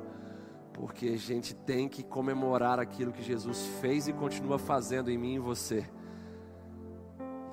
Porque 0.73 1.09
a 1.09 1.17
gente 1.17 1.55
tem 1.55 1.89
que 1.89 2.03
comemorar 2.03 2.79
aquilo 2.79 3.13
que 3.13 3.23
Jesus 3.23 3.67
fez 3.81 4.07
e 4.07 4.13
continua 4.13 4.59
fazendo 4.59 5.11
em 5.11 5.19
mim 5.19 5.35
e 5.35 5.39
você. 5.39 5.89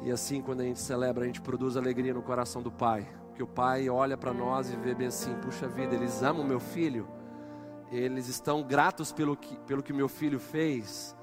E 0.02 0.12
assim, 0.12 0.42
quando 0.42 0.62
a 0.62 0.64
gente 0.64 0.80
celebra, 0.80 1.24
a 1.24 1.28
gente 1.28 1.42
produz 1.42 1.78
alegria 1.78 2.14
no 2.14 2.22
coração 2.22 2.62
do 2.62 2.72
Pai. 2.72 3.08
Porque 3.28 3.44
o 3.44 3.48
Pai 3.48 3.90
olha 3.90 4.16
para 4.16 4.34
nós 4.34 4.72
e 4.72 4.76
vê 4.76 4.94
bem 4.94 5.08
assim: 5.08 5.34
puxa 5.42 5.68
vida, 5.68 5.94
eles 5.96 6.24
amam 6.24 6.46
meu 6.46 6.60
filho, 6.60 7.08
eles 7.92 8.28
estão 8.28 8.64
gratos 8.64 9.12
pelo 9.12 9.36
que, 9.36 9.60
pelo 9.62 9.84
que 9.84 9.92
meu 9.92 10.08
filho 10.08 10.40
fez, 10.40 11.16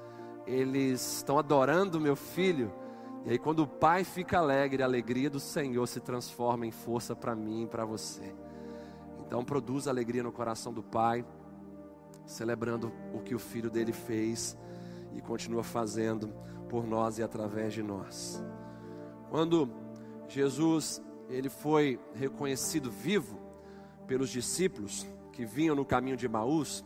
eles 0.45 1.17
estão 1.17 1.39
adorando 1.39 1.99
meu 1.99 2.15
filho. 2.15 2.71
E 3.25 3.31
aí, 3.31 3.39
quando 3.39 3.63
o 3.63 3.67
Pai 3.67 4.03
fica 4.03 4.37
alegre, 4.37 4.83
a 4.83 4.85
alegria 4.85 5.29
do 5.29 5.39
Senhor 5.39 5.87
se 5.87 6.01
transforma 6.01 6.65
em 6.67 6.71
força 6.71 7.15
para 7.15 7.33
mim 7.33 7.63
e 7.63 7.67
para 7.67 7.85
você. 7.85 8.35
Então, 9.25 9.43
produz 9.43 9.87
alegria 9.87 10.21
no 10.21 10.31
coração 10.31 10.73
do 10.73 10.83
Pai, 10.83 11.25
celebrando 12.25 12.91
o 13.13 13.21
que 13.21 13.33
o 13.33 13.39
filho 13.39 13.71
dele 13.71 13.93
fez 13.93 14.57
e 15.15 15.21
continua 15.21 15.63
fazendo 15.63 16.33
por 16.69 16.85
nós 16.85 17.17
e 17.17 17.23
através 17.23 17.73
de 17.73 17.81
nós. 17.81 18.43
Quando 19.33 19.67
Jesus 20.27 21.01
ele 21.27 21.49
foi 21.49 21.99
reconhecido 22.13 22.91
vivo 22.91 23.39
pelos 24.05 24.29
discípulos 24.29 25.07
que 25.31 25.43
vinham 25.43 25.75
no 25.75 25.83
caminho 25.83 26.15
de 26.15 26.29
Maús, 26.29 26.85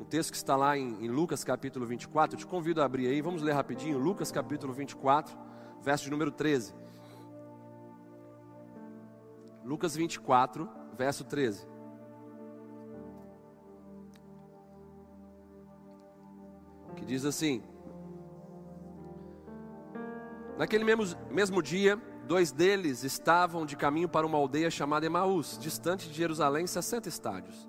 um 0.00 0.04
texto 0.06 0.30
que 0.30 0.38
está 0.38 0.56
lá 0.56 0.74
em, 0.74 1.04
em 1.04 1.08
Lucas 1.08 1.44
capítulo 1.44 1.84
24, 1.84 2.34
eu 2.34 2.38
te 2.38 2.46
convido 2.46 2.80
a 2.80 2.86
abrir 2.86 3.08
aí, 3.08 3.20
vamos 3.20 3.42
ler 3.42 3.52
rapidinho, 3.52 3.98
Lucas 3.98 4.32
capítulo 4.32 4.72
24, 4.72 5.36
verso 5.82 6.04
de 6.04 6.10
número 6.10 6.30
13. 6.30 6.74
Lucas 9.62 9.94
24, 9.94 10.66
verso 10.96 11.24
13. 11.24 11.68
Que 16.96 17.04
diz 17.04 17.26
assim: 17.26 17.62
Naquele 20.62 20.84
mesmo, 20.84 21.04
mesmo 21.28 21.60
dia, 21.60 22.00
dois 22.24 22.52
deles 22.52 23.02
estavam 23.02 23.66
de 23.66 23.74
caminho 23.74 24.08
para 24.08 24.24
uma 24.24 24.38
aldeia 24.38 24.70
chamada 24.70 25.04
Emaús, 25.04 25.58
distante 25.60 26.08
de 26.08 26.14
Jerusalém, 26.14 26.68
60 26.68 27.08
estádios. 27.08 27.68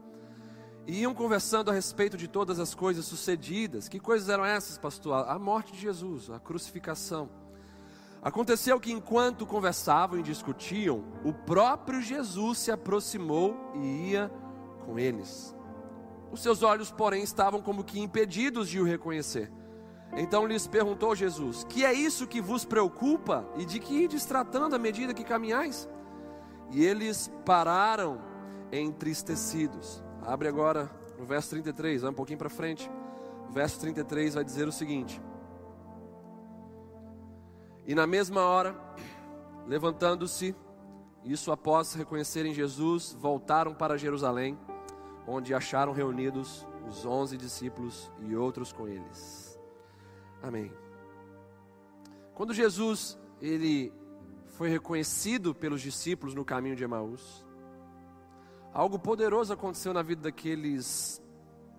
E 0.85 1.01
iam 1.01 1.11
conversando 1.11 1.71
a 1.71 1.73
respeito 1.73 2.15
de 2.15 2.27
todas 2.27 2.59
as 2.59 2.75
coisas 2.75 3.03
sucedidas. 3.05 3.89
Que 3.89 3.99
coisas 3.99 4.29
eram 4.29 4.45
essas, 4.45 4.77
pastor? 4.77 5.27
A 5.27 5.39
morte 5.39 5.71
de 5.71 5.79
Jesus, 5.79 6.29
a 6.29 6.39
crucificação. 6.39 7.31
Aconteceu 8.21 8.79
que 8.79 8.91
enquanto 8.91 9.43
conversavam 9.43 10.19
e 10.19 10.21
discutiam, 10.21 11.03
o 11.25 11.33
próprio 11.33 11.99
Jesus 11.99 12.59
se 12.59 12.71
aproximou 12.71 13.71
e 13.73 14.11
ia 14.11 14.31
com 14.85 14.99
eles. 14.99 15.55
Os 16.31 16.43
seus 16.43 16.61
olhos, 16.61 16.91
porém, 16.91 17.23
estavam 17.23 17.59
como 17.59 17.83
que 17.83 17.99
impedidos 17.99 18.69
de 18.69 18.79
o 18.79 18.85
reconhecer. 18.85 19.51
Então 20.15 20.45
lhes 20.45 20.67
perguntou 20.67 21.15
Jesus: 21.15 21.63
Que 21.63 21.83
é 21.85 21.93
isso 21.93 22.27
que 22.27 22.41
vos 22.41 22.65
preocupa 22.65 23.45
e 23.57 23.65
de 23.65 23.79
que 23.79 24.03
ides 24.03 24.25
tratando 24.25 24.75
à 24.75 24.79
medida 24.79 25.13
que 25.13 25.23
caminhais? 25.23 25.89
E 26.71 26.83
eles 26.83 27.31
pararam 27.45 28.21
entristecidos. 28.71 30.03
Abre 30.25 30.47
agora 30.47 30.89
no 31.17 31.25
verso 31.25 31.49
33, 31.51 32.01
vai 32.01 32.11
um 32.11 32.15
pouquinho 32.15 32.39
para 32.39 32.49
frente. 32.49 32.89
O 33.49 33.51
verso 33.51 33.79
33 33.79 34.35
vai 34.35 34.43
dizer 34.43 34.67
o 34.67 34.71
seguinte: 34.71 35.21
E 37.85 37.93
na 37.95 38.05
mesma 38.07 38.41
hora, 38.41 38.75
levantando-se, 39.67 40.55
isso 41.23 41.51
após 41.51 41.93
reconhecerem 41.93 42.53
Jesus, 42.53 43.15
voltaram 43.19 43.73
para 43.73 43.97
Jerusalém, 43.97 44.57
onde 45.27 45.53
acharam 45.53 45.93
reunidos 45.93 46.67
os 46.87 47.05
onze 47.05 47.37
discípulos 47.37 48.11
e 48.21 48.35
outros 48.35 48.73
com 48.73 48.87
eles. 48.87 49.42
Amém. 50.43 50.69
Quando 52.35 52.53
Jesus 52.53 53.17
ele 53.41 53.93
foi 54.45 54.67
reconhecido 54.67 55.55
pelos 55.55 55.81
discípulos 55.81 56.35
no 56.35 56.43
caminho 56.43 56.75
de 56.75 56.83
Emaús, 56.83 57.45
algo 58.73 58.99
poderoso 58.99 59.53
aconteceu 59.53 59.93
na 59.93 60.01
vida 60.01 60.23
daqueles 60.23 61.23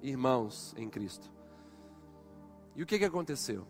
irmãos 0.02 0.74
em 0.78 0.88
Cristo. 0.88 1.30
E 2.74 2.82
o 2.82 2.86
que, 2.86 2.98
que 2.98 3.04
aconteceu? 3.04 3.66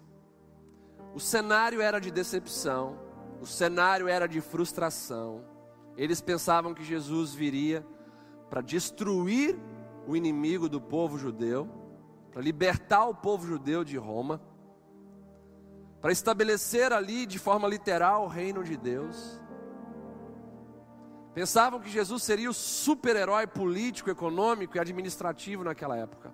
O 1.12 1.18
cenário 1.18 1.80
era 1.80 1.98
de 1.98 2.12
decepção, 2.12 2.96
o 3.40 3.46
cenário 3.46 4.06
era 4.06 4.28
de 4.28 4.40
frustração. 4.40 5.44
Eles 5.96 6.20
pensavam 6.20 6.72
que 6.72 6.84
Jesus 6.84 7.34
viria 7.34 7.84
para 8.48 8.60
destruir 8.60 9.58
o 10.06 10.14
inimigo 10.14 10.68
do 10.68 10.80
povo 10.80 11.18
judeu, 11.18 11.68
para 12.30 12.40
libertar 12.40 13.06
o 13.06 13.14
povo 13.14 13.44
judeu 13.44 13.82
de 13.82 13.96
Roma 13.96 14.40
para 16.04 16.12
estabelecer 16.12 16.92
ali 16.92 17.24
de 17.24 17.38
forma 17.38 17.66
literal 17.66 18.24
o 18.24 18.28
reino 18.28 18.62
de 18.62 18.76
Deus. 18.76 19.40
Pensavam 21.32 21.80
que 21.80 21.88
Jesus 21.88 22.22
seria 22.22 22.50
o 22.50 22.52
super-herói 22.52 23.46
político, 23.46 24.10
econômico 24.10 24.76
e 24.76 24.78
administrativo 24.78 25.64
naquela 25.64 25.96
época. 25.96 26.30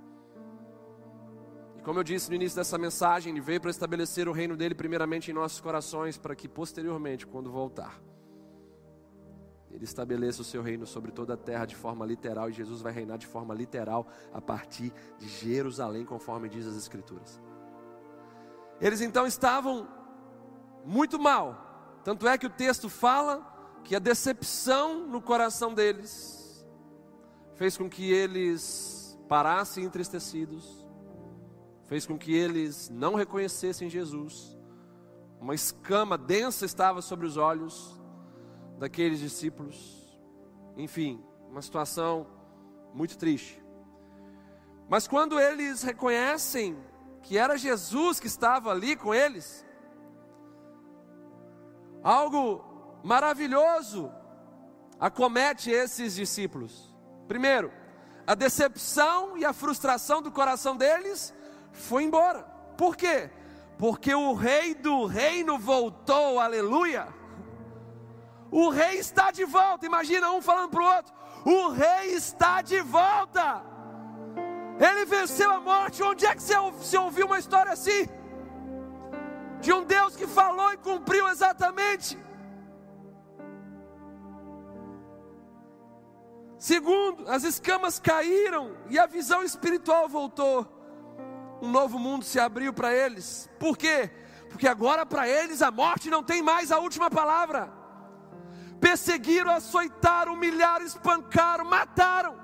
E 1.78 1.82
como 1.82 2.00
eu 2.00 2.02
disse 2.02 2.30
no 2.30 2.34
início 2.34 2.56
dessa 2.56 2.76
mensagem, 2.76 3.30
ele 3.32 3.40
veio 3.40 3.60
para 3.60 3.70
estabelecer 3.70 4.28
o 4.28 4.32
reino 4.32 4.56
dele 4.56 4.74
primeiramente 4.74 5.30
em 5.30 5.34
nossos 5.34 5.60
corações, 5.60 6.18
para 6.18 6.34
que 6.34 6.48
posteriormente, 6.48 7.24
quando 7.24 7.48
voltar, 7.48 8.02
ele 9.70 9.84
estabeleça 9.84 10.42
o 10.42 10.44
seu 10.44 10.62
reino 10.64 10.84
sobre 10.84 11.12
toda 11.12 11.34
a 11.34 11.36
terra 11.36 11.64
de 11.64 11.76
forma 11.76 12.04
literal, 12.04 12.50
e 12.50 12.52
Jesus 12.52 12.82
vai 12.82 12.92
reinar 12.92 13.18
de 13.18 13.26
forma 13.28 13.54
literal 13.54 14.08
a 14.32 14.40
partir 14.40 14.92
de 15.16 15.28
Jerusalém, 15.28 16.04
conforme 16.04 16.48
diz 16.48 16.66
as 16.66 16.74
Escrituras. 16.74 17.40
Eles 18.80 19.00
então 19.00 19.26
estavam 19.26 19.86
muito 20.84 21.18
mal. 21.18 22.00
Tanto 22.02 22.26
é 22.26 22.38
que 22.38 22.46
o 22.46 22.50
texto 22.50 22.88
fala 22.88 23.46
que 23.84 23.94
a 23.94 23.98
decepção 23.98 25.06
no 25.06 25.20
coração 25.20 25.74
deles 25.74 26.66
fez 27.54 27.76
com 27.76 27.88
que 27.88 28.10
eles 28.10 29.18
parassem 29.28 29.84
entristecidos, 29.84 30.86
fez 31.86 32.06
com 32.06 32.18
que 32.18 32.32
eles 32.32 32.88
não 32.88 33.14
reconhecessem 33.14 33.90
Jesus. 33.90 34.58
Uma 35.38 35.54
escama 35.54 36.16
densa 36.16 36.64
estava 36.64 37.02
sobre 37.02 37.26
os 37.26 37.36
olhos 37.36 38.00
daqueles 38.78 39.18
discípulos. 39.18 40.18
Enfim, 40.76 41.22
uma 41.50 41.60
situação 41.60 42.26
muito 42.94 43.18
triste. 43.18 43.62
Mas 44.88 45.06
quando 45.06 45.38
eles 45.38 45.82
reconhecem 45.82 46.76
que 47.22 47.38
era 47.38 47.56
Jesus 47.56 48.18
que 48.18 48.26
estava 48.26 48.70
ali 48.70 48.96
com 48.96 49.14
eles. 49.14 49.64
Algo 52.02 52.64
maravilhoso 53.02 54.12
acomete 54.98 55.70
esses 55.70 56.14
discípulos. 56.14 56.94
Primeiro, 57.28 57.72
a 58.26 58.34
decepção 58.34 59.36
e 59.36 59.44
a 59.44 59.52
frustração 59.52 60.22
do 60.22 60.30
coração 60.30 60.76
deles 60.76 61.34
foi 61.72 62.04
embora. 62.04 62.42
Por 62.76 62.96
quê? 62.96 63.30
Porque 63.78 64.14
o 64.14 64.34
rei 64.34 64.74
do 64.74 65.06
reino 65.06 65.58
voltou, 65.58 66.38
aleluia. 66.38 67.08
O 68.50 68.68
rei 68.68 68.98
está 68.98 69.30
de 69.30 69.44
volta. 69.44 69.86
Imagina 69.86 70.30
um 70.32 70.42
falando 70.42 70.70
para 70.70 70.82
o 70.82 70.96
outro: 70.96 71.14
o 71.44 71.68
rei 71.68 72.12
está 72.14 72.62
de 72.62 72.80
volta. 72.80 73.62
Ele 74.80 75.04
venceu 75.04 75.50
a 75.50 75.60
morte. 75.60 76.02
Onde 76.02 76.24
é 76.24 76.34
que 76.34 76.42
você 76.42 76.96
ouviu 76.96 77.26
uma 77.26 77.38
história 77.38 77.72
assim? 77.72 78.08
De 79.60 79.72
um 79.72 79.84
Deus 79.84 80.16
que 80.16 80.26
falou 80.26 80.72
e 80.72 80.78
cumpriu 80.78 81.28
exatamente. 81.28 82.18
Segundo, 86.58 87.30
as 87.30 87.44
escamas 87.44 87.98
caíram 87.98 88.76
e 88.88 88.98
a 88.98 89.06
visão 89.06 89.42
espiritual 89.42 90.08
voltou. 90.08 90.66
Um 91.60 91.70
novo 91.70 91.98
mundo 91.98 92.24
se 92.24 92.40
abriu 92.40 92.72
para 92.72 92.94
eles. 92.94 93.48
Por 93.58 93.76
quê? 93.76 94.10
Porque 94.48 94.66
agora 94.66 95.04
para 95.04 95.28
eles 95.28 95.60
a 95.60 95.70
morte 95.70 96.08
não 96.08 96.22
tem 96.22 96.42
mais 96.42 96.72
a 96.72 96.78
última 96.78 97.10
palavra. 97.10 97.70
Perseguiram, 98.80 99.50
açoitaram, 99.50 100.32
humilharam, 100.32 100.86
espancaram, 100.86 101.66
mataram. 101.66 102.39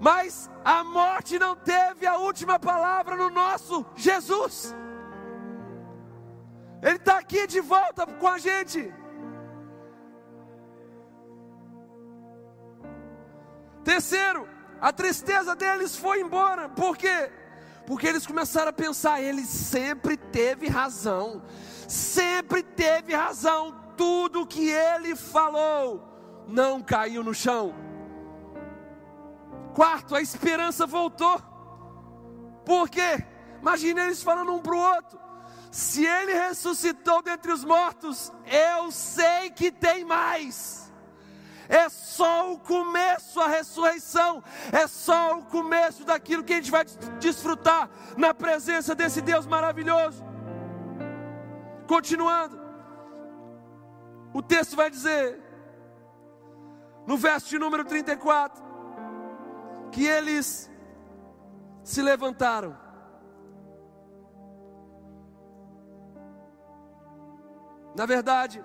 Mas 0.00 0.50
a 0.64 0.82
morte 0.82 1.38
não 1.38 1.54
teve 1.54 2.06
a 2.06 2.16
última 2.16 2.58
palavra 2.58 3.16
no 3.16 3.28
nosso 3.28 3.84
Jesus. 3.94 4.74
Ele 6.82 6.96
está 6.96 7.18
aqui 7.18 7.46
de 7.46 7.60
volta 7.60 8.06
com 8.06 8.26
a 8.26 8.38
gente. 8.38 8.90
Terceiro, 13.84 14.48
a 14.80 14.90
tristeza 14.90 15.54
deles 15.54 15.94
foi 15.94 16.22
embora. 16.22 16.70
Por 16.70 16.96
quê? 16.96 17.30
Porque 17.86 18.06
eles 18.06 18.26
começaram 18.26 18.70
a 18.70 18.72
pensar, 18.72 19.20
ele 19.20 19.44
sempre 19.44 20.16
teve 20.16 20.66
razão. 20.66 21.42
Sempre 21.86 22.62
teve 22.62 23.14
razão. 23.14 23.78
Tudo 23.98 24.46
que 24.46 24.70
ele 24.70 25.14
falou 25.14 26.44
não 26.48 26.80
caiu 26.80 27.22
no 27.22 27.34
chão. 27.34 27.89
Quarto, 29.74 30.14
a 30.14 30.20
esperança 30.20 30.86
voltou. 30.86 31.40
Por 32.64 32.88
quê? 32.88 33.24
Imagina 33.60 34.04
eles 34.04 34.22
falando 34.22 34.52
um 34.52 34.60
para 34.60 34.74
o 34.74 34.78
outro. 34.78 35.18
Se 35.70 36.04
ele 36.04 36.34
ressuscitou 36.34 37.22
dentre 37.22 37.52
os 37.52 37.64
mortos, 37.64 38.32
eu 38.46 38.90
sei 38.90 39.50
que 39.50 39.70
tem 39.70 40.04
mais 40.04 40.90
é 41.70 41.88
só 41.88 42.52
o 42.52 42.58
começo, 42.58 43.40
a 43.40 43.46
ressurreição, 43.46 44.42
é 44.72 44.88
só 44.88 45.38
o 45.38 45.44
começo 45.44 46.04
daquilo 46.04 46.42
que 46.42 46.52
a 46.52 46.56
gente 46.56 46.70
vai 46.70 46.84
desfrutar 47.20 47.88
na 48.16 48.34
presença 48.34 48.92
desse 48.92 49.20
Deus 49.20 49.46
maravilhoso. 49.46 50.24
Continuando, 51.86 52.60
o 54.34 54.42
texto 54.42 54.74
vai 54.74 54.90
dizer, 54.90 55.40
no 57.06 57.16
verso 57.16 57.48
de 57.48 57.56
número 57.56 57.84
34, 57.84 58.60
que 59.90 60.06
eles 60.06 60.70
se 61.82 62.00
levantaram. 62.02 62.76
Na 67.96 68.06
verdade, 68.06 68.62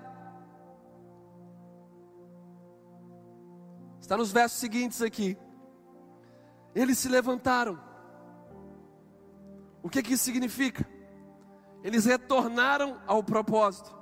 Está 4.06 4.16
nos 4.16 4.30
versos 4.30 4.60
seguintes 4.60 5.02
aqui. 5.02 5.36
Eles 6.72 6.96
se 6.96 7.08
levantaram. 7.08 7.76
O 9.82 9.88
que, 9.88 10.00
que 10.00 10.12
isso 10.12 10.22
significa? 10.22 10.88
Eles 11.82 12.04
retornaram 12.04 13.00
ao 13.04 13.20
propósito. 13.20 13.92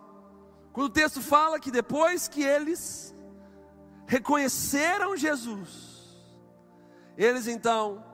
Quando 0.74 0.88
o 0.88 0.92
texto 0.92 1.22
fala 1.22 1.58
que 1.58 1.70
depois 1.70 2.28
que 2.28 2.42
eles 2.42 3.14
reconheceram 4.06 5.16
Jesus, 5.16 5.93
eles 7.16 7.46
então, 7.46 8.04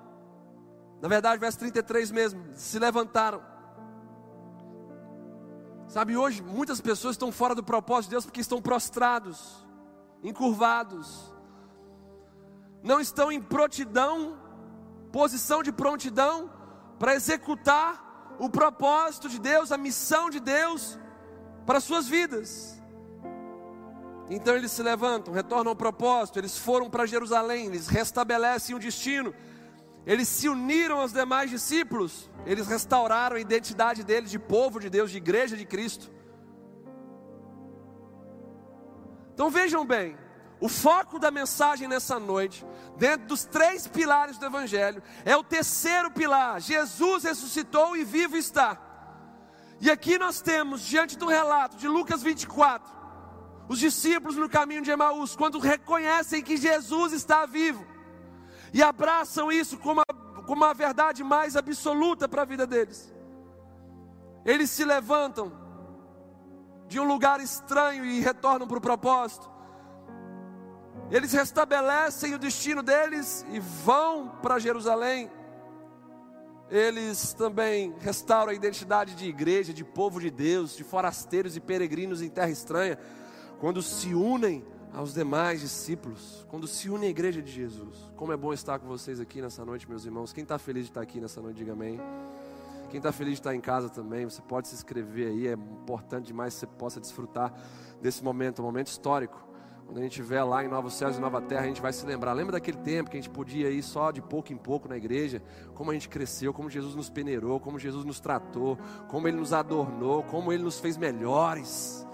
na 1.01 1.09
verdade, 1.09 1.41
verso 1.41 1.59
33 1.59 2.11
mesmo, 2.11 2.45
se 2.55 2.79
levantaram. 2.79 3.43
Sabe, 5.89 6.17
hoje 6.17 6.43
muitas 6.43 6.81
pessoas 6.81 7.15
estão 7.15 7.33
fora 7.33 7.55
do 7.55 7.65
propósito 7.65 8.11
de 8.11 8.15
Deus 8.15 8.25
porque 8.25 8.41
estão 8.41 8.63
prostrados, 8.63 9.67
encurvados, 10.23 11.35
não 12.83 13.01
estão 13.01 13.33
em 13.33 13.43
prontidão, 13.43 14.39
posição 15.11 15.63
de 15.63 15.73
prontidão 15.73 16.51
para 16.99 17.15
executar 17.15 18.37
o 18.39 18.49
propósito 18.49 19.29
de 19.29 19.39
Deus, 19.39 19.73
a 19.73 19.77
missão 19.77 20.31
de 20.31 20.41
Deus 20.41 20.99
para 21.67 21.81
suas 21.81 22.07
vidas. 22.07 22.80
Então 24.31 24.55
eles 24.55 24.71
se 24.71 24.81
levantam, 24.81 25.35
retornam 25.35 25.71
ao 25.71 25.77
propósito, 25.77 26.39
eles 26.39 26.57
foram 26.57 26.89
para 26.89 27.05
Jerusalém, 27.05 27.67
eles 27.67 27.89
restabelecem 27.89 28.77
o 28.77 28.79
destino, 28.79 29.35
eles 30.07 30.29
se 30.29 30.49
uniram 30.49 31.01
aos 31.01 31.13
demais 31.13 31.51
discípulos, 31.51 32.31
eles 32.47 32.69
restauraram 32.69 33.35
a 33.35 33.41
identidade 33.41 34.05
deles 34.05 34.31
de 34.31 34.39
povo 34.39 34.79
de 34.79 34.89
Deus, 34.89 35.11
de 35.11 35.17
igreja 35.17 35.57
de 35.57 35.67
Cristo. 35.67 36.13
Então 39.35 39.51
vejam 39.51 39.85
bem, 39.85 40.17
o 40.61 40.69
foco 40.69 41.19
da 41.19 41.33
mensagem 41.33 41.89
nessa 41.89 42.21
noite, 42.21 42.65
dentro 42.97 43.27
dos 43.27 43.45
três 43.45 43.89
pilares 43.89 44.39
do 44.39 44.47
Evangelho, 44.47 45.03
é 45.25 45.37
o 45.37 45.43
terceiro 45.43 46.09
pilar: 46.13 46.61
Jesus 46.61 47.25
ressuscitou 47.25 47.97
e 47.97 48.05
vivo 48.05 48.37
está. 48.37 48.79
E 49.81 49.91
aqui 49.91 50.19
nós 50.19 50.41
temos, 50.41 50.83
diante 50.83 51.19
do 51.19 51.27
relato 51.27 51.77
de 51.79 51.89
Lucas 51.89 52.23
24, 52.23 53.00
os 53.71 53.79
discípulos 53.79 54.37
no 54.37 54.49
caminho 54.49 54.83
de 54.83 54.91
Emaús, 54.91 55.37
quando 55.37 55.59
reconhecem 55.59 56.43
que 56.43 56.57
Jesus 56.57 57.13
está 57.13 57.47
vivo 57.47 57.87
e 58.73 58.83
abraçam 58.83 59.51
isso 59.51 59.79
como 59.79 60.01
a, 60.01 60.43
como 60.43 60.65
a 60.65 60.73
verdade 60.73 61.23
mais 61.23 61.57
absoluta 61.57 62.29
para 62.29 62.43
a 62.43 62.45
vida 62.53 62.67
deles, 62.67 63.15
eles 64.45 64.71
se 64.71 64.85
levantam 64.85 65.53
de 66.89 66.99
um 66.99 67.05
lugar 67.05 67.41
estranho 67.41 68.05
e 68.05 68.21
retornam 68.21 68.67
para 68.67 68.79
o 68.79 68.81
propósito 68.81 69.51
eles 71.11 71.33
restabelecem 71.33 72.35
o 72.35 72.39
destino 72.39 72.83
deles 72.85 73.45
e 73.51 73.59
vão 73.59 74.29
para 74.41 74.61
Jerusalém. 74.61 75.29
Eles 76.71 77.33
também 77.33 77.93
restauram 77.99 78.53
a 78.53 78.55
identidade 78.55 79.17
de 79.17 79.27
igreja, 79.27 79.73
de 79.73 79.85
povo 79.85 80.21
de 80.21 80.31
Deus, 80.31 80.77
de 80.77 80.85
forasteiros 80.85 81.57
e 81.57 81.61
peregrinos 81.61 82.23
em 82.23 82.29
terra 82.29 82.51
estranha, 82.51 82.97
quando 83.61 83.83
se 83.83 84.15
unem 84.15 84.65
aos 84.93 85.15
demais 85.15 85.61
discípulos, 85.61 86.45
quando 86.49 86.67
se 86.67 86.91
unem 86.91 87.09
à 87.09 87.11
igreja 87.11 87.41
de 87.41 87.53
Jesus. 87.53 88.11
Como 88.17 88.33
é 88.33 88.37
bom 88.37 88.53
estar 88.53 88.79
com 88.79 88.89
vocês 88.89 89.21
aqui 89.21 89.41
nessa 89.41 89.65
noite, 89.65 89.89
meus 89.89 90.05
irmãos. 90.05 90.33
Quem 90.33 90.43
está 90.43 90.59
feliz 90.59 90.85
de 90.85 90.91
estar 90.91 91.03
aqui 91.03 91.21
nessa 91.21 91.41
noite, 91.41 91.59
diga 91.59 91.73
amém. 91.73 92.01
Quem 92.91 92.99
está 92.99 93.13
feliz 93.13 93.35
de 93.35 93.41
estar 93.41 93.55
em 93.55 93.61
casa 93.61 93.89
também, 93.89 94.25
você 94.25 94.43
pode 94.43 94.67
se 94.67 94.75
inscrever 94.75 95.29
aí, 95.29 95.47
é 95.47 95.53
importante 95.53 96.27
demais 96.27 96.55
que 96.55 96.61
você 96.61 96.67
possa 96.67 96.99
desfrutar 96.99 97.55
desse 98.03 98.25
momento, 98.25 98.63
um 98.63 98.65
momento 98.65 98.89
histórico 98.89 99.51
quando 99.91 99.99
a 99.99 100.03
gente 100.03 100.21
estiver 100.21 100.45
lá 100.45 100.65
em 100.65 100.69
Novos 100.69 100.95
Céus 100.95 101.17
e 101.17 101.21
Nova 101.21 101.43
Terra, 101.43 101.63
a 101.63 101.67
gente 101.67 101.81
vai 101.81 101.93
se 101.93 102.07
lembrar. 102.07 102.33
Lembra 102.33 102.53
daquele 102.53 102.77
tempo 102.77 103.11
que 103.11 103.17
a 103.17 103.21
gente 103.21 103.29
podia 103.29 103.69
ir 103.69 103.83
só 103.83 104.13
de 104.13 104.23
pouco 104.23 104.53
em 104.53 104.57
pouco 104.57 104.87
na 104.87 104.97
igreja? 104.97 105.43
Como 105.75 105.91
a 105.91 105.95
gente 105.95 106.09
cresceu, 106.09 106.55
como 106.55 106.71
Jesus 106.71 106.95
nos 106.95 107.11
peneirou, 107.11 107.59
como 107.59 107.77
Jesus 107.77 108.05
nos 108.05 108.21
tratou, 108.21 108.79
como 109.09 109.27
Ele 109.27 109.37
nos 109.37 109.53
adornou, 109.53 110.23
como 110.23 110.53
Ele 110.53 110.63
nos 110.63 110.79
fez 110.79 110.97
melhores. 110.97 112.07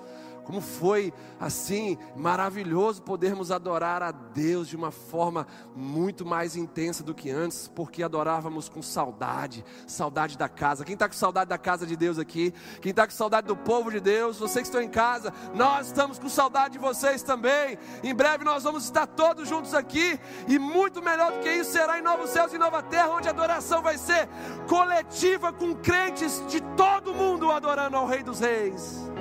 Como 0.47 0.61
foi 0.61 1.13
assim 1.41 1.99
maravilhoso 2.15 3.03
podermos 3.03 3.51
adorar 3.51 4.01
a 4.01 4.13
Deus 4.13 4.69
de 4.69 4.77
uma 4.77 4.93
forma 4.93 5.45
muito 5.75 6.25
mais 6.25 6.55
intensa 6.55 7.03
do 7.03 7.13
que 7.13 7.31
antes, 7.31 7.67
porque 7.67 8.01
adorávamos 8.03 8.69
com 8.69 8.81
saudade, 8.81 9.65
saudade 9.89 10.39
da 10.39 10.49
casa. 10.49 10.85
Quem 10.85 10.95
está 10.95 11.09
com 11.09 11.15
saudade 11.15 11.51
da 11.51 11.59
casa 11.59 11.85
de 11.85 11.97
Deus 11.97 12.17
aqui? 12.17 12.55
Quem 12.81 12.91
está 12.91 13.05
com 13.07 13.13
saudade 13.13 13.49
do 13.49 13.57
povo 13.57 13.91
de 13.91 13.99
Deus? 13.99 14.39
Vocês 14.39 14.69
que 14.69 14.69
estão 14.69 14.81
em 14.81 14.89
casa, 14.89 15.33
nós 15.53 15.89
estamos 15.89 16.17
com 16.17 16.29
saudade 16.29 16.75
de 16.75 16.79
vocês 16.79 17.25
também. 17.25 17.77
Em 18.05 18.15
breve 18.15 18.45
nós 18.45 18.63
vamos 18.63 18.85
estar 18.85 19.07
todos 19.07 19.49
juntos 19.49 19.75
aqui 19.75 20.19
e 20.47 20.61
muito 20.61 21.03
melhor 21.03 21.33
do 21.33 21.41
que 21.41 21.51
isso 21.51 21.73
será 21.73 21.99
em 21.99 22.03
novos 22.03 22.31
céus 22.31 22.53
e 22.53 22.59
nova 22.59 22.83
terra, 22.85 23.11
onde 23.11 23.27
a 23.27 23.33
adoração 23.33 23.83
vai 23.83 23.99
ser 23.99 24.29
coletiva 24.69 25.53
com 25.53 25.75
crentes 25.75 26.41
de 26.47 26.61
todo 26.77 27.13
mundo 27.13 27.51
adorando 27.51 27.97
ao 27.97 28.07
Rei 28.07 28.23
dos 28.23 28.39
Reis. 28.39 29.16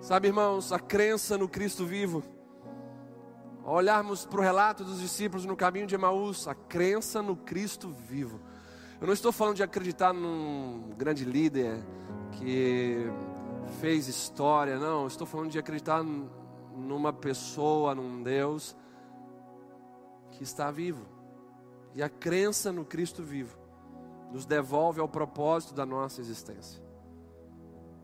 Sabe, 0.00 0.28
irmãos, 0.28 0.72
a 0.72 0.78
crença 0.78 1.36
no 1.36 1.48
Cristo 1.48 1.84
vivo, 1.84 2.22
ao 3.64 3.74
olharmos 3.74 4.24
para 4.24 4.38
o 4.38 4.42
relato 4.42 4.84
dos 4.84 5.00
discípulos 5.00 5.44
no 5.44 5.56
caminho 5.56 5.88
de 5.88 5.94
Emaús, 5.96 6.46
a 6.46 6.54
crença 6.54 7.20
no 7.20 7.34
Cristo 7.36 7.90
vivo. 7.90 8.40
Eu 9.00 9.08
não 9.08 9.12
estou 9.12 9.32
falando 9.32 9.56
de 9.56 9.62
acreditar 9.62 10.12
num 10.12 10.90
grande 10.96 11.24
líder 11.24 11.84
que 12.32 13.10
fez 13.80 14.06
história, 14.06 14.78
não. 14.78 15.06
Estou 15.08 15.26
falando 15.26 15.50
de 15.50 15.58
acreditar 15.58 16.02
numa 16.02 17.12
pessoa, 17.12 17.94
num 17.94 18.22
Deus 18.22 18.76
que 20.30 20.44
está 20.44 20.70
vivo. 20.70 21.06
E 21.94 22.02
a 22.02 22.08
crença 22.08 22.70
no 22.70 22.84
Cristo 22.84 23.22
vivo 23.22 23.58
nos 24.32 24.46
devolve 24.46 25.00
ao 25.00 25.08
propósito 25.08 25.74
da 25.74 25.84
nossa 25.84 26.20
existência 26.20 26.87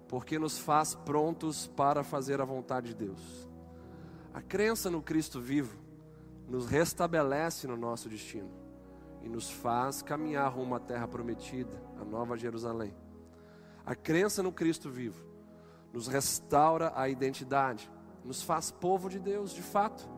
porque 0.09 0.38
nos 0.38 0.59
faz 0.59 0.94
prontos 0.94 1.66
para 1.66 2.02
fazer 2.02 2.40
a 2.40 2.44
vontade 2.44 2.88
de 2.88 3.07
Deus. 3.07 3.48
A 4.32 4.42
crença 4.42 4.90
no 4.90 5.00
Cristo 5.00 5.40
vivo 5.40 5.78
nos 6.48 6.66
restabelece 6.66 7.66
no 7.66 7.76
nosso 7.76 8.09
destino 8.09 8.50
e 9.22 9.28
nos 9.28 9.50
faz 9.50 10.02
caminhar 10.02 10.52
rumo 10.52 10.74
à 10.74 10.80
terra 10.80 11.09
prometida, 11.09 11.82
a 12.00 12.05
nova 12.05 12.36
Jerusalém. 12.36 12.94
A 13.86 13.94
crença 13.94 14.42
no 14.42 14.52
Cristo 14.52 14.90
vivo 14.90 15.24
nos 15.92 16.09
restaura 16.09 16.92
a 16.96 17.09
identidade, 17.09 17.90
nos 18.24 18.42
faz 18.42 18.70
povo 18.70 19.09
de 19.09 19.18
Deus 19.18 19.52
de 19.52 19.62
fato. 19.62 20.09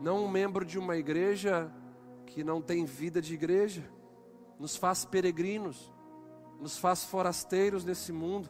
Não 0.00 0.24
um 0.24 0.30
membro 0.30 0.64
de 0.64 0.78
uma 0.78 0.96
igreja 0.96 1.72
que 2.26 2.44
não 2.44 2.62
tem 2.62 2.84
vida 2.84 3.20
de 3.20 3.34
igreja, 3.34 3.90
nos 4.58 4.76
faz 4.76 5.04
peregrinos, 5.04 5.92
nos 6.60 6.78
faz 6.78 7.04
forasteiros 7.04 7.84
nesse 7.84 8.12
mundo. 8.12 8.48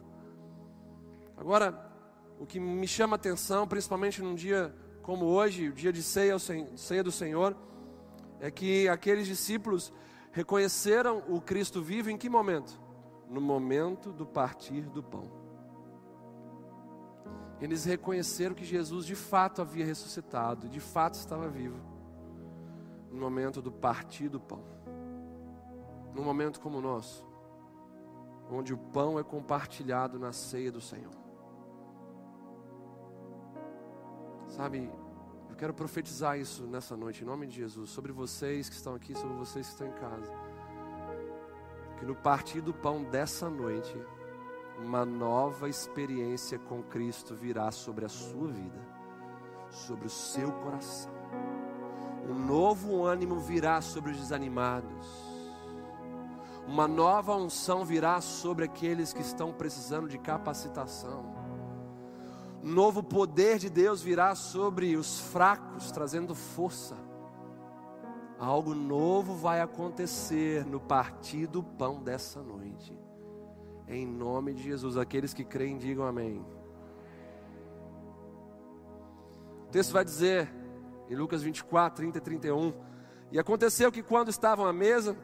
Agora, 1.35 1.91
o 2.39 2.45
que 2.45 2.59
me 2.59 2.87
chama 2.87 3.15
a 3.15 3.17
atenção, 3.17 3.67
principalmente 3.67 4.21
num 4.21 4.35
dia 4.35 4.73
como 5.01 5.25
hoje, 5.25 5.69
o 5.69 5.73
dia 5.73 5.91
de 5.91 6.03
ceia, 6.03 6.35
ceia 6.39 7.03
do 7.03 7.11
Senhor, 7.11 7.55
é 8.39 8.51
que 8.51 8.87
aqueles 8.87 9.25
discípulos 9.25 9.91
reconheceram 10.31 11.23
o 11.27 11.41
Cristo 11.41 11.81
vivo 11.81 12.09
em 12.09 12.17
que 12.17 12.29
momento? 12.29 12.79
No 13.29 13.41
momento 13.41 14.11
do 14.11 14.25
partir 14.25 14.81
do 14.81 15.01
pão. 15.01 15.31
Eles 17.59 17.85
reconheceram 17.85 18.53
que 18.53 18.63
Jesus 18.63 19.05
de 19.05 19.15
fato 19.15 19.61
havia 19.61 19.85
ressuscitado, 19.85 20.69
de 20.69 20.79
fato 20.79 21.15
estava 21.15 21.49
vivo. 21.49 21.79
No 23.11 23.19
momento 23.19 23.61
do 23.61 23.71
partir 23.71 24.29
do 24.29 24.39
pão. 24.39 24.63
Num 26.13 26.23
momento 26.23 26.59
como 26.59 26.77
o 26.77 26.81
nosso, 26.81 27.26
onde 28.49 28.73
o 28.73 28.77
pão 28.77 29.19
é 29.19 29.23
compartilhado 29.23 30.17
na 30.17 30.31
ceia 30.31 30.71
do 30.71 30.81
Senhor. 30.81 31.13
Sabe, 34.47 34.89
eu 35.49 35.55
quero 35.55 35.73
profetizar 35.73 36.39
isso 36.39 36.65
nessa 36.65 36.95
noite, 36.95 37.23
em 37.23 37.25
nome 37.25 37.47
de 37.47 37.55
Jesus, 37.55 37.89
sobre 37.89 38.11
vocês 38.11 38.69
que 38.69 38.75
estão 38.75 38.95
aqui, 38.95 39.13
sobre 39.15 39.35
vocês 39.35 39.67
que 39.67 39.73
estão 39.73 39.87
em 39.87 39.93
casa. 39.93 40.31
Que 41.99 42.05
no 42.05 42.15
partir 42.15 42.61
do 42.61 42.73
pão 42.73 43.03
dessa 43.03 43.49
noite, 43.49 43.95
uma 44.79 45.03
nova 45.03 45.67
experiência 45.67 46.59
com 46.59 46.83
Cristo 46.83 47.35
virá 47.35 47.71
sobre 47.71 48.05
a 48.05 48.09
sua 48.09 48.47
vida, 48.47 48.79
sobre 49.69 50.07
o 50.07 50.09
seu 50.09 50.51
coração. 50.51 51.11
Um 52.29 52.45
novo 52.45 53.03
ânimo 53.03 53.39
virá 53.39 53.81
sobre 53.81 54.11
os 54.11 54.17
desanimados. 54.17 55.26
Uma 56.67 56.87
nova 56.87 57.33
unção 57.33 57.85
virá 57.85 58.19
sobre 58.19 58.65
aqueles 58.65 59.13
que 59.13 59.21
estão 59.21 59.53
precisando 59.53 60.09
de 60.09 60.17
capacitação. 60.17 61.33
Um 62.61 62.69
novo 62.69 63.01
poder 63.01 63.57
de 63.57 63.69
Deus 63.69 64.01
virá 64.01 64.35
sobre 64.35 64.97
os 64.97 65.19
fracos, 65.19 65.91
trazendo 65.91 66.35
força. 66.35 66.97
Algo 68.37 68.75
novo 68.75 69.33
vai 69.33 69.61
acontecer 69.61 70.65
no 70.65 70.79
partir 70.79 71.47
do 71.47 71.63
pão 71.63 72.03
dessa 72.03 72.41
noite. 72.41 72.93
Em 73.87 74.05
nome 74.05 74.53
de 74.53 74.63
Jesus, 74.63 74.97
aqueles 74.97 75.33
que 75.33 75.45
creem, 75.45 75.77
digam 75.77 76.05
amém. 76.05 76.45
O 79.67 79.69
texto 79.71 79.93
vai 79.93 80.03
dizer, 80.03 80.53
em 81.09 81.15
Lucas 81.15 81.41
24, 81.41 81.95
30 81.95 82.17
e 82.17 82.21
31, 82.21 82.73
e 83.31 83.39
aconteceu 83.39 83.91
que 83.91 84.03
quando 84.03 84.29
estavam 84.29 84.65
à 84.65 84.73
mesa, 84.73 85.17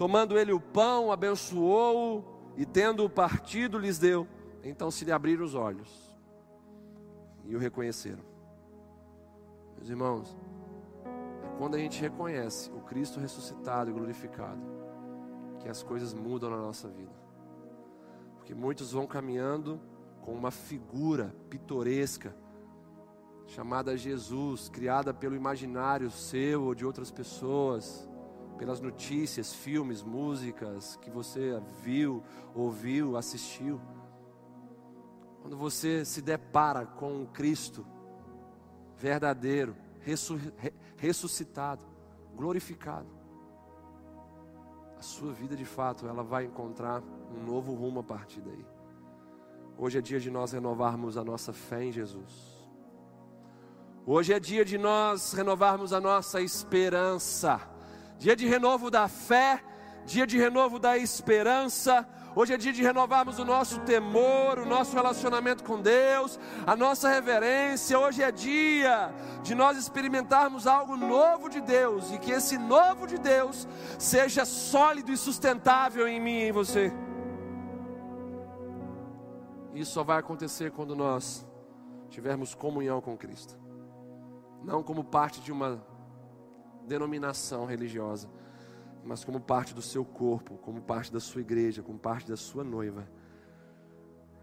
tomando 0.00 0.38
ele 0.38 0.50
o 0.50 0.58
pão, 0.58 1.12
abençoou-o, 1.12 2.24
e 2.56 2.64
tendo-o 2.64 3.10
partido, 3.10 3.78
lhes 3.78 3.98
deu. 3.98 4.26
Então 4.64 4.90
se 4.90 5.04
lhe 5.04 5.12
abriram 5.12 5.44
os 5.44 5.54
olhos, 5.54 6.16
e 7.44 7.54
o 7.54 7.58
reconheceram. 7.58 8.24
Meus 9.76 9.90
irmãos, 9.90 10.34
é 11.04 11.58
quando 11.58 11.74
a 11.74 11.78
gente 11.78 12.00
reconhece 12.00 12.70
o 12.70 12.80
Cristo 12.80 13.20
ressuscitado 13.20 13.90
e 13.90 13.92
glorificado, 13.92 14.62
que 15.58 15.68
as 15.68 15.82
coisas 15.82 16.14
mudam 16.14 16.48
na 16.48 16.56
nossa 16.56 16.88
vida 16.88 17.20
que 18.50 18.54
muitos 18.54 18.90
vão 18.90 19.06
caminhando 19.06 19.80
com 20.22 20.32
uma 20.32 20.50
figura 20.50 21.32
pitoresca 21.48 22.34
chamada 23.46 23.96
Jesus, 23.96 24.68
criada 24.68 25.14
pelo 25.14 25.36
imaginário 25.36 26.10
seu 26.10 26.64
ou 26.64 26.74
de 26.74 26.84
outras 26.84 27.12
pessoas, 27.12 28.09
pelas 28.60 28.78
notícias, 28.78 29.54
filmes, 29.54 30.02
músicas 30.02 30.94
que 30.96 31.08
você 31.08 31.58
viu, 31.82 32.22
ouviu, 32.54 33.16
assistiu. 33.16 33.80
Quando 35.40 35.56
você 35.56 36.04
se 36.04 36.20
depara 36.20 36.84
com 36.84 37.22
um 37.22 37.24
Cristo 37.24 37.86
verdadeiro, 38.98 39.74
ressuscitado, 40.98 41.82
glorificado, 42.36 43.08
a 44.98 45.00
sua 45.00 45.32
vida 45.32 45.56
de 45.56 45.64
fato 45.64 46.06
ela 46.06 46.22
vai 46.22 46.44
encontrar 46.44 47.02
um 47.34 47.42
novo 47.42 47.72
rumo 47.72 48.00
a 48.00 48.04
partir 48.04 48.42
daí. 48.42 48.66
Hoje 49.78 49.96
é 49.96 50.02
dia 50.02 50.20
de 50.20 50.30
nós 50.30 50.52
renovarmos 50.52 51.16
a 51.16 51.24
nossa 51.24 51.54
fé 51.54 51.84
em 51.84 51.92
Jesus. 51.92 52.68
Hoje 54.04 54.34
é 54.34 54.38
dia 54.38 54.66
de 54.66 54.76
nós 54.76 55.32
renovarmos 55.32 55.94
a 55.94 56.00
nossa 56.00 56.42
esperança. 56.42 57.79
Dia 58.20 58.36
de 58.36 58.46
renovo 58.46 58.88
da 58.88 59.08
fé, 59.08 59.60
dia 60.06 60.26
de 60.26 60.38
renovo 60.38 60.78
da 60.78 60.96
esperança 60.96 62.06
Hoje 62.32 62.52
é 62.52 62.56
dia 62.56 62.72
de 62.72 62.80
renovarmos 62.80 63.40
o 63.40 63.44
nosso 63.44 63.80
temor, 63.80 64.60
o 64.60 64.64
nosso 64.64 64.94
relacionamento 64.94 65.64
com 65.64 65.80
Deus, 65.80 66.38
a 66.64 66.76
nossa 66.76 67.08
reverência. 67.08 67.98
Hoje 67.98 68.22
é 68.22 68.30
dia 68.30 69.12
de 69.42 69.52
nós 69.52 69.76
experimentarmos 69.76 70.64
algo 70.64 70.96
novo 70.96 71.48
de 71.48 71.60
Deus 71.60 72.12
e 72.12 72.18
que 72.18 72.30
esse 72.30 72.56
novo 72.56 73.04
de 73.08 73.18
Deus 73.18 73.66
seja 73.98 74.44
sólido 74.44 75.10
e 75.10 75.16
sustentável 75.16 76.06
em 76.06 76.20
mim 76.20 76.38
e 76.38 76.48
em 76.48 76.52
você. 76.52 76.92
Isso 79.74 79.92
só 79.92 80.04
vai 80.04 80.18
acontecer 80.18 80.70
quando 80.70 80.94
nós 80.94 81.44
tivermos 82.10 82.54
comunhão 82.54 83.00
com 83.00 83.16
Cristo, 83.16 83.58
não 84.62 84.84
como 84.84 85.02
parte 85.02 85.40
de 85.40 85.50
uma 85.50 85.84
denominação 86.90 87.64
religiosa 87.64 88.28
mas 89.04 89.24
como 89.24 89.40
parte 89.40 89.74
do 89.74 89.82
seu 89.82 90.04
corpo, 90.04 90.56
como 90.58 90.80
parte 90.80 91.12
da 91.12 91.20
sua 91.20 91.40
igreja, 91.40 91.82
como 91.82 91.98
parte 91.98 92.28
da 92.28 92.36
sua 92.36 92.62
noiva. 92.62 93.08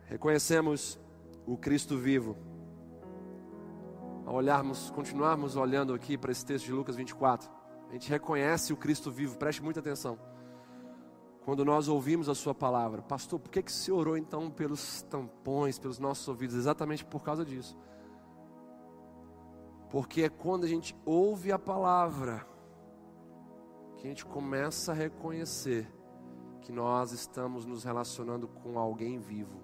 Reconhecemos 0.05 0.99
o 1.45 1.57
Cristo 1.57 1.97
vivo. 1.97 2.37
Ao 4.25 4.35
olharmos, 4.35 4.89
continuarmos 4.91 5.55
olhando 5.55 5.93
aqui 5.93 6.17
para 6.17 6.31
esse 6.31 6.45
texto 6.45 6.65
de 6.65 6.73
Lucas 6.73 6.95
24, 6.95 7.49
a 7.89 7.93
gente 7.93 8.09
reconhece 8.09 8.73
o 8.73 8.77
Cristo 8.77 9.09
vivo, 9.09 9.37
preste 9.37 9.63
muita 9.63 9.79
atenção. 9.79 10.19
Quando 11.45 11.63
nós 11.63 11.87
ouvimos 11.87 12.27
a 12.27 12.35
Sua 12.35 12.53
palavra, 12.53 13.01
pastor, 13.01 13.39
por 13.39 13.49
que, 13.49 13.61
que 13.61 13.71
você 13.71 13.89
orou 13.89 14.17
então 14.17 14.51
pelos 14.51 15.01
tampões, 15.03 15.79
pelos 15.79 15.97
nossos 15.97 16.27
ouvidos? 16.27 16.57
Exatamente 16.57 17.05
por 17.05 17.23
causa 17.23 17.45
disso. 17.45 17.77
Porque 19.89 20.23
é 20.23 20.29
quando 20.29 20.65
a 20.65 20.67
gente 20.67 20.95
ouve 21.05 21.51
a 21.51 21.59
palavra, 21.59 22.45
que 23.97 24.05
a 24.05 24.09
gente 24.09 24.25
começa 24.25 24.91
a 24.91 24.95
reconhecer 24.95 25.91
que 26.61 26.71
nós 26.71 27.11
estamos 27.11 27.65
nos 27.65 27.83
relacionando 27.83 28.47
com 28.47 28.77
alguém 28.77 29.19
vivo 29.19 29.61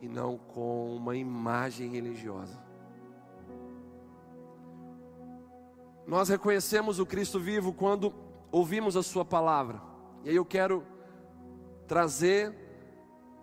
e 0.00 0.08
não 0.08 0.38
com 0.38 0.94
uma 0.94 1.16
imagem 1.16 1.90
religiosa. 1.90 2.58
Nós 6.06 6.28
reconhecemos 6.28 6.98
o 6.98 7.06
Cristo 7.06 7.38
vivo 7.38 7.72
quando 7.72 8.12
ouvimos 8.50 8.96
a 8.96 9.02
Sua 9.02 9.24
palavra. 9.24 9.80
E 10.24 10.30
aí 10.30 10.36
eu 10.36 10.44
quero 10.44 10.84
trazer 11.86 12.54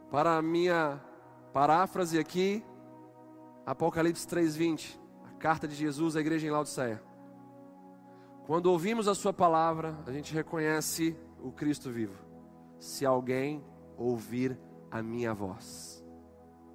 para 0.10 0.38
a 0.38 0.42
minha 0.42 1.02
paráfrase 1.54 2.18
aqui, 2.18 2.64
Apocalipse 3.66 4.28
3:20, 4.28 5.00
a 5.00 5.07
carta 5.38 5.68
de 5.68 5.76
Jesus 5.76 6.16
à 6.16 6.20
igreja 6.20 6.48
em 6.48 6.50
Laodiceia. 6.50 7.02
Quando 8.46 8.68
ouvimos 8.68 9.08
a 9.08 9.16
Sua 9.16 9.34
palavra, 9.34 9.98
a 10.06 10.12
gente 10.12 10.34
reconhece 10.34 11.16
o 11.42 11.52
Cristo 11.52 11.92
vivo. 11.92 12.18
Se 12.80 13.06
alguém 13.06 13.64
ouvir 13.98 14.58
a 14.90 15.02
minha 15.02 15.34
voz, 15.34 16.04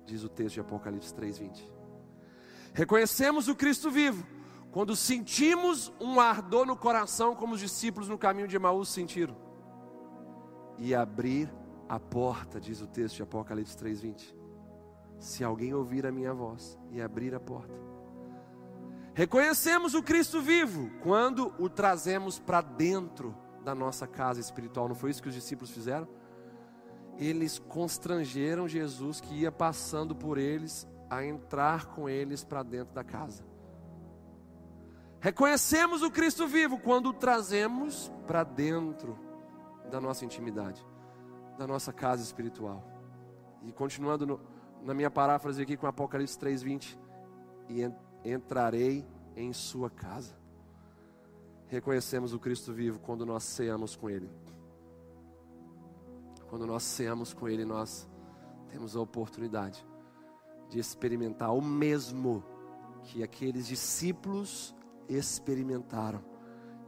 diz 0.04 0.22
o 0.22 0.28
texto 0.28 0.54
de 0.54 0.60
Apocalipse 0.60 1.14
3:20. 1.14 1.70
Reconhecemos 2.74 3.48
o 3.48 3.54
Cristo 3.54 3.90
vivo 3.90 4.26
quando 4.70 4.96
sentimos 4.96 5.92
um 6.00 6.18
ardor 6.18 6.66
no 6.66 6.76
coração, 6.76 7.34
como 7.34 7.54
os 7.54 7.60
discípulos 7.60 8.08
no 8.08 8.16
caminho 8.16 8.48
de 8.48 8.56
Emaús 8.56 8.88
sentiram, 8.88 9.36
e 10.78 10.94
abrir 10.94 11.52
a 11.88 12.00
porta, 12.00 12.58
diz 12.58 12.80
o 12.80 12.86
texto 12.86 13.16
de 13.16 13.22
Apocalipse 13.22 13.76
3:20. 13.76 14.36
Se 15.18 15.44
alguém 15.44 15.72
ouvir 15.74 16.06
a 16.06 16.12
minha 16.12 16.32
voz 16.32 16.78
e 16.90 17.00
abrir 17.00 17.34
a 17.34 17.40
porta, 17.40 17.91
Reconhecemos 19.14 19.94
o 19.94 20.02
Cristo 20.02 20.40
vivo 20.40 20.90
quando 21.02 21.54
o 21.58 21.68
trazemos 21.68 22.38
para 22.38 22.62
dentro 22.62 23.36
da 23.62 23.74
nossa 23.74 24.06
casa 24.06 24.40
espiritual. 24.40 24.88
Não 24.88 24.94
foi 24.94 25.10
isso 25.10 25.22
que 25.22 25.28
os 25.28 25.34
discípulos 25.34 25.70
fizeram? 25.70 26.08
Eles 27.18 27.58
constrangeram 27.58 28.66
Jesus 28.66 29.20
que 29.20 29.34
ia 29.34 29.52
passando 29.52 30.16
por 30.16 30.38
eles 30.38 30.88
a 31.10 31.22
entrar 31.24 31.86
com 31.86 32.08
eles 32.08 32.42
para 32.42 32.62
dentro 32.62 32.94
da 32.94 33.04
casa. 33.04 33.44
Reconhecemos 35.20 36.02
o 36.02 36.10
Cristo 36.10 36.48
vivo 36.48 36.78
quando 36.78 37.10
o 37.10 37.12
trazemos 37.12 38.10
para 38.26 38.42
dentro 38.42 39.18
da 39.90 40.00
nossa 40.00 40.24
intimidade, 40.24 40.84
da 41.58 41.66
nossa 41.66 41.92
casa 41.92 42.22
espiritual. 42.22 42.82
E 43.62 43.72
continuando 43.72 44.26
no, 44.26 44.40
na 44.82 44.94
minha 44.94 45.10
paráfrase 45.10 45.62
aqui 45.62 45.76
com 45.76 45.86
Apocalipse 45.86 46.36
3:20, 46.38 46.98
e 47.68 47.82
entrarei 48.24 49.04
em 49.36 49.52
sua 49.52 49.90
casa. 49.90 50.34
Reconhecemos 51.66 52.34
o 52.34 52.38
Cristo 52.38 52.72
vivo 52.72 53.00
quando 53.00 53.24
nós 53.24 53.44
ceamos 53.44 53.96
com 53.96 54.10
ele. 54.10 54.30
Quando 56.48 56.66
nós 56.66 56.82
ceamos 56.82 57.32
com 57.32 57.48
ele, 57.48 57.64
nós 57.64 58.06
temos 58.68 58.94
a 58.94 59.00
oportunidade 59.00 59.86
de 60.68 60.78
experimentar 60.78 61.54
o 61.54 61.62
mesmo 61.62 62.44
que 63.04 63.22
aqueles 63.22 63.66
discípulos 63.66 64.74
experimentaram. 65.08 66.22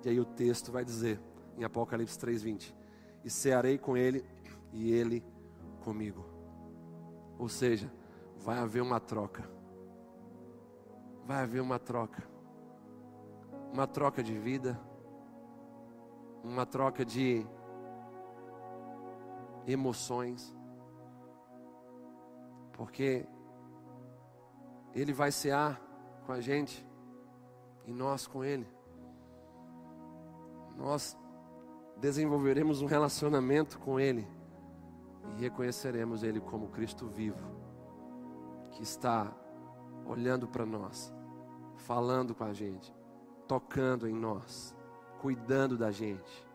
E 0.04 0.08
aí 0.08 0.20
o 0.20 0.24
texto 0.24 0.70
vai 0.70 0.84
dizer 0.84 1.18
em 1.56 1.64
Apocalipse 1.64 2.18
3:20: 2.18 2.74
"E 3.24 3.30
cearei 3.30 3.78
com 3.78 3.96
ele 3.96 4.24
e 4.72 4.92
ele 4.92 5.24
comigo". 5.82 6.24
Ou 7.38 7.48
seja, 7.48 7.90
vai 8.36 8.58
haver 8.58 8.82
uma 8.82 9.00
troca. 9.00 9.53
Vai 11.26 11.42
haver 11.42 11.60
uma 11.60 11.78
troca. 11.78 12.22
Uma 13.72 13.86
troca 13.86 14.22
de 14.22 14.38
vida, 14.38 14.80
uma 16.42 16.64
troca 16.64 17.04
de 17.04 17.44
emoções. 19.66 20.54
Porque 22.72 23.26
ele 24.94 25.12
vai 25.12 25.32
cear 25.32 25.80
com 26.24 26.32
a 26.32 26.40
gente 26.40 26.86
e 27.86 27.92
nós 27.92 28.26
com 28.26 28.44
Ele. 28.44 28.66
Nós 30.76 31.16
desenvolveremos 31.96 32.82
um 32.82 32.86
relacionamento 32.86 33.78
com 33.78 34.00
Ele 34.00 34.26
e 35.36 35.40
reconheceremos 35.40 36.22
Ele 36.22 36.40
como 36.40 36.68
Cristo 36.68 37.06
vivo, 37.06 37.44
que 38.72 38.82
está 38.82 39.32
olhando 40.04 40.48
para 40.48 40.66
nós, 40.66 41.13
falando 41.76 42.34
com 42.34 42.44
a 42.44 42.52
gente, 42.52 42.94
tocando 43.46 44.08
em 44.08 44.14
nós, 44.14 44.74
cuidando 45.20 45.76
da 45.76 45.90
gente, 45.90 46.46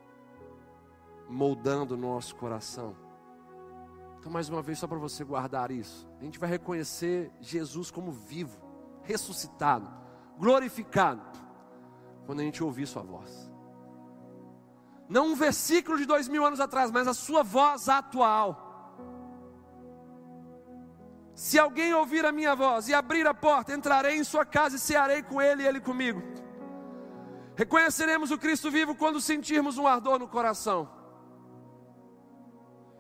moldando 1.28 1.96
o 1.96 1.98
nosso 1.98 2.36
coração. 2.36 2.96
Então, 4.20 4.32
mais 4.32 4.50
uma 4.50 4.62
vez, 4.62 4.80
só 4.80 4.88
para 4.88 4.98
você 4.98 5.24
guardar 5.24 5.72
isso, 5.72 6.08
a 6.20 6.24
gente 6.24 6.40
vai 6.40 6.50
reconhecer 6.50 7.32
Jesus 7.40 7.90
como 7.90 8.12
vivo, 8.12 8.60
ressuscitado, 9.04 9.88
glorificado, 10.38 11.22
quando 12.26 12.42
a 12.42 12.44
gente 12.44 12.64
ouvir 12.64 12.86
Sua 12.86 13.02
voz. 13.02 13.50
Não 15.08 15.28
um 15.28 15.36
versículo 15.36 15.98
de 15.98 16.06
dois 16.06 16.28
mil 16.28 16.46
anos 16.46 16.60
atrás, 16.60 16.92
mas 16.92 17.08
a 17.08 17.14
Sua 17.14 17.42
voz 17.44 17.90
atual. 17.90 18.69
Se 21.40 21.58
alguém 21.58 21.94
ouvir 21.94 22.26
a 22.26 22.34
minha 22.34 22.54
voz 22.54 22.90
e 22.90 22.94
abrir 22.94 23.26
a 23.26 23.34
porta, 23.34 23.74
entrarei 23.74 24.18
em 24.18 24.26
sua 24.26 24.46
casa 24.46 24.76
e 24.76 24.80
cearei 24.80 25.24
com 25.24 25.42
ele 25.42 25.64
e 25.64 25.66
ele 25.66 25.80
comigo. 25.80 26.22
Reconheceremos 27.56 28.30
o 28.30 28.38
Cristo 28.38 28.70
vivo 28.70 28.94
quando 28.94 29.22
sentirmos 29.22 29.78
um 29.78 29.88
ardor 29.88 30.20
no 30.20 30.28
coração. 30.28 30.90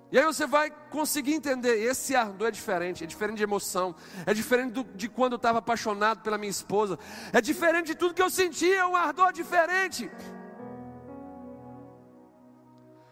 E 0.09 0.17
aí 0.17 0.23
você 0.23 0.47
vai 0.47 0.71
conseguir 0.89 1.33
entender, 1.33 1.83
esse 1.83 2.15
ardor 2.15 2.47
é 2.47 2.51
diferente, 2.51 3.03
é 3.03 3.07
diferente 3.07 3.39
de 3.39 3.43
emoção, 3.43 3.93
é 4.25 4.33
diferente 4.33 4.71
do, 4.71 4.83
de 4.85 5.09
quando 5.09 5.33
eu 5.33 5.35
estava 5.35 5.59
apaixonado 5.59 6.21
pela 6.21 6.37
minha 6.37 6.49
esposa, 6.49 6.97
é 7.33 7.41
diferente 7.41 7.87
de 7.87 7.95
tudo 7.95 8.13
que 8.13 8.21
eu 8.21 8.29
sentia, 8.29 8.77
é 8.77 8.85
um 8.85 8.95
ardor 8.95 9.33
diferente. 9.33 10.09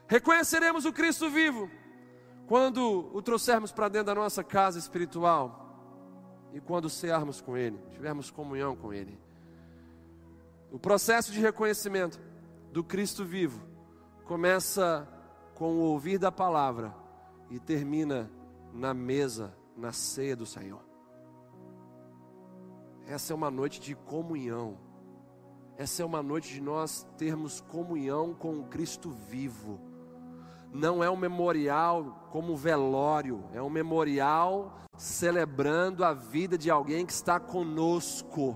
Reconheceremos 0.08 0.86
o 0.86 0.94
Cristo 0.94 1.30
vivo 1.30 1.70
quando 2.48 3.10
o 3.14 3.22
trouxermos 3.22 3.72
para 3.72 3.90
dentro 3.90 4.08
da 4.08 4.16
nossa 4.16 4.44
casa 4.44 4.80
espiritual 4.80 5.66
e 6.54 6.62
quando 6.62 6.90
cearmos 6.90 7.42
com 7.42 7.58
Ele, 7.58 7.78
tivermos 7.92 8.32
comunhão 8.32 8.76
com 8.76 8.94
Ele. 8.94 9.20
O 10.72 10.80
processo 10.80 11.32
de 11.32 11.42
reconhecimento 11.42 12.20
do 12.72 12.84
Cristo 12.84 13.26
vivo 13.26 13.62
começa 14.26 15.08
com 15.56 15.76
o 15.76 15.80
ouvir 15.80 16.18
da 16.18 16.32
palavra 16.32 16.96
e 17.50 17.60
termina 17.60 18.32
na 18.74 18.94
mesa, 18.94 19.54
na 19.76 19.92
ceia 19.92 20.36
do 20.36 20.46
Senhor. 20.46 20.82
Essa 23.06 23.34
é 23.34 23.36
uma 23.36 23.52
noite 23.52 23.80
de 23.80 23.96
comunhão. 23.96 24.78
Essa 25.78 26.02
é 26.02 26.06
uma 26.06 26.24
noite 26.24 26.54
de 26.54 26.62
nós 26.62 27.08
termos 27.18 27.62
comunhão 27.62 28.34
com 28.34 28.60
o 28.60 28.66
Cristo 28.66 29.10
vivo. 29.10 29.80
Não 30.78 31.04
é 31.04 31.10
um 31.10 31.18
memorial 31.18 32.30
como 32.32 32.56
velório, 32.56 33.44
é 33.52 33.60
um 33.60 33.70
memorial 33.70 34.78
celebrando 34.96 36.06
a 36.06 36.14
vida 36.14 36.56
de 36.56 36.70
alguém 36.70 37.04
que 37.04 37.12
está 37.12 37.40
conosco. 37.40 38.56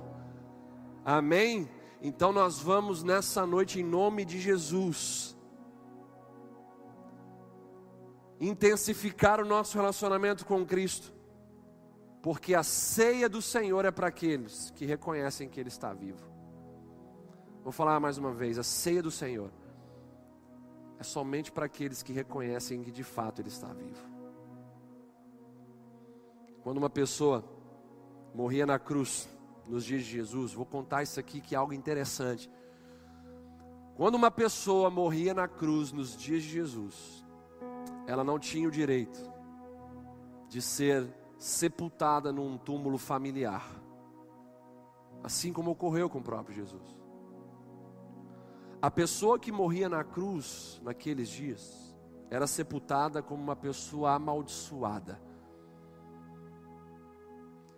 Amém? 1.04 1.68
Então 2.00 2.32
nós 2.32 2.60
vamos 2.60 3.02
nessa 3.02 3.44
noite 3.44 3.80
em 3.80 3.84
nome 3.84 4.24
de 4.24 4.40
Jesus 4.40 5.36
intensificar 8.40 9.40
o 9.40 9.46
nosso 9.46 9.76
relacionamento 9.76 10.46
com 10.46 10.64
Cristo, 10.64 11.12
porque 12.22 12.54
a 12.54 12.62
ceia 12.62 13.28
do 13.28 13.42
Senhor 13.42 13.84
é 13.84 13.90
para 13.90 14.08
aqueles 14.08 14.70
que 14.72 14.86
reconhecem 14.86 15.50
que 15.50 15.60
Ele 15.60 15.70
está 15.70 15.92
vivo. 15.92 16.32
Vou 17.64 17.72
falar 17.72 18.00
mais 18.00 18.20
uma 18.20 18.32
vez: 18.32 18.60
a 18.60 18.64
ceia 18.64 19.02
do 19.02 19.10
Senhor 19.10 19.52
é 21.02 21.04
somente 21.04 21.52
para 21.52 21.66
aqueles 21.66 22.04
que 22.04 22.14
reconhecem 22.14 22.84
que 22.84 22.92
de 22.92 23.04
fato 23.04 23.42
Ele 23.42 23.50
está 23.50 23.74
vivo. 23.74 24.08
Quando 26.62 26.78
uma 26.78 26.92
pessoa 26.92 27.44
morria 28.36 28.68
na 28.68 28.78
cruz 28.78 29.28
nos 29.68 29.84
dias 29.84 30.04
de 30.04 30.12
Jesus, 30.12 30.54
vou 30.54 30.64
contar 30.64 31.02
isso 31.02 31.20
aqui 31.20 31.42
que 31.42 31.56
é 31.56 31.58
algo 31.58 31.74
interessante. 31.74 32.52
Quando 33.96 34.14
uma 34.14 34.30
pessoa 34.30 34.92
morria 34.92 35.34
na 35.34 35.48
cruz 35.48 35.92
nos 35.92 36.16
dias 36.16 36.44
de 36.44 36.50
Jesus, 36.50 37.26
ela 38.06 38.24
não 38.24 38.38
tinha 38.38 38.68
o 38.68 38.72
direito 38.72 39.20
de 40.50 40.62
ser 40.62 41.12
sepultada 41.36 42.32
num 42.32 42.60
túmulo 42.60 43.00
familiar, 43.00 43.68
assim 45.24 45.52
como 45.52 45.72
ocorreu 45.72 46.08
com 46.08 46.20
o 46.20 46.24
próprio 46.24 46.56
Jesus. 46.56 47.01
A 48.82 48.90
pessoa 48.90 49.38
que 49.38 49.52
morria 49.52 49.88
na 49.88 50.04
cruz 50.04 50.82
naqueles 50.84 51.30
dias 51.30 51.96
era 52.32 52.48
sepultada 52.48 53.22
como 53.22 53.44
uma 53.44 53.56
pessoa 53.56 54.14
amaldiçoada. 54.14 55.22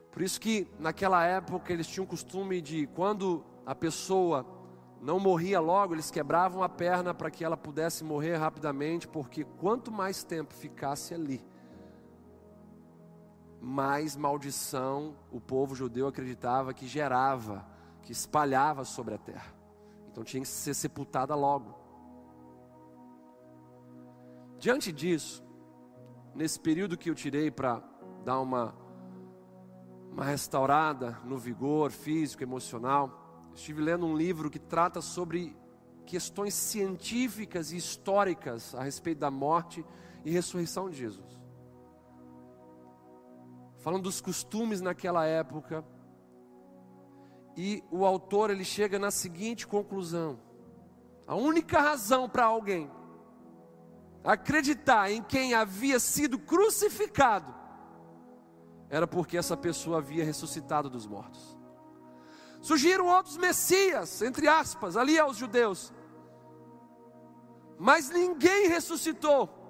Por 0.10 0.22
isso 0.22 0.40
que 0.40 0.66
naquela 0.80 1.26
época 1.26 1.74
eles 1.74 1.88
tinham 1.88 2.06
o 2.06 2.08
costume 2.08 2.62
de 2.62 2.88
quando 2.88 3.44
a 3.66 3.76
pessoa 3.76 4.46
não 5.02 5.20
morria 5.20 5.60
logo, 5.60 5.94
eles 5.94 6.10
quebravam 6.10 6.64
a 6.64 6.70
perna 6.70 7.14
para 7.14 7.30
que 7.30 7.44
ela 7.44 7.58
pudesse 7.58 8.02
morrer 8.06 8.38
rapidamente, 8.38 9.06
porque 9.06 9.44
quanto 9.44 9.92
mais 9.92 10.24
tempo 10.24 10.54
ficasse 10.54 11.14
ali, 11.14 11.44
mais 13.60 14.16
maldição 14.16 15.16
o 15.30 15.42
povo 15.42 15.76
judeu 15.76 16.08
acreditava 16.08 16.74
que 16.74 16.88
gerava, 16.88 17.66
que 18.04 18.14
espalhava 18.14 18.86
sobre 18.86 19.16
a 19.16 19.18
terra. 19.18 19.63
Então 20.14 20.24
tinha 20.24 20.42
que 20.42 20.48
ser 20.48 20.76
sepultada 20.76 21.34
logo. 21.34 21.74
Diante 24.60 24.92
disso, 24.92 25.44
nesse 26.36 26.60
período 26.60 26.96
que 26.96 27.10
eu 27.10 27.16
tirei 27.16 27.50
para 27.50 27.82
dar 28.24 28.40
uma, 28.40 28.76
uma 30.12 30.24
restaurada 30.24 31.18
no 31.26 31.36
vigor 31.36 31.92
físico, 31.92 32.44
emocional, 32.44 33.50
estive 33.56 33.82
lendo 33.82 34.06
um 34.06 34.16
livro 34.16 34.52
que 34.52 34.60
trata 34.60 35.02
sobre 35.02 35.58
questões 36.06 36.54
científicas 36.54 37.72
e 37.72 37.78
históricas 37.78 38.76
a 38.76 38.84
respeito 38.84 39.18
da 39.18 39.32
morte 39.32 39.84
e 40.24 40.30
ressurreição 40.30 40.92
de 40.92 40.96
Jesus. 40.96 41.42
Falando 43.80 44.04
dos 44.04 44.22
costumes 44.22 44.80
naquela 44.80 45.26
época, 45.26 45.84
e 47.56 47.84
o 47.92 48.06
autor 48.06 48.50
ele 48.50 48.66
chega 48.66 48.98
na 48.98 49.12
seguinte 49.12 49.68
conclusão: 49.68 50.40
a 51.28 51.36
única 51.36 51.80
razão 51.80 52.28
para 52.30 52.46
alguém 52.46 52.90
acreditar 54.24 55.12
em 55.12 55.22
quem 55.22 55.54
havia 55.54 56.00
sido 56.00 56.40
crucificado 56.40 57.54
era 58.90 59.08
porque 59.08 59.38
essa 59.38 59.58
pessoa 59.58 59.98
havia 59.98 60.24
ressuscitado 60.24 60.90
dos 60.90 61.08
mortos. 61.08 61.58
Surgiram 62.62 63.08
outros 63.08 63.38
messias, 63.38 64.22
entre 64.22 64.48
aspas, 64.48 64.96
ali 64.96 65.20
aos 65.20 65.36
judeus. 65.36 65.92
Mas 67.78 68.10
ninguém 68.10 68.68
ressuscitou. 68.70 69.63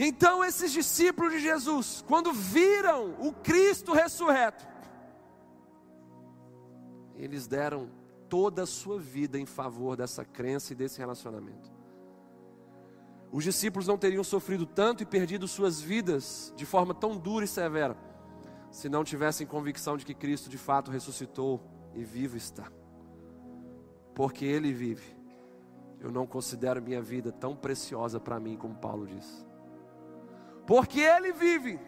Então 0.00 0.44
esses 0.44 0.70
discípulos 0.70 1.32
de 1.32 1.40
Jesus, 1.40 2.04
quando 2.06 2.32
viram 2.32 3.16
o 3.18 3.32
Cristo 3.32 3.92
ressurreto, 3.92 4.64
eles 7.16 7.48
deram 7.48 7.90
toda 8.28 8.62
a 8.62 8.66
sua 8.66 9.00
vida 9.00 9.40
em 9.40 9.44
favor 9.44 9.96
dessa 9.96 10.24
crença 10.24 10.72
e 10.72 10.76
desse 10.76 11.00
relacionamento. 11.00 11.76
os 13.32 13.42
discípulos 13.42 13.88
não 13.88 13.98
teriam 13.98 14.22
sofrido 14.22 14.64
tanto 14.64 15.02
e 15.02 15.06
perdido 15.06 15.48
suas 15.48 15.80
vidas 15.80 16.52
de 16.56 16.64
forma 16.64 16.94
tão 16.94 17.16
dura 17.16 17.44
e 17.44 17.48
severa, 17.48 17.96
se 18.70 18.88
não 18.88 19.02
tivessem 19.02 19.46
convicção 19.46 19.96
de 19.96 20.06
que 20.06 20.14
Cristo 20.14 20.48
de 20.48 20.56
fato 20.56 20.92
ressuscitou 20.92 21.60
e 21.92 22.04
vivo 22.04 22.36
está. 22.36 22.70
Porque 24.14 24.44
Ele 24.44 24.72
vive, 24.72 25.16
eu 25.98 26.12
não 26.12 26.26
considero 26.26 26.80
minha 26.80 27.02
vida 27.02 27.32
tão 27.32 27.56
preciosa 27.56 28.20
para 28.20 28.38
mim 28.38 28.56
como 28.56 28.76
Paulo 28.76 29.06
diz. 29.06 29.47
Porque 30.68 31.00
Ele 31.00 31.32
vive, 31.32 31.80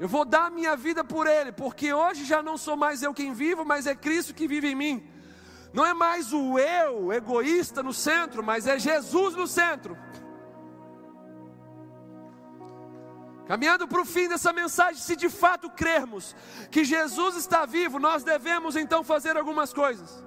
eu 0.00 0.08
vou 0.08 0.24
dar 0.24 0.50
minha 0.50 0.74
vida 0.74 1.04
por 1.04 1.28
Ele, 1.28 1.52
porque 1.52 1.94
hoje 1.94 2.24
já 2.24 2.42
não 2.42 2.58
sou 2.58 2.76
mais 2.76 3.00
eu 3.00 3.14
quem 3.14 3.32
vivo, 3.32 3.64
mas 3.64 3.86
é 3.86 3.94
Cristo 3.94 4.34
que 4.34 4.48
vive 4.48 4.66
em 4.72 4.74
mim. 4.74 5.08
Não 5.72 5.86
é 5.86 5.94
mais 5.94 6.32
o 6.32 6.58
eu 6.58 7.12
egoísta 7.12 7.80
no 7.80 7.92
centro, 7.92 8.42
mas 8.42 8.66
é 8.66 8.76
Jesus 8.76 9.36
no 9.36 9.46
centro. 9.46 9.96
Caminhando 13.46 13.86
para 13.86 14.00
o 14.00 14.04
fim 14.04 14.26
dessa 14.26 14.52
mensagem, 14.52 15.00
se 15.00 15.14
de 15.14 15.28
fato 15.28 15.70
crermos 15.70 16.34
que 16.72 16.84
Jesus 16.84 17.36
está 17.36 17.64
vivo, 17.66 18.00
nós 18.00 18.24
devemos 18.24 18.74
então 18.74 19.04
fazer 19.04 19.36
algumas 19.36 19.72
coisas. 19.72 20.24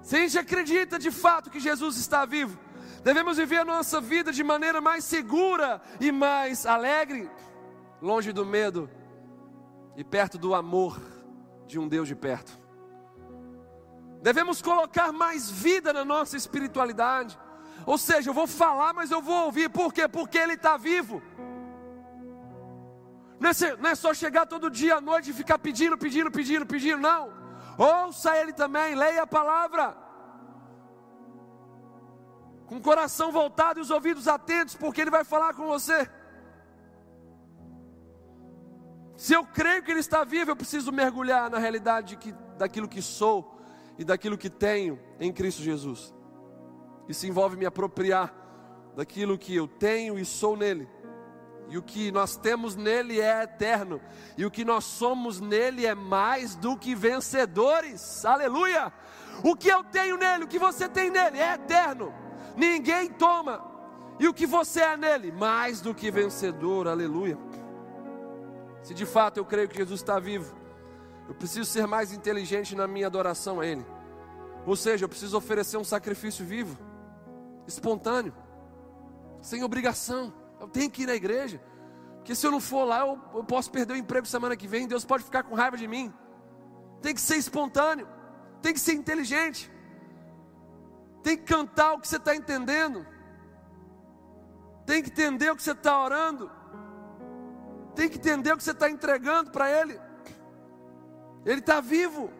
Se 0.00 0.14
a 0.14 0.20
gente 0.20 0.38
acredita 0.38 0.96
de 0.96 1.10
fato 1.10 1.50
que 1.50 1.58
Jesus 1.58 1.96
está 1.96 2.24
vivo, 2.24 2.69
devemos 3.02 3.36
viver 3.36 3.58
a 3.58 3.64
nossa 3.64 4.00
vida 4.00 4.32
de 4.32 4.42
maneira 4.42 4.80
mais 4.80 5.04
segura 5.04 5.80
e 6.00 6.10
mais 6.12 6.66
alegre, 6.66 7.30
longe 8.00 8.32
do 8.32 8.44
medo 8.44 8.88
e 9.96 10.04
perto 10.04 10.38
do 10.38 10.54
amor 10.54 11.00
de 11.66 11.78
um 11.78 11.88
Deus 11.88 12.08
de 12.08 12.14
perto. 12.14 12.58
Devemos 14.22 14.60
colocar 14.60 15.12
mais 15.12 15.50
vida 15.50 15.92
na 15.92 16.04
nossa 16.04 16.36
espiritualidade 16.36 17.38
ou 17.86 17.98
seja, 17.98 18.30
eu 18.30 18.34
vou 18.34 18.46
falar, 18.46 18.92
mas 18.92 19.10
eu 19.10 19.20
vou 19.20 19.46
ouvir. 19.46 19.68
Por 19.68 19.92
quê? 19.92 20.06
Porque 20.06 20.38
Ele 20.38 20.54
está 20.54 20.76
vivo. 20.76 21.22
Não 23.38 23.50
é, 23.50 23.76
não 23.78 23.90
é 23.90 23.94
só 23.94 24.12
chegar 24.12 24.46
todo 24.46 24.70
dia 24.70 24.96
à 24.96 25.00
noite 25.00 25.30
e 25.30 25.34
ficar 25.34 25.58
pedindo, 25.58 25.96
pedindo, 25.96 26.30
pedindo, 26.30 26.66
pedindo, 26.66 26.98
não. 26.98 27.32
Ouça 27.78 28.36
Ele 28.36 28.52
também, 28.52 28.94
leia 28.94 29.22
a 29.22 29.26
palavra. 29.26 29.96
Com 32.70 32.76
o 32.76 32.80
coração 32.80 33.32
voltado 33.32 33.80
e 33.80 33.82
os 33.82 33.90
ouvidos 33.90 34.28
atentos, 34.28 34.76
porque 34.76 35.00
Ele 35.00 35.10
vai 35.10 35.24
falar 35.24 35.54
com 35.54 35.66
você. 35.66 36.08
Se 39.16 39.32
eu 39.32 39.44
creio 39.44 39.82
que 39.82 39.90
Ele 39.90 39.98
está 39.98 40.22
vivo, 40.22 40.52
eu 40.52 40.56
preciso 40.56 40.92
mergulhar 40.92 41.50
na 41.50 41.58
realidade 41.58 42.16
que, 42.16 42.32
daquilo 42.56 42.86
que 42.86 43.02
sou 43.02 43.60
e 43.98 44.04
daquilo 44.04 44.38
que 44.38 44.48
tenho 44.48 45.00
em 45.18 45.32
Cristo 45.32 45.62
Jesus. 45.62 46.14
Isso 47.08 47.26
envolve 47.26 47.56
me 47.56 47.66
apropriar 47.66 48.32
daquilo 48.94 49.36
que 49.36 49.52
eu 49.56 49.66
tenho 49.66 50.16
e 50.16 50.24
sou 50.24 50.56
nele. 50.56 50.88
E 51.68 51.76
o 51.76 51.82
que 51.82 52.12
nós 52.12 52.36
temos 52.36 52.76
nele 52.76 53.20
é 53.20 53.42
eterno. 53.42 54.00
E 54.38 54.46
o 54.46 54.50
que 54.50 54.64
nós 54.64 54.84
somos 54.84 55.40
nele 55.40 55.86
é 55.86 55.94
mais 55.94 56.54
do 56.54 56.76
que 56.76 56.94
vencedores. 56.94 58.24
Aleluia! 58.24 58.92
O 59.42 59.56
que 59.56 59.66
eu 59.66 59.82
tenho 59.82 60.16
nele, 60.16 60.44
o 60.44 60.48
que 60.48 60.58
você 60.58 60.88
tem 60.88 61.10
nele 61.10 61.40
é 61.40 61.54
eterno. 61.54 62.29
Ninguém 62.56 63.10
toma. 63.10 63.64
E 64.18 64.28
o 64.28 64.34
que 64.34 64.46
você 64.46 64.80
é 64.80 64.96
nele, 64.96 65.32
mais 65.32 65.80
do 65.80 65.94
que 65.94 66.10
vencedor. 66.10 66.86
Aleluia. 66.88 67.38
Se 68.82 68.94
de 68.94 69.06
fato 69.06 69.38
eu 69.38 69.44
creio 69.44 69.68
que 69.68 69.76
Jesus 69.76 70.00
está 70.00 70.18
vivo, 70.18 70.54
eu 71.28 71.34
preciso 71.34 71.64
ser 71.64 71.86
mais 71.86 72.12
inteligente 72.12 72.74
na 72.74 72.86
minha 72.86 73.06
adoração 73.06 73.60
a 73.60 73.66
Ele. 73.66 73.84
Ou 74.66 74.76
seja, 74.76 75.04
eu 75.04 75.08
preciso 75.08 75.36
oferecer 75.36 75.76
um 75.76 75.84
sacrifício 75.84 76.44
vivo 76.44 76.78
espontâneo, 77.66 78.34
sem 79.40 79.62
obrigação. 79.62 80.32
Eu 80.60 80.68
tenho 80.68 80.90
que 80.90 81.04
ir 81.04 81.06
na 81.06 81.14
igreja, 81.14 81.62
porque 82.16 82.34
se 82.34 82.46
eu 82.46 82.50
não 82.50 82.60
for 82.60 82.84
lá, 82.84 83.00
eu, 83.00 83.18
eu 83.34 83.44
posso 83.44 83.70
perder 83.70 83.94
o 83.94 83.96
emprego 83.96 84.26
semana 84.26 84.56
que 84.56 84.66
vem. 84.66 84.86
Deus 84.86 85.04
pode 85.04 85.24
ficar 85.24 85.44
com 85.44 85.54
raiva 85.54 85.76
de 85.76 85.86
mim. 85.86 86.12
Tem 87.00 87.14
que 87.14 87.20
ser 87.20 87.36
espontâneo, 87.36 88.06
tem 88.60 88.74
que 88.74 88.80
ser 88.80 88.92
inteligente, 88.92 89.70
tem 91.22 91.36
que 91.36 91.44
cantar 91.44 91.92
o 91.94 92.00
que 92.00 92.08
você 92.08 92.16
está 92.16 92.34
entendendo, 92.34 93.06
tem 94.86 95.02
que 95.02 95.10
entender 95.10 95.50
o 95.50 95.56
que 95.56 95.62
você 95.62 95.72
está 95.72 96.02
orando, 96.02 96.50
tem 97.94 98.08
que 98.08 98.18
entender 98.18 98.52
o 98.52 98.56
que 98.56 98.64
você 98.64 98.70
está 98.70 98.90
entregando 98.90 99.50
para 99.50 99.70
Ele. 99.70 100.00
Ele 101.44 101.60
está 101.60 101.80
vivo. 101.80 102.30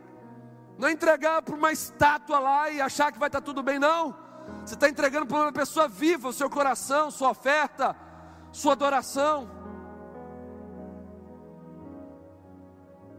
Não 0.78 0.88
é 0.88 0.92
entregar 0.92 1.42
para 1.42 1.54
uma 1.54 1.72
estátua 1.72 2.38
lá 2.38 2.70
e 2.70 2.80
achar 2.80 3.12
que 3.12 3.18
vai 3.18 3.28
estar 3.28 3.40
tá 3.40 3.44
tudo 3.44 3.62
bem, 3.62 3.78
não. 3.78 4.16
Você 4.64 4.74
está 4.74 4.88
entregando 4.88 5.26
para 5.26 5.36
uma 5.36 5.52
pessoa 5.52 5.86
viva 5.88 6.28
o 6.28 6.32
seu 6.32 6.48
coração, 6.48 7.10
sua 7.10 7.30
oferta, 7.30 7.94
sua 8.50 8.72
adoração. 8.72 9.50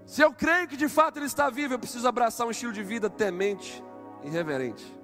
Se 0.05 0.21
eu 0.21 0.33
creio 0.33 0.67
que 0.67 0.75
de 0.75 0.89
fato 0.89 1.17
Ele 1.17 1.25
está 1.25 1.49
vivo, 1.49 1.73
eu 1.73 1.79
preciso 1.79 2.07
abraçar 2.07 2.45
um 2.45 2.51
estilo 2.51 2.73
de 2.73 2.83
vida 2.83 3.09
temente 3.09 3.83
e 4.23 4.29
reverente. 4.29 5.00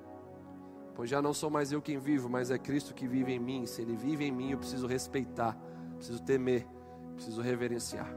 Pois 0.98 1.12
já 1.12 1.22
não 1.22 1.32
sou 1.32 1.52
mais 1.52 1.72
eu 1.72 1.80
quem 1.80 2.00
vivo, 2.00 2.28
mas 2.28 2.50
é 2.50 2.58
Cristo 2.58 2.92
que 2.92 3.08
vive 3.08 3.32
em 3.32 3.38
mim. 3.38 3.68
Se 3.68 3.84
Ele 3.84 3.96
vive 3.96 4.26
em 4.26 4.32
mim, 4.32 4.54
eu 4.54 4.58
preciso 4.58 4.88
respeitar, 4.88 5.56
preciso 5.96 6.20
temer, 6.24 6.66
preciso 7.14 7.40
reverenciar. 7.40 8.12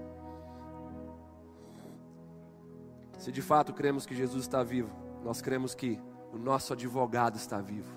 Se 3.18 3.30
de 3.30 3.42
fato 3.42 3.74
cremos 3.74 4.06
que 4.06 4.14
Jesus 4.14 4.44
está 4.44 4.62
vivo, 4.62 4.90
nós 5.22 5.42
cremos 5.42 5.74
que 5.74 6.00
o 6.32 6.38
nosso 6.38 6.72
advogado 6.72 7.36
está 7.36 7.60
vivo. 7.60 7.92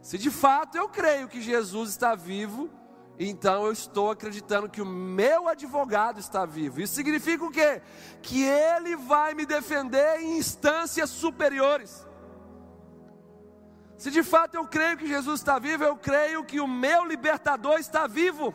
Se 0.00 0.16
de 0.16 0.30
fato 0.30 0.78
eu 0.78 0.88
creio 0.88 1.28
que 1.28 1.42
Jesus 1.42 1.90
está 1.90 2.14
vivo, 2.14 2.70
então 3.18 3.66
eu 3.66 3.72
estou 3.72 4.10
acreditando 4.10 4.70
que 4.70 4.80
o 4.80 4.86
meu 4.86 5.46
advogado 5.46 6.18
está 6.18 6.46
vivo. 6.46 6.80
Isso 6.80 6.94
significa 6.94 7.44
o 7.44 7.50
quê? 7.50 7.82
Que 8.22 8.44
ele 8.44 8.96
vai 8.96 9.34
me 9.34 9.44
defender 9.44 10.20
em 10.20 10.38
instâncias 10.38 11.10
superiores. 11.10 12.07
Se 13.98 14.12
de 14.12 14.22
fato 14.22 14.54
eu 14.54 14.64
creio 14.64 14.96
que 14.96 15.08
Jesus 15.08 15.40
está 15.40 15.58
vivo, 15.58 15.82
eu 15.82 15.96
creio 15.96 16.44
que 16.44 16.60
o 16.60 16.68
meu 16.68 17.04
libertador 17.04 17.80
está 17.80 18.06
vivo. 18.06 18.54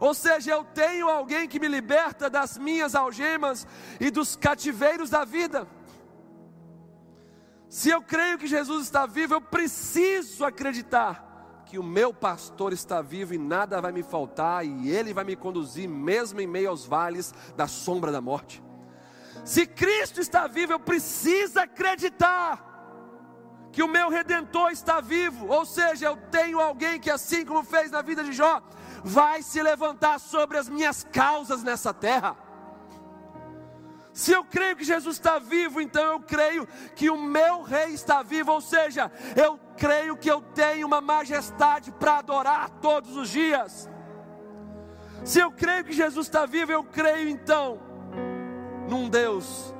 Ou 0.00 0.12
seja, 0.12 0.50
eu 0.50 0.64
tenho 0.64 1.08
alguém 1.08 1.48
que 1.48 1.60
me 1.60 1.68
liberta 1.68 2.28
das 2.28 2.58
minhas 2.58 2.96
algemas 2.96 3.64
e 4.00 4.10
dos 4.10 4.34
cativeiros 4.34 5.08
da 5.08 5.24
vida. 5.24 5.68
Se 7.68 7.90
eu 7.90 8.02
creio 8.02 8.38
que 8.38 8.48
Jesus 8.48 8.84
está 8.84 9.06
vivo, 9.06 9.34
eu 9.34 9.40
preciso 9.40 10.44
acreditar 10.44 11.62
que 11.64 11.78
o 11.78 11.82
meu 11.82 12.12
pastor 12.12 12.72
está 12.72 13.00
vivo 13.00 13.34
e 13.34 13.38
nada 13.38 13.80
vai 13.80 13.92
me 13.92 14.02
faltar 14.02 14.66
e 14.66 14.90
ele 14.90 15.14
vai 15.14 15.24
me 15.24 15.36
conduzir 15.36 15.88
mesmo 15.88 16.40
em 16.40 16.46
meio 16.46 16.70
aos 16.70 16.84
vales 16.84 17.32
da 17.56 17.68
sombra 17.68 18.10
da 18.10 18.20
morte. 18.20 18.62
Se 19.44 19.64
Cristo 19.64 20.20
está 20.20 20.48
vivo, 20.48 20.72
eu 20.72 20.80
preciso 20.80 21.60
acreditar 21.60 22.65
que 23.76 23.82
o 23.82 23.88
meu 23.88 24.08
redentor 24.08 24.70
está 24.70 25.02
vivo, 25.02 25.48
ou 25.48 25.66
seja, 25.66 26.06
eu 26.06 26.16
tenho 26.16 26.58
alguém 26.58 26.98
que 26.98 27.10
assim 27.10 27.44
como 27.44 27.62
fez 27.62 27.90
na 27.90 28.00
vida 28.00 28.24
de 28.24 28.32
Jó, 28.32 28.62
vai 29.04 29.42
se 29.42 29.62
levantar 29.62 30.18
sobre 30.18 30.56
as 30.56 30.66
minhas 30.66 31.04
causas 31.12 31.62
nessa 31.62 31.92
terra. 31.92 32.34
Se 34.14 34.32
eu 34.32 34.42
creio 34.42 34.76
que 34.76 34.82
Jesus 34.82 35.16
está 35.16 35.38
vivo, 35.38 35.78
então 35.78 36.02
eu 36.02 36.20
creio 36.20 36.66
que 36.94 37.10
o 37.10 37.18
meu 37.18 37.60
rei 37.60 37.88
está 37.88 38.22
vivo, 38.22 38.50
ou 38.50 38.62
seja, 38.62 39.12
eu 39.36 39.60
creio 39.76 40.16
que 40.16 40.30
eu 40.30 40.40
tenho 40.40 40.86
uma 40.86 41.02
majestade 41.02 41.92
para 41.92 42.20
adorar 42.20 42.70
todos 42.80 43.14
os 43.14 43.28
dias. 43.28 43.90
Se 45.22 45.38
eu 45.38 45.52
creio 45.52 45.84
que 45.84 45.92
Jesus 45.92 46.28
está 46.28 46.46
vivo, 46.46 46.72
eu 46.72 46.82
creio 46.82 47.28
então 47.28 47.78
num 48.88 49.06
Deus 49.06 49.74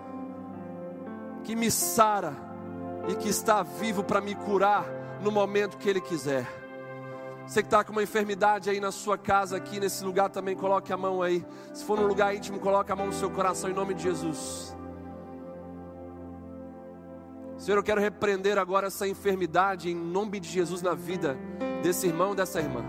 que 1.44 1.56
me 1.56 1.70
sara 1.70 2.44
e 3.08 3.14
que 3.14 3.28
está 3.28 3.62
vivo 3.62 4.02
para 4.02 4.20
me 4.20 4.34
curar 4.34 4.84
no 5.20 5.30
momento 5.30 5.78
que 5.78 5.88
Ele 5.88 6.00
quiser. 6.00 6.46
Você 7.46 7.62
que 7.62 7.68
está 7.68 7.84
com 7.84 7.92
uma 7.92 8.02
enfermidade 8.02 8.68
aí 8.68 8.80
na 8.80 8.90
sua 8.90 9.16
casa, 9.16 9.56
aqui 9.56 9.78
nesse 9.78 10.04
lugar 10.04 10.28
também, 10.28 10.56
coloque 10.56 10.92
a 10.92 10.96
mão 10.96 11.22
aí. 11.22 11.46
Se 11.72 11.84
for 11.84 11.98
num 11.98 12.06
lugar 12.06 12.34
íntimo, 12.34 12.58
coloque 12.58 12.90
a 12.90 12.96
mão 12.96 13.06
no 13.06 13.12
seu 13.12 13.30
coração 13.30 13.70
em 13.70 13.72
nome 13.72 13.94
de 13.94 14.02
Jesus. 14.02 14.76
Senhor, 17.56 17.78
eu 17.78 17.84
quero 17.84 18.00
repreender 18.00 18.58
agora 18.58 18.88
essa 18.88 19.06
enfermidade 19.06 19.88
em 19.88 19.94
nome 19.94 20.40
de 20.40 20.48
Jesus 20.48 20.82
na 20.82 20.94
vida 20.94 21.38
desse 21.82 22.08
irmão 22.08 22.32
e 22.32 22.36
dessa 22.36 22.60
irmã. 22.60 22.84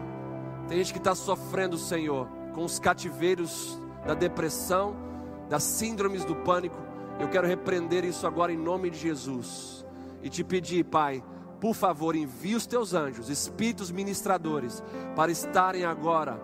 Tem 0.68 0.80
gente 0.80 0.92
que 0.92 1.00
está 1.00 1.14
sofrendo, 1.14 1.78
Senhor, 1.78 2.28
com 2.54 2.66
os 2.66 2.80
cativeiros 2.80 3.80
da 4.06 4.16
depressão, 4.16 4.96
das 5.48 5.64
síndromes 5.64 6.26
do 6.26 6.36
pânico. 6.36 6.78
Eu 7.20 7.30
quero 7.30 7.48
repreender 7.48 8.04
isso 8.04 8.26
agora 8.26 8.52
em 8.52 8.58
nome 8.58 8.90
de 8.90 8.98
Jesus 8.98 9.87
e 10.28 10.30
te 10.30 10.44
pedir, 10.44 10.84
Pai 10.86 11.24
por 11.60 11.74
favor, 11.74 12.16
envie 12.16 12.56
os 12.56 12.68
teus 12.68 12.94
anjos, 12.94 13.30
espíritos 13.30 13.90
ministradores, 13.90 14.84
para 15.16 15.32
estarem 15.32 15.86
agora 15.86 16.40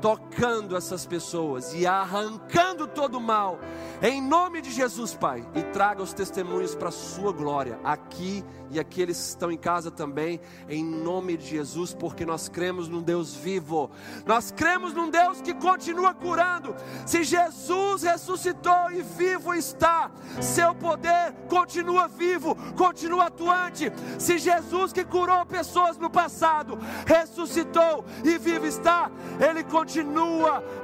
tocando 0.00 0.76
essas 0.76 1.06
pessoas 1.06 1.72
e 1.74 1.86
arrancando 1.86 2.86
todo 2.86 3.16
o 3.16 3.20
mal, 3.20 3.58
em 4.02 4.20
nome 4.20 4.60
de 4.60 4.70
Jesus, 4.70 5.14
Pai, 5.14 5.46
e 5.54 5.62
traga 5.62 6.02
os 6.02 6.12
testemunhos 6.12 6.74
para 6.74 6.90
a 6.90 6.92
Sua 6.92 7.32
glória, 7.32 7.78
aqui 7.82 8.44
e 8.70 8.78
aqueles 8.78 9.16
que 9.16 9.28
estão 9.28 9.50
em 9.50 9.56
casa 9.56 9.90
também, 9.90 10.40
em 10.68 10.84
nome 10.84 11.36
de 11.36 11.46
Jesus, 11.46 11.94
porque 11.94 12.26
nós 12.26 12.48
cremos 12.48 12.88
num 12.88 13.00
Deus 13.00 13.34
vivo, 13.34 13.90
nós 14.26 14.50
cremos 14.50 14.92
num 14.92 15.08
Deus 15.08 15.40
que 15.40 15.54
continua 15.54 16.12
curando. 16.12 16.74
Se 17.06 17.22
Jesus 17.22 18.02
ressuscitou 18.02 18.90
e 18.90 19.02
vivo 19.02 19.54
está, 19.54 20.10
seu 20.40 20.74
poder 20.74 21.32
continua 21.48 22.08
vivo, 22.08 22.56
continua 22.76 23.26
atuante. 23.26 23.90
Se 24.18 24.36
Jesus 24.36 24.92
que 24.92 25.04
curou 25.04 25.46
pessoas 25.46 25.96
no 25.96 26.10
passado, 26.10 26.78
ressuscitou 27.06 28.04
e 28.24 28.36
vivo 28.36 28.66
está, 28.66 29.10
Ele 29.40 29.64
continua 29.64 29.85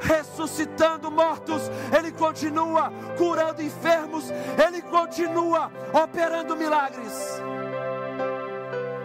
ressuscitando 0.01 1.11
mortos, 1.11 1.63
Ele 1.97 2.13
continua 2.13 2.93
curando 3.17 3.63
enfermos, 3.63 4.31
Ele 4.65 4.83
continua 4.83 5.71
operando 5.93 6.57
milagres. 6.57 7.41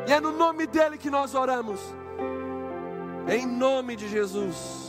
E 0.07 0.11
é 0.11 0.21
no 0.21 0.31
nome 0.31 0.65
dEle 0.65 0.97
que 0.97 1.09
nós 1.09 1.35
oramos, 1.35 1.79
em 3.27 3.45
nome 3.45 3.95
de 3.95 4.07
Jesus. 4.07 4.85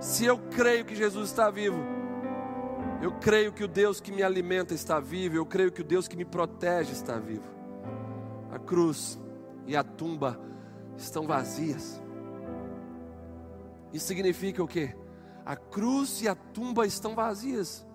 Se 0.00 0.24
eu 0.24 0.36
creio 0.36 0.84
que 0.84 0.94
Jesus 0.94 1.30
está 1.30 1.48
vivo, 1.50 1.78
eu 3.00 3.12
creio 3.12 3.52
que 3.52 3.64
o 3.64 3.68
Deus 3.68 4.00
que 4.00 4.12
me 4.12 4.22
alimenta 4.22 4.74
está 4.74 5.00
vivo, 5.00 5.36
eu 5.36 5.46
creio 5.46 5.72
que 5.72 5.80
o 5.80 5.84
Deus 5.84 6.06
que 6.06 6.16
me 6.16 6.24
protege 6.24 6.92
está 6.92 7.18
vivo. 7.18 7.50
A 8.52 8.58
cruz 8.58 9.18
e 9.66 9.74
a 9.74 9.82
tumba 9.82 10.38
estão 10.96 11.26
vazias. 11.26 12.02
Isso 13.92 14.06
significa 14.06 14.62
o 14.62 14.68
quê? 14.68 14.96
A 15.44 15.56
cruz 15.56 16.22
e 16.22 16.28
a 16.28 16.34
tumba 16.34 16.86
estão 16.86 17.14
vazias. 17.14 17.86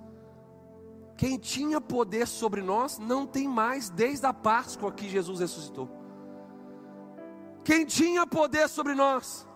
Quem 1.15 1.37
tinha 1.37 1.81
poder 1.81 2.27
sobre 2.27 2.61
nós 2.61 2.99
não 2.99 3.25
tem 3.25 3.47
mais 3.47 3.89
desde 3.89 4.25
a 4.25 4.33
Páscoa 4.33 4.91
que 4.91 5.09
Jesus 5.09 5.39
ressuscitou. 5.39 5.89
Quem 7.63 7.85
tinha 7.85 8.27
poder 8.27 8.69
sobre 8.69 8.93
nós 8.93 9.47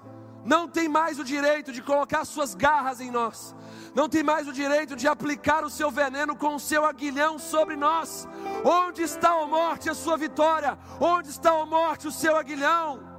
não 0.43 0.67
tem 0.67 0.87
mais 0.89 1.19
o 1.19 1.23
direito 1.23 1.71
de 1.71 1.81
colocar 1.81 2.25
suas 2.25 2.55
garras 2.55 2.99
em 2.99 3.11
nós, 3.11 3.55
não 3.93 4.09
tem 4.09 4.23
mais 4.23 4.47
o 4.47 4.53
direito 4.53 4.95
de 4.95 5.07
aplicar 5.07 5.63
o 5.63 5.69
seu 5.69 5.91
veneno 5.91 6.35
com 6.35 6.55
o 6.55 6.59
seu 6.59 6.83
aguilhão 6.83 7.37
sobre 7.37 7.75
nós. 7.75 8.27
Onde 8.65 9.03
está 9.03 9.31
a 9.31 9.45
morte, 9.45 9.89
a 9.89 9.93
sua 9.93 10.17
vitória? 10.17 10.77
Onde 10.99 11.29
está 11.29 11.51
a 11.51 11.65
morte, 11.65 12.07
o 12.07 12.11
seu 12.11 12.35
aguilhão? 12.35 13.10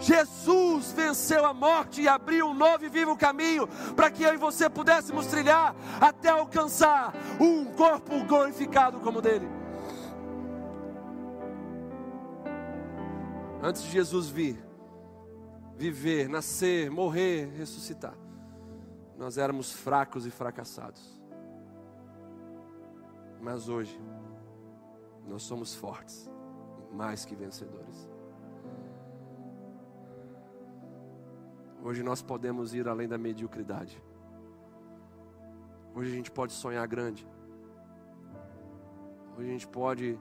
Jesus 0.00 0.92
venceu 0.92 1.44
a 1.44 1.52
morte 1.52 2.00
e 2.00 2.08
abriu 2.08 2.46
um 2.46 2.54
novo 2.54 2.84
e 2.84 2.88
vivo 2.88 3.16
caminho 3.16 3.68
para 3.94 4.10
que 4.10 4.22
eu 4.22 4.32
e 4.32 4.38
você 4.38 4.68
pudéssemos 4.68 5.26
trilhar 5.26 5.76
até 6.00 6.30
alcançar 6.30 7.12
um 7.38 7.66
corpo 7.66 8.24
glorificado 8.24 8.98
como 9.00 9.18
o 9.18 9.22
dele. 9.22 9.46
Antes 13.62 13.82
de 13.82 13.90
Jesus 13.90 14.30
vir, 14.30 14.58
viver, 15.76 16.30
nascer, 16.30 16.90
morrer, 16.90 17.52
ressuscitar, 17.58 18.14
nós 19.18 19.36
éramos 19.36 19.70
fracos 19.70 20.24
e 20.24 20.30
fracassados. 20.30 21.20
Mas 23.38 23.68
hoje, 23.68 24.00
nós 25.26 25.42
somos 25.42 25.74
fortes, 25.74 26.30
mais 26.90 27.26
que 27.26 27.34
vencedores. 27.34 28.09
Hoje 31.82 32.02
nós 32.02 32.20
podemos 32.20 32.74
ir 32.74 32.86
além 32.86 33.08
da 33.08 33.16
mediocridade. 33.16 34.02
Hoje 35.94 36.12
a 36.12 36.14
gente 36.14 36.30
pode 36.30 36.52
sonhar 36.52 36.86
grande. 36.86 37.26
Hoje 39.36 39.48
a 39.48 39.52
gente 39.52 39.66
pode 39.66 40.20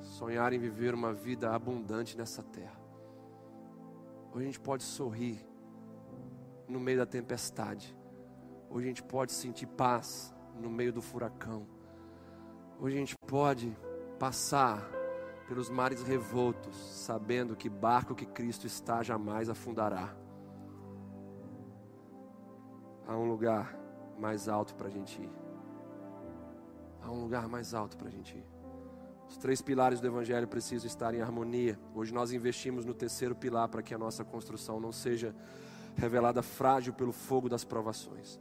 sonhar 0.00 0.54
em 0.54 0.58
viver 0.58 0.94
uma 0.94 1.12
vida 1.12 1.54
abundante 1.54 2.16
nessa 2.16 2.42
terra. 2.42 2.80
Hoje 4.32 4.44
a 4.44 4.46
gente 4.46 4.60
pode 4.60 4.82
sorrir 4.84 5.46
no 6.66 6.80
meio 6.80 6.96
da 6.96 7.06
tempestade. 7.06 7.94
Hoje 8.70 8.86
a 8.86 8.88
gente 8.88 9.02
pode 9.02 9.32
sentir 9.32 9.66
paz 9.66 10.34
no 10.58 10.70
meio 10.70 10.94
do 10.94 11.02
furacão. 11.02 11.66
Hoje 12.80 12.96
a 12.96 12.98
gente 13.00 13.16
pode 13.26 13.76
passar 14.18 14.82
pelos 15.46 15.68
mares 15.68 16.02
revoltos, 16.02 16.74
sabendo 17.04 17.54
que 17.54 17.68
barco 17.68 18.14
que 18.14 18.24
Cristo 18.24 18.66
está 18.66 19.02
jamais 19.02 19.50
afundará 19.50 20.21
há 23.06 23.16
um 23.16 23.28
lugar 23.28 23.76
mais 24.18 24.48
alto 24.48 24.74
para 24.74 24.88
a 24.88 24.90
gente 24.90 25.20
ir. 25.20 25.30
Há 27.02 27.10
um 27.10 27.22
lugar 27.22 27.48
mais 27.48 27.74
alto 27.74 27.96
para 27.96 28.08
a 28.08 28.10
gente 28.10 28.36
ir. 28.36 28.46
Os 29.28 29.36
três 29.36 29.62
pilares 29.62 30.00
do 30.00 30.06
Evangelho 30.06 30.46
precisam 30.46 30.86
estar 30.86 31.14
em 31.14 31.20
harmonia. 31.20 31.78
Hoje 31.94 32.12
nós 32.12 32.32
investimos 32.32 32.84
no 32.84 32.94
terceiro 32.94 33.34
pilar 33.34 33.68
para 33.68 33.82
que 33.82 33.94
a 33.94 33.98
nossa 33.98 34.24
construção 34.24 34.78
não 34.78 34.92
seja 34.92 35.34
revelada 35.96 36.42
frágil 36.42 36.92
pelo 36.92 37.12
fogo 37.12 37.48
das 37.48 37.64
provações. 37.64 38.38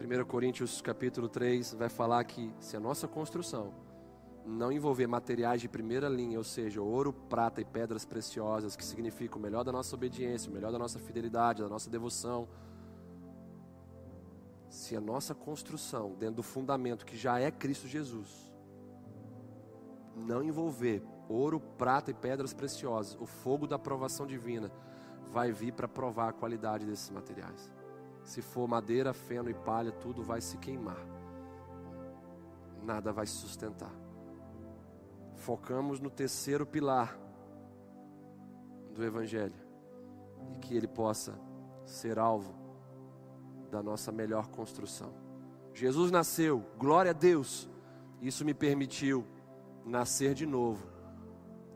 1 0.00 0.24
Coríntios 0.24 0.80
capítulo 0.80 1.28
3 1.28 1.74
vai 1.74 1.88
falar 1.88 2.24
que 2.24 2.52
se 2.58 2.76
a 2.76 2.80
nossa 2.80 3.06
construção 3.06 3.72
não 4.44 4.72
envolver 4.72 5.06
materiais 5.06 5.60
de 5.60 5.68
primeira 5.68 6.08
linha, 6.08 6.38
ou 6.38 6.44
seja, 6.44 6.82
ouro, 6.82 7.12
prata 7.12 7.60
e 7.60 7.64
pedras 7.64 8.04
preciosas, 8.04 8.74
que 8.74 8.84
significa 8.84 9.38
o 9.38 9.40
melhor 9.40 9.62
da 9.62 9.72
nossa 9.72 9.94
obediência, 9.94 10.50
o 10.50 10.54
melhor 10.54 10.72
da 10.72 10.78
nossa 10.78 10.98
fidelidade, 10.98 11.62
da 11.62 11.68
nossa 11.68 11.88
devoção. 11.88 12.48
Se 14.68 14.96
a 14.96 15.00
nossa 15.00 15.34
construção, 15.34 16.14
dentro 16.18 16.36
do 16.36 16.42
fundamento 16.42 17.06
que 17.06 17.16
já 17.16 17.38
é 17.38 17.50
Cristo 17.50 17.86
Jesus, 17.86 18.52
não 20.16 20.42
envolver 20.42 21.02
ouro, 21.28 21.60
prata 21.60 22.10
e 22.10 22.14
pedras 22.14 22.52
preciosas, 22.52 23.16
o 23.20 23.26
fogo 23.26 23.66
da 23.66 23.76
aprovação 23.76 24.26
divina 24.26 24.72
vai 25.30 25.52
vir 25.52 25.72
para 25.72 25.88
provar 25.88 26.30
a 26.30 26.32
qualidade 26.32 26.84
desses 26.84 27.10
materiais. 27.10 27.72
Se 28.24 28.42
for 28.42 28.68
madeira, 28.68 29.12
feno 29.12 29.48
e 29.50 29.54
palha, 29.54 29.92
tudo 29.92 30.22
vai 30.22 30.40
se 30.40 30.56
queimar. 30.58 31.06
Nada 32.82 33.12
vai 33.12 33.26
se 33.26 33.34
sustentar 33.34 34.01
focamos 35.42 35.98
no 35.98 36.08
terceiro 36.08 36.64
pilar 36.64 37.18
do 38.94 39.04
Evangelho 39.04 39.54
e 40.52 40.58
que 40.58 40.76
ele 40.76 40.86
possa 40.86 41.38
ser 41.84 42.16
alvo 42.18 42.54
da 43.68 43.82
nossa 43.82 44.12
melhor 44.12 44.46
construção. 44.48 45.12
Jesus 45.74 46.12
nasceu, 46.12 46.64
glória 46.78 47.10
a 47.10 47.14
Deus, 47.14 47.68
isso 48.20 48.44
me 48.44 48.54
permitiu 48.54 49.26
nascer 49.84 50.32
de 50.32 50.46
novo, 50.46 50.86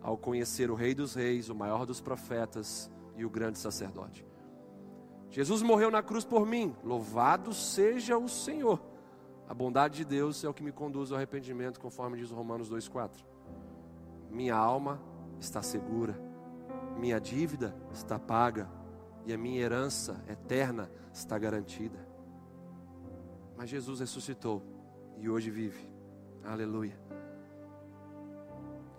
ao 0.01 0.17
conhecer 0.17 0.71
o 0.71 0.77
Rei 0.77 0.95
dos 0.95 1.15
Reis, 1.15 1.49
o 1.49 1.55
maior 1.55 1.85
dos 1.85 2.01
profetas 2.01 2.89
e 3.17 3.25
o 3.25 3.31
grande 3.31 3.59
sacerdote. 3.59 4.25
Jesus 5.29 5.61
morreu 5.61 5.91
na 5.91 6.05
cruz 6.05 6.25
por 6.25 6.47
mim, 6.47 6.77
louvado 6.85 7.53
seja 7.53 8.17
o 8.17 8.29
Senhor. 8.29 8.81
A 9.49 9.55
bondade 9.55 9.97
de 9.97 10.05
Deus 10.05 10.45
é 10.45 10.49
o 10.49 10.55
que 10.55 10.63
me 10.63 10.71
conduz 10.71 11.11
ao 11.11 11.17
arrependimento, 11.17 11.81
conforme 11.81 12.17
diz 12.17 12.31
Romanos 12.31 12.71
2,4 12.71 13.36
minha 14.37 14.55
alma 14.55 15.01
está 15.41 15.63
segura, 15.63 16.15
minha 16.99 17.19
dívida 17.19 17.75
está 17.91 18.19
paga 18.19 18.69
e 19.25 19.33
a 19.33 19.39
minha 19.39 19.63
herança 19.63 20.23
eterna 20.29 20.91
está 21.11 21.39
garantida. 21.39 22.07
Mas 23.57 23.71
Jesus 23.71 24.01
ressuscitou 24.01 24.63
e 25.17 25.29
hoje 25.31 25.51
vive. 25.51 25.91
Aleluia. 26.45 27.01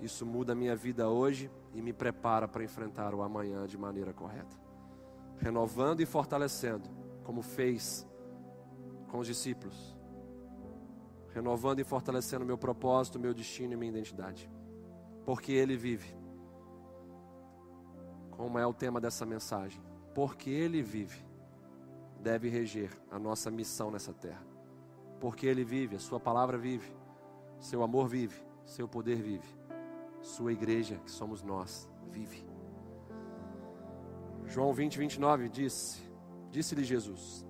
Isso 0.01 0.25
muda 0.25 0.53
a 0.53 0.55
minha 0.55 0.75
vida 0.75 1.07
hoje 1.07 1.51
e 1.71 1.83
me 1.83 1.93
prepara 1.93 2.47
para 2.47 2.63
enfrentar 2.63 3.13
o 3.13 3.21
amanhã 3.21 3.67
de 3.67 3.77
maneira 3.77 4.13
correta. 4.13 4.57
Renovando 5.37 6.01
e 6.01 6.05
fortalecendo, 6.07 6.89
como 7.23 7.43
fez 7.43 8.07
com 9.07 9.19
os 9.19 9.27
discípulos. 9.27 9.95
Renovando 11.29 11.79
e 11.79 11.83
fortalecendo 11.83 12.43
meu 12.43 12.57
propósito, 12.57 13.19
meu 13.19 13.35
destino 13.35 13.73
e 13.73 13.77
minha 13.77 13.91
identidade 13.91 14.49
porque 15.27 15.51
Ele 15.51 15.75
vive. 15.75 16.15
Como 18.31 18.57
é 18.57 18.65
o 18.65 18.73
tema 18.73 19.01
dessa 19.01 19.25
mensagem? 19.25 19.83
Porque 20.15 20.49
Ele 20.49 20.81
vive, 20.81 21.21
deve 22.21 22.47
reger 22.47 22.89
a 23.11 23.19
nossa 23.19 23.51
missão 23.51 23.91
nessa 23.91 24.13
terra. 24.13 24.41
Porque 25.19 25.45
Ele 25.45 25.65
vive, 25.65 25.97
a 25.97 25.99
Sua 25.99 26.17
palavra 26.17 26.57
vive, 26.57 26.89
Seu 27.59 27.83
amor 27.83 28.07
vive, 28.07 28.41
Seu 28.63 28.87
poder 28.87 29.21
vive, 29.21 29.53
Sua 30.21 30.53
igreja, 30.53 30.95
que 31.03 31.11
somos 31.11 31.43
nós, 31.43 31.89
vive. 32.09 32.47
João 34.45 34.71
20, 34.71 34.97
29 34.97 35.49
disse: 35.49 36.09
Disse-lhe 36.51 36.85
Jesus: 36.85 37.45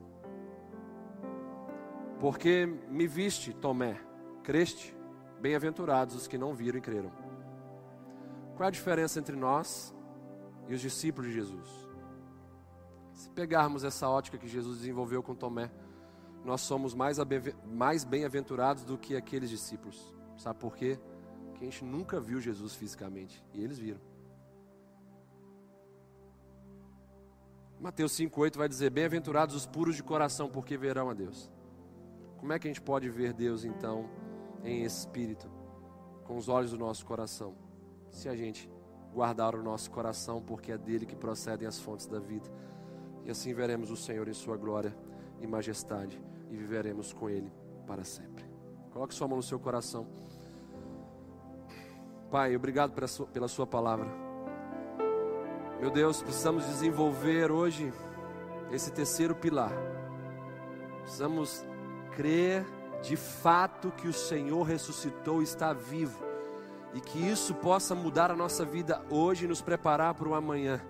Porque 2.19 2.65
me 2.65 3.05
viste, 3.05 3.53
Tomé, 3.53 4.01
creste, 4.41 4.97
bem-aventurados 5.39 6.15
os 6.15 6.27
que 6.27 6.39
não 6.39 6.55
viram 6.55 6.79
e 6.79 6.81
creram. 6.81 7.26
Qual 8.57 8.65
é 8.65 8.67
a 8.67 8.71
diferença 8.71 9.19
entre 9.19 9.35
nós 9.35 9.95
e 10.67 10.73
os 10.73 10.81
discípulos 10.81 11.29
de 11.29 11.35
Jesus. 11.35 11.69
Se 13.13 13.29
pegarmos 13.29 13.83
essa 13.83 14.07
ótica 14.07 14.37
que 14.37 14.47
Jesus 14.47 14.79
desenvolveu 14.79 15.23
com 15.23 15.33
Tomé, 15.33 15.71
nós 16.43 16.61
somos 16.61 16.93
mais, 16.93 17.17
bem-aventurados 18.03 18.83
do 18.83 18.97
que 18.97 19.15
aqueles 19.15 19.49
discípulos. 19.49 20.13
Sabe 20.37 20.59
por 20.59 20.75
quê? 20.75 20.99
Porque 21.47 21.65
a 21.65 21.69
gente 21.69 21.83
nunca 21.83 22.19
viu 22.19 22.39
Jesus 22.39 22.75
fisicamente 22.75 23.43
e 23.53 23.63
eles 23.63 23.79
viram. 23.79 23.99
Mateus 27.79 28.11
5,8 28.13 28.57
vai 28.57 28.69
dizer: 28.69 28.89
Bem-aventurados 28.89 29.55
os 29.55 29.65
puros 29.65 29.95
de 29.95 30.03
coração, 30.03 30.49
porque 30.49 30.77
verão 30.77 31.09
a 31.09 31.13
Deus. 31.13 31.51
Como 32.37 32.53
é 32.53 32.59
que 32.59 32.67
a 32.67 32.71
gente 32.71 32.81
pode 32.81 33.09
ver 33.09 33.33
Deus 33.33 33.63
então 33.65 34.09
em 34.63 34.83
espírito, 34.83 35.49
com 36.23 36.37
os 36.37 36.49
olhos 36.49 36.71
do 36.71 36.77
nosso 36.77 37.05
coração? 37.05 37.66
Se 38.09 38.27
a 38.29 38.35
gente 38.35 38.69
guardar 39.13 39.55
o 39.55 39.63
nosso 39.63 39.89
coração, 39.89 40.41
porque 40.41 40.71
é 40.71 40.77
dele 40.77 41.05
que 41.05 41.15
procedem 41.15 41.67
as 41.67 41.79
fontes 41.79 42.05
da 42.05 42.19
vida. 42.19 42.49
E 43.25 43.31
assim 43.31 43.53
veremos 43.53 43.89
o 43.89 43.95
Senhor 43.95 44.27
em 44.27 44.33
sua 44.33 44.57
glória 44.57 44.95
e 45.41 45.47
majestade 45.47 46.21
e 46.49 46.55
viveremos 46.55 47.13
com 47.13 47.29
ele 47.29 47.51
para 47.85 48.03
sempre. 48.03 48.45
Coloque 48.91 49.13
sua 49.13 49.27
mão 49.27 49.37
no 49.37 49.43
seu 49.43 49.59
coração. 49.59 50.07
Pai, 52.29 52.55
obrigado 52.55 52.93
pela 52.93 53.07
sua, 53.07 53.27
pela 53.27 53.47
sua 53.47 53.65
palavra. 53.65 54.07
Meu 55.79 55.89
Deus, 55.89 56.21
precisamos 56.21 56.65
desenvolver 56.65 57.51
hoje 57.51 57.93
esse 58.71 58.91
terceiro 58.91 59.35
pilar. 59.35 59.71
Precisamos 61.01 61.65
crer 62.11 62.65
de 63.01 63.15
fato 63.15 63.91
que 63.91 64.07
o 64.07 64.13
Senhor 64.13 64.63
ressuscitou 64.63 65.41
e 65.41 65.43
está 65.43 65.73
vivo. 65.73 66.26
E 66.97 66.99
que 66.99 67.19
isso 67.19 67.53
possa 67.53 67.93
mudar 67.93 68.31
a 68.31 68.35
nossa 68.35 68.65
vida 68.65 69.03
hoje 69.07 69.45
e 69.45 69.47
nos 69.47 69.61
preparar 69.61 70.15
para 70.15 70.27
o 70.27 70.33
amanhã. 70.33 70.81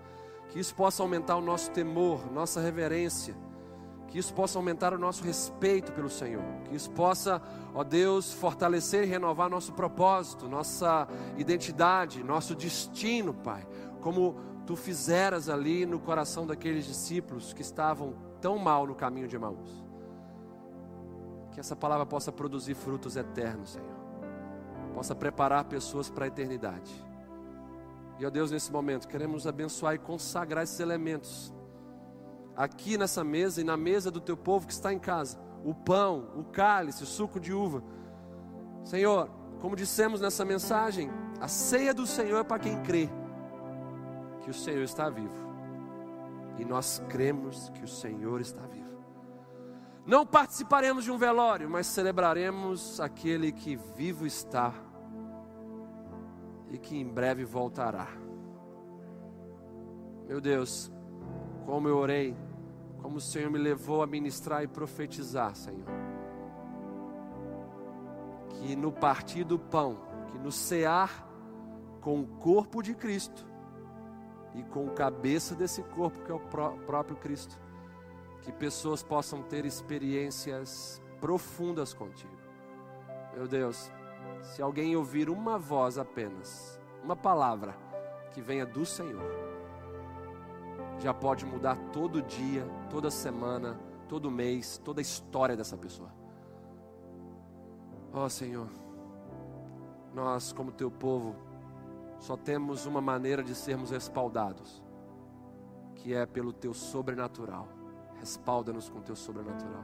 Que 0.48 0.58
isso 0.58 0.74
possa 0.74 1.04
aumentar 1.04 1.36
o 1.36 1.42
nosso 1.42 1.70
temor, 1.72 2.32
nossa 2.32 2.62
reverência. 2.62 3.36
Que 4.08 4.18
isso 4.18 4.34
possa 4.34 4.58
aumentar 4.58 4.94
o 4.94 4.98
nosso 4.98 5.22
respeito 5.22 5.92
pelo 5.92 6.10
Senhor. 6.10 6.42
Que 6.64 6.78
isso 6.78 6.90
possa, 6.92 7.42
ó 7.76 7.84
Deus, 7.84 8.32
fortalecer 8.32 9.04
e 9.04 9.06
renovar 9.06 9.50
nosso 9.50 9.74
propósito, 9.74 10.48
nossa 10.48 11.10
identidade, 11.36 12.24
nosso 12.24 12.56
destino, 12.56 13.34
Pai. 13.34 13.68
Como 14.00 14.38
tu 14.66 14.78
fizeras 14.78 15.50
ali 15.50 15.86
no 15.86 16.00
coração 16.00 16.48
daqueles 16.48 16.86
discípulos 16.86 17.52
que 17.52 17.62
estavam 17.62 18.16
tão 18.40 18.58
mal 18.58 18.88
no 18.88 18.96
caminho 18.96 19.28
de 19.28 19.36
Emaús. 19.36 19.84
Que 21.52 21.60
essa 21.60 21.76
palavra 21.76 22.06
possa 22.06 22.32
produzir 22.32 22.76
frutos 22.76 23.18
eternos, 23.18 23.72
Senhor. 23.72 23.97
Possa 24.98 25.14
preparar 25.14 25.64
pessoas 25.66 26.10
para 26.10 26.26
a 26.26 26.28
eternidade. 26.28 26.92
E, 28.18 28.26
ó 28.26 28.32
Deus, 28.32 28.50
nesse 28.50 28.72
momento, 28.72 29.08
queremos 29.08 29.46
abençoar 29.46 29.94
e 29.94 30.00
consagrar 30.00 30.64
esses 30.64 30.80
elementos. 30.80 31.54
Aqui 32.56 32.98
nessa 32.98 33.24
mesa 33.24 33.62
e 33.62 33.64
na 33.64 33.78
mesa 33.78 34.10
do 34.10 34.20
teu 34.20 34.36
povo 34.36 34.66
que 34.66 34.74
está 34.74 34.92
em 34.92 34.98
casa. 34.98 35.40
O 35.64 35.76
pão, 35.76 36.32
o 36.36 36.46
cálice, 36.46 37.04
o 37.04 37.06
suco 37.06 37.40
de 37.40 37.54
uva. 37.54 37.84
Senhor, 38.84 39.30
como 39.62 39.76
dissemos 39.76 40.20
nessa 40.20 40.44
mensagem, 40.44 41.12
a 41.40 41.48
ceia 41.48 41.94
do 41.94 42.08
Senhor 42.08 42.40
é 42.40 42.44
para 42.44 42.58
quem 42.58 42.82
crê 42.82 43.08
que 44.42 44.50
o 44.50 44.54
Senhor 44.54 44.82
está 44.82 45.12
vivo. 45.12 45.48
E 46.58 46.66
nós 46.66 47.04
cremos 47.08 47.70
que 47.70 47.84
o 47.84 47.88
Senhor 47.88 48.42
está 48.42 48.64
vivo. 48.64 48.98
Não 50.08 50.26
participaremos 50.26 51.04
de 51.04 51.12
um 51.12 51.20
velório, 51.20 51.70
mas 51.70 51.86
celebraremos 51.86 53.00
aquele 53.00 53.52
que 53.52 53.76
vivo 53.76 54.26
está 54.26 54.87
e 56.70 56.78
que 56.78 56.98
em 56.98 57.08
breve 57.08 57.44
voltará. 57.46 58.08
Meu 60.28 60.42
Deus, 60.42 60.92
como 61.66 61.88
eu 61.88 61.98
orei, 61.98 62.36
como 63.02 63.18
o 63.18 63.22
Senhor 63.22 63.50
me 63.50 63.58
levou 63.58 64.02
a 64.02 64.08
ministrar 64.08 64.64
e 64.64 64.68
profetizar, 64.68 65.56
Senhor. 65.56 65.88
Que 68.50 68.76
no 68.76 68.92
partir 68.92 69.44
do 69.44 69.58
pão, 69.58 69.98
que 70.32 70.38
no 70.38 70.52
cear 70.52 71.26
com 72.02 72.22
o 72.22 72.28
corpo 72.28 72.82
de 72.82 72.94
Cristo, 72.94 73.48
e 74.58 74.64
com 74.64 74.86
o 74.86 74.92
cabeça 74.92 75.54
desse 75.54 75.84
corpo 75.84 76.20
que 76.24 76.32
é 76.32 76.36
o 76.36 76.40
próprio 76.40 77.16
Cristo. 77.18 77.56
Que 78.42 78.52
pessoas 78.52 79.04
possam 79.04 79.44
ter 79.44 79.66
experiências 79.66 81.02
profundas 81.22 81.94
contigo. 81.94 82.36
Meu 83.36 83.48
Deus, 83.48 83.92
se 84.42 84.62
alguém 84.62 84.96
ouvir 84.96 85.30
uma 85.30 85.58
voz 85.58 85.98
apenas, 85.98 86.80
uma 87.04 87.16
palavra 87.16 87.76
que 88.32 88.42
venha 88.42 88.66
do 88.66 88.86
Senhor, 88.86 89.48
já 91.00 91.14
pode 91.14 91.46
mudar 91.46 91.78
todo 91.92 92.22
dia, 92.22 92.66
toda 92.90 93.12
semana, 93.12 93.80
todo 94.08 94.32
mês, 94.32 94.80
toda 94.84 95.00
a 95.00 95.02
história 95.02 95.56
dessa 95.56 95.78
pessoa. 95.78 96.12
Ó 98.14 98.26
oh, 98.26 98.30
Senhor, 98.30 98.68
nós, 100.14 100.52
como 100.52 100.72
teu 100.72 100.90
povo, 100.90 101.36
só 102.20 102.36
temos 102.36 102.86
uma 102.86 103.02
maneira 103.02 103.44
de 103.44 103.54
sermos 103.54 103.92
respaldados, 103.92 104.82
que 105.96 106.14
é 106.14 106.26
pelo 106.26 106.52
teu 106.52 106.74
sobrenatural. 106.74 107.68
Respalda-nos 108.20 108.90
com 108.90 109.02
teu 109.02 109.16
sobrenatural. 109.16 109.84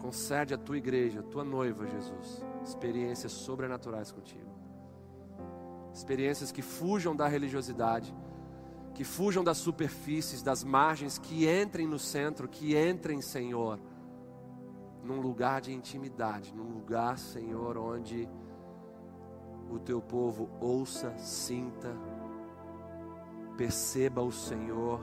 Concede 0.00 0.54
à 0.54 0.58
tua 0.58 0.78
igreja, 0.78 1.20
à 1.20 1.22
tua 1.22 1.44
noiva, 1.44 1.86
Jesus, 1.86 2.42
experiências 2.64 3.32
sobrenaturais 3.32 4.10
contigo. 4.10 4.50
Experiências 5.92 6.50
que 6.50 6.62
fujam 6.62 7.14
da 7.14 7.28
religiosidade, 7.28 8.14
que 8.94 9.04
fujam 9.04 9.42
das 9.42 9.58
superfícies, 9.58 10.42
das 10.42 10.62
margens, 10.62 11.18
que 11.18 11.48
entrem 11.48 11.86
no 11.86 11.98
centro, 11.98 12.48
que 12.48 12.76
entrem, 12.76 13.20
Senhor, 13.20 13.78
num 15.02 15.20
lugar 15.20 15.60
de 15.60 15.72
intimidade, 15.72 16.54
num 16.54 16.70
lugar, 16.70 17.18
Senhor, 17.18 17.76
onde 17.76 18.28
o 19.70 19.78
teu 19.78 20.00
povo 20.00 20.50
ouça, 20.60 21.16
sinta, 21.18 21.96
perceba 23.56 24.22
o 24.22 24.30
Senhor 24.32 25.00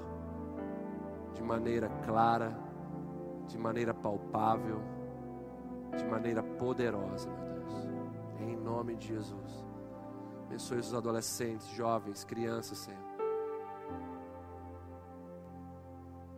de 1.34 1.41
maneira 1.41 1.89
clara, 2.05 2.57
de 3.47 3.57
maneira 3.57 3.93
palpável, 3.93 4.82
de 5.97 6.05
maneira 6.05 6.43
poderosa. 6.43 7.49
Em 8.40 8.56
nome 8.56 8.96
de 8.96 9.08
Jesus. 9.08 9.66
Abençoe 10.46 10.80
os 10.80 10.94
adolescentes, 10.94 11.68
jovens, 11.70 12.24
crianças, 12.24 12.78
Senhor. 12.80 13.10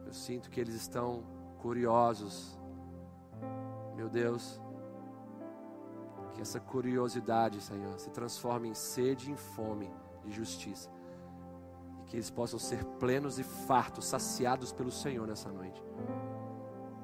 Eu 0.05 0.13
sinto 0.13 0.49
que 0.49 0.59
eles 0.59 0.75
estão 0.75 1.23
curiosos, 1.59 2.59
meu 3.95 4.09
Deus, 4.09 4.59
que 6.33 6.41
essa 6.41 6.59
curiosidade, 6.59 7.61
Senhor, 7.61 7.97
se 7.99 8.09
transforme 8.09 8.69
em 8.69 8.73
sede 8.73 9.29
e 9.29 9.33
em 9.33 9.37
fome 9.37 9.89
de 10.25 10.31
justiça. 10.31 10.89
E 12.01 12.05
que 12.05 12.15
eles 12.15 12.29
possam 12.29 12.59
ser 12.59 12.83
plenos 12.99 13.37
e 13.37 13.43
fartos, 13.43 14.05
saciados 14.05 14.73
pelo 14.73 14.91
Senhor 14.91 15.27
nessa 15.27 15.51
noite. 15.51 15.81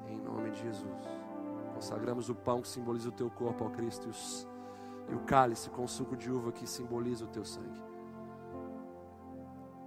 Em 0.08 0.20
nome 0.20 0.50
de 0.50 0.60
Jesus. 0.60 1.06
Consagramos 1.74 2.28
o 2.28 2.34
pão 2.34 2.60
que 2.60 2.68
simboliza 2.68 3.08
o 3.08 3.12
teu 3.12 3.30
corpo, 3.30 3.64
ó 3.64 3.70
Cristo, 3.70 4.08
e, 4.08 4.10
os, 4.10 4.47
e 5.08 5.14
o 5.14 5.20
cálice 5.20 5.70
com 5.70 5.84
o 5.84 5.88
suco 5.88 6.16
de 6.16 6.30
uva 6.30 6.52
que 6.52 6.66
simboliza 6.66 7.24
o 7.24 7.28
teu 7.28 7.44
sangue. 7.44 7.82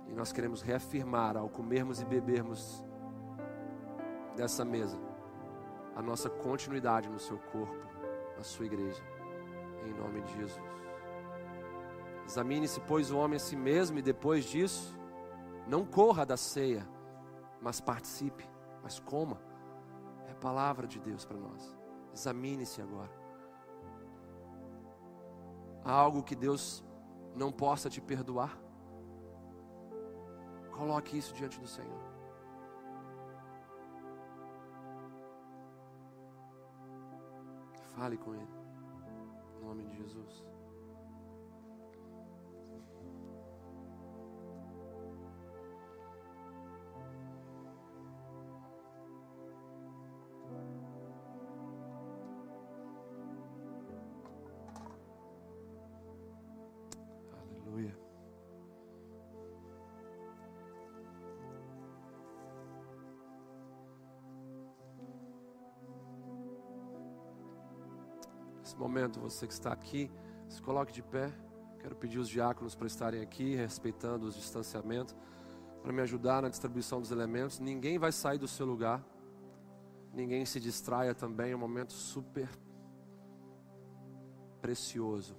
E 0.08 0.14
nós 0.14 0.32
queremos 0.32 0.62
reafirmar 0.62 1.38
ao 1.38 1.50
comermos 1.50 2.02
e 2.02 2.06
bebermos 2.06 2.84
dessa 4.36 4.66
mesa 4.66 4.98
a 5.96 6.02
nossa 6.02 6.30
continuidade 6.30 7.10
no 7.10 7.20
seu 7.20 7.38
corpo, 7.38 7.88
na 8.36 8.44
sua 8.44 8.66
igreja 8.66 9.04
em 9.86 9.94
nome 9.94 10.22
de 10.22 10.34
Jesus. 10.34 10.72
Examine-se, 12.26 12.80
pois, 12.82 13.12
o 13.12 13.18
homem 13.18 13.38
a 13.38 13.40
si 13.40 13.56
mesmo, 13.56 14.00
e 14.00 14.02
depois 14.02 14.46
disso, 14.46 14.98
não 15.68 15.86
corra 15.86 16.26
da 16.26 16.38
ceia, 16.38 16.88
mas 17.62 17.82
participe, 17.82 18.48
mas 18.82 19.00
coma. 19.00 19.42
É 20.28 20.32
a 20.32 20.36
palavra 20.36 20.88
de 20.88 21.00
Deus 21.00 21.26
para 21.26 21.38
nós. 21.38 21.78
Examine-se 22.14 22.82
agora. 22.82 23.21
Há 25.84 25.92
algo 25.92 26.24
que 26.24 26.36
Deus 26.36 26.84
não 27.36 27.52
possa 27.52 27.90
te 27.90 28.02
perdoar? 28.02 28.58
Coloque 30.72 31.18
isso 31.18 31.34
diante 31.34 31.60
do 31.60 31.68
Senhor. 31.68 32.02
Fale 37.96 38.18
com 38.18 38.34
Ele 38.34 38.62
nome 39.72 39.86
de 39.86 39.98
Jesus. 39.98 40.51
Nesse 68.72 68.80
momento, 68.80 69.20
você 69.20 69.46
que 69.46 69.52
está 69.52 69.74
aqui, 69.74 70.10
se 70.48 70.62
coloque 70.62 70.94
de 70.94 71.04
pé. 71.04 71.30
Quero 71.80 71.94
pedir 71.94 72.20
os 72.20 72.30
diáconos 72.30 72.74
para 72.74 72.88
estarem 72.88 73.22
aqui, 73.22 73.54
respeitando 73.54 74.26
os 74.26 74.34
distanciamentos, 74.34 75.14
para 75.84 75.92
me 75.92 76.02
ajudar 76.02 76.42
na 76.42 76.48
distribuição 76.48 77.02
dos 77.02 77.12
elementos. 77.12 77.60
Ninguém 77.60 78.00
vai 78.00 78.14
sair 78.14 78.38
do 78.38 78.48
seu 78.48 78.66
lugar. 78.66 79.06
Ninguém 80.14 80.46
se 80.46 80.58
distraia 80.58 81.14
também. 81.14 81.52
É 81.52 81.56
um 81.56 81.60
momento 81.60 81.92
super 81.92 82.48
precioso. 84.62 85.36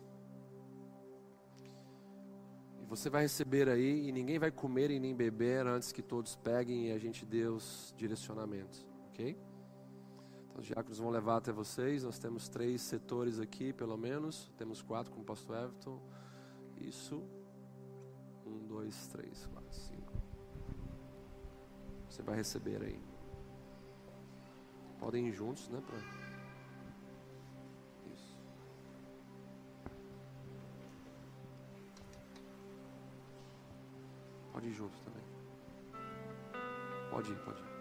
E 2.82 2.84
você 2.84 3.08
vai 3.08 3.22
receber 3.22 3.66
aí, 3.66 4.08
e 4.08 4.12
ninguém 4.12 4.38
vai 4.38 4.50
comer 4.50 4.90
e 4.90 5.00
nem 5.00 5.14
beber 5.14 5.66
antes 5.66 5.90
que 5.90 6.02
todos 6.02 6.36
peguem 6.36 6.88
e 6.88 6.92
a 6.92 6.98
gente 6.98 7.24
dê 7.24 7.46
os 7.46 7.94
direcionamentos, 7.96 8.86
ok? 9.08 9.38
Então, 10.52 10.60
os 10.60 10.66
diáconos 10.66 10.98
vão 10.98 11.08
levar 11.08 11.38
até 11.38 11.50
vocês. 11.50 12.04
Nós 12.04 12.18
temos 12.18 12.46
três 12.46 12.82
setores 12.82 13.40
aqui, 13.40 13.72
pelo 13.72 13.96
menos. 13.96 14.52
Temos 14.58 14.82
quatro 14.82 15.10
com 15.10 15.22
o 15.22 15.24
pastor 15.24 15.56
Everton. 15.56 15.98
Isso. 16.78 17.22
Um, 18.46 18.66
dois, 18.66 19.06
três, 19.08 19.46
quatro, 19.46 19.74
cinco. 19.74 20.12
Você 22.08 22.22
vai 22.22 22.36
receber 22.36 22.82
aí. 22.82 23.00
Podem 25.00 25.26
ir 25.28 25.32
juntos, 25.32 25.68
né? 25.70 25.82
Pra... 25.86 25.96
Isso. 28.14 28.36
Pode 34.52 34.68
ir 34.68 34.72
juntos 34.74 35.00
também. 35.00 35.22
Pode 37.10 37.32
ir, 37.32 37.38
pode 37.38 37.62
ir. 37.62 37.71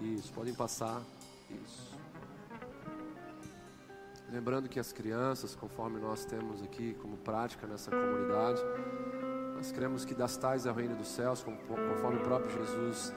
Isso, 0.00 0.32
podem 0.32 0.54
passar. 0.54 1.02
Isso. 1.50 1.98
Lembrando 4.32 4.68
que 4.68 4.78
as 4.78 4.92
crianças, 4.92 5.54
conforme 5.54 5.98
nós 5.98 6.24
temos 6.24 6.62
aqui 6.62 6.94
como 7.02 7.16
prática 7.16 7.66
nessa 7.66 7.90
comunidade, 7.90 8.62
nós 9.56 9.72
cremos 9.72 10.04
que 10.04 10.14
das 10.14 10.36
tais 10.36 10.66
é 10.66 10.70
o 10.70 10.74
reino 10.74 10.96
dos 10.96 11.08
céus, 11.08 11.42
conforme 11.42 12.18
o 12.18 12.22
próprio 12.22 12.50
Jesus 12.64 13.12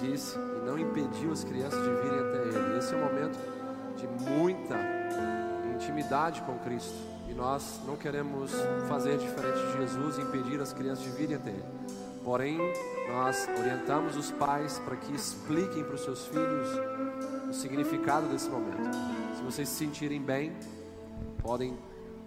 disse, 0.00 0.36
e 0.36 0.66
não 0.66 0.78
impediu 0.78 1.32
as 1.32 1.44
crianças 1.44 1.80
de 1.82 1.90
virem 2.02 2.18
até 2.18 2.42
Ele. 2.42 2.78
Esse 2.78 2.94
é 2.94 2.96
um 2.98 3.04
momento 3.04 3.38
de 3.96 4.06
muita 4.30 4.76
intimidade 5.74 6.42
com 6.42 6.58
Cristo. 6.58 6.94
E 7.28 7.34
nós 7.34 7.80
não 7.86 7.96
queremos 7.96 8.52
fazer 8.88 9.16
diferente 9.16 9.58
de 9.58 9.72
Jesus 9.78 10.18
e 10.18 10.22
impedir 10.22 10.60
as 10.60 10.72
crianças 10.72 11.04
de 11.04 11.10
virem 11.10 11.36
até 11.36 11.50
Ele. 11.50 11.64
Porém, 12.28 12.58
nós 13.08 13.48
orientamos 13.58 14.14
os 14.14 14.30
pais 14.30 14.78
para 14.80 14.96
que 14.96 15.14
expliquem 15.14 15.82
para 15.82 15.94
os 15.94 16.02
seus 16.02 16.26
filhos 16.26 16.68
o 17.48 17.54
significado 17.54 18.28
desse 18.28 18.50
momento. 18.50 18.94
Se 19.34 19.42
vocês 19.42 19.66
se 19.66 19.76
sentirem 19.76 20.20
bem, 20.20 20.52
podem 21.38 21.74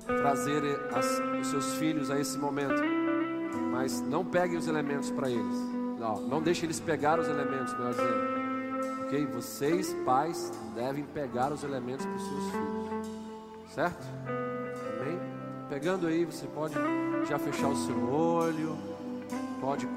trazer 0.07 0.63
as, 0.91 1.05
os 1.39 1.47
seus 1.51 1.75
filhos 1.75 2.09
a 2.09 2.19
esse 2.19 2.35
momento, 2.35 2.81
mas 3.71 4.01
não 4.01 4.25
peguem 4.25 4.57
os 4.57 4.67
elementos 4.67 5.11
para 5.11 5.29
eles. 5.29 5.55
Não, 5.99 6.19
não 6.21 6.41
deixem 6.41 6.63
eles 6.63 6.79
pegar 6.79 7.19
os 7.19 7.27
elementos, 7.27 7.71
melhor 7.75 7.91
dizendo. 7.91 9.05
Ok? 9.05 9.25
Vocês, 9.27 9.93
pais, 10.03 10.51
devem 10.73 11.03
pegar 11.03 11.53
os 11.53 11.63
elementos 11.63 12.07
para 12.07 12.15
os 12.15 12.23
seus 12.23 12.49
filhos. 12.49 13.07
Certo? 13.75 14.07
Amém? 14.99 15.19
Pegando 15.69 16.07
aí, 16.07 16.25
você 16.25 16.47
pode 16.47 16.73
já 17.29 17.37
fechar 17.37 17.67
o 17.67 17.75
seu 17.75 18.11
olho, 18.11 18.90
pode 19.61 19.87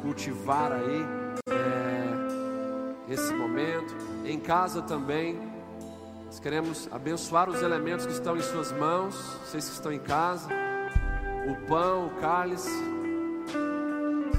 cultivar 0.00 0.72
aí 0.72 1.04
é, 1.50 3.12
esse 3.12 3.34
momento. 3.34 3.94
Em 4.24 4.38
casa 4.38 4.80
também 4.80 5.50
nós 6.30 6.38
queremos 6.38 6.88
abençoar 6.92 7.50
os 7.50 7.60
elementos 7.60 8.06
que 8.06 8.12
estão 8.12 8.36
em 8.36 8.40
suas 8.40 8.70
mãos, 8.70 9.16
vocês 9.44 9.68
que 9.68 9.74
estão 9.74 9.92
em 9.92 9.98
casa, 9.98 10.48
o 11.48 11.66
pão, 11.66 12.06
o 12.06 12.10
cálice. 12.20 12.70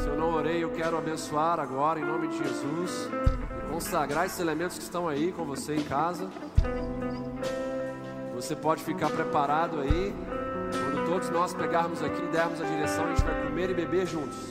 Se 0.01 0.07
eu 0.07 0.15
não 0.15 0.33
orei, 0.33 0.63
eu 0.63 0.71
quero 0.71 0.97
abençoar 0.97 1.59
agora 1.59 1.99
em 1.99 2.05
nome 2.05 2.29
de 2.29 2.37
Jesus 2.37 3.09
e 3.59 3.69
consagrar 3.73 4.25
esses 4.25 4.39
elementos 4.39 4.77
que 4.77 4.83
estão 4.83 5.05
aí 5.05 5.33
com 5.33 5.43
você 5.43 5.75
em 5.75 5.83
casa. 5.83 6.29
Você 8.35 8.55
pode 8.55 8.81
ficar 8.85 9.09
preparado 9.09 9.81
aí. 9.81 10.15
Quando 10.71 11.05
todos 11.09 11.29
nós 11.29 11.53
pegarmos 11.53 12.01
aqui 12.01 12.23
e 12.23 12.27
dermos 12.27 12.61
a 12.61 12.65
direção, 12.65 13.03
a 13.03 13.07
gente 13.09 13.23
vai 13.23 13.43
comer 13.43 13.69
e 13.69 13.73
beber 13.73 14.07
juntos, 14.07 14.50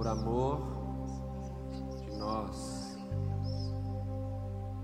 por 0.00 0.08
amor 0.08 0.62
de 1.98 2.10
nós, 2.16 2.96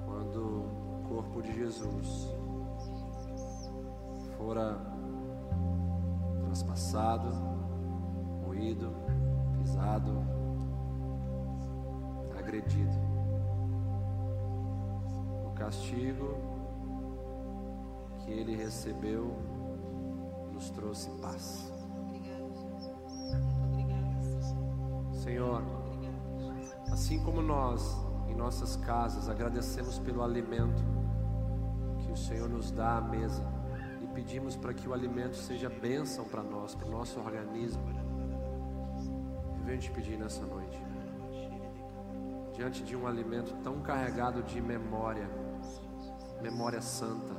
quando 0.05 0.41
o 0.45 1.09
corpo 1.09 1.41
de 1.41 1.55
Jesus 1.55 2.37
fora 4.37 4.79
traspassado, 6.45 7.35
moído, 8.45 8.93
pisado, 9.59 10.23
agredido. 12.39 12.99
O 15.47 15.51
castigo 15.55 16.37
que 18.19 18.33
ele 18.33 18.55
recebeu 18.55 19.35
nos 20.53 20.69
trouxe 20.69 21.09
paz. 21.23 21.73
Senhor, 25.27 25.61
assim 26.93 27.21
como 27.21 27.43
nós 27.43 27.97
em 28.29 28.35
nossas 28.37 28.77
casas 28.77 29.29
agradecemos 29.29 29.99
pelo 29.99 30.23
alimento 30.23 30.81
que 31.99 32.13
o 32.13 32.17
Senhor 32.17 32.49
nos 32.49 32.71
dá 32.71 32.99
à 32.99 33.01
mesa 33.01 33.45
e 34.01 34.07
pedimos 34.07 34.55
para 34.55 34.73
que 34.73 34.89
o 34.89 34.95
alimento 34.95 35.35
seja 35.35 35.69
bênção 35.69 36.27
para 36.27 36.45
nós, 36.45 36.77
para 36.77 36.87
o 36.87 36.91
nosso 36.93 37.19
organismo. 37.19 37.83
Eu 39.59 39.65
venho 39.65 39.81
te 39.81 39.91
pedir 39.91 40.17
nessa 40.17 40.47
noite, 40.47 40.81
diante 42.53 42.85
de 42.85 42.95
um 42.95 43.05
alimento 43.05 43.53
tão 43.65 43.81
carregado 43.81 44.45
de 44.45 44.61
memória, 44.61 45.29
memória 46.41 46.81
santa, 46.81 47.35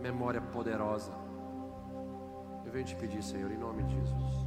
memória 0.00 0.40
poderosa. 0.40 1.10
Eu 2.64 2.70
venho 2.70 2.84
te 2.84 2.94
pedir, 2.94 3.24
Senhor, 3.24 3.50
em 3.50 3.58
nome 3.58 3.82
de 3.82 3.96
Jesus. 3.96 4.45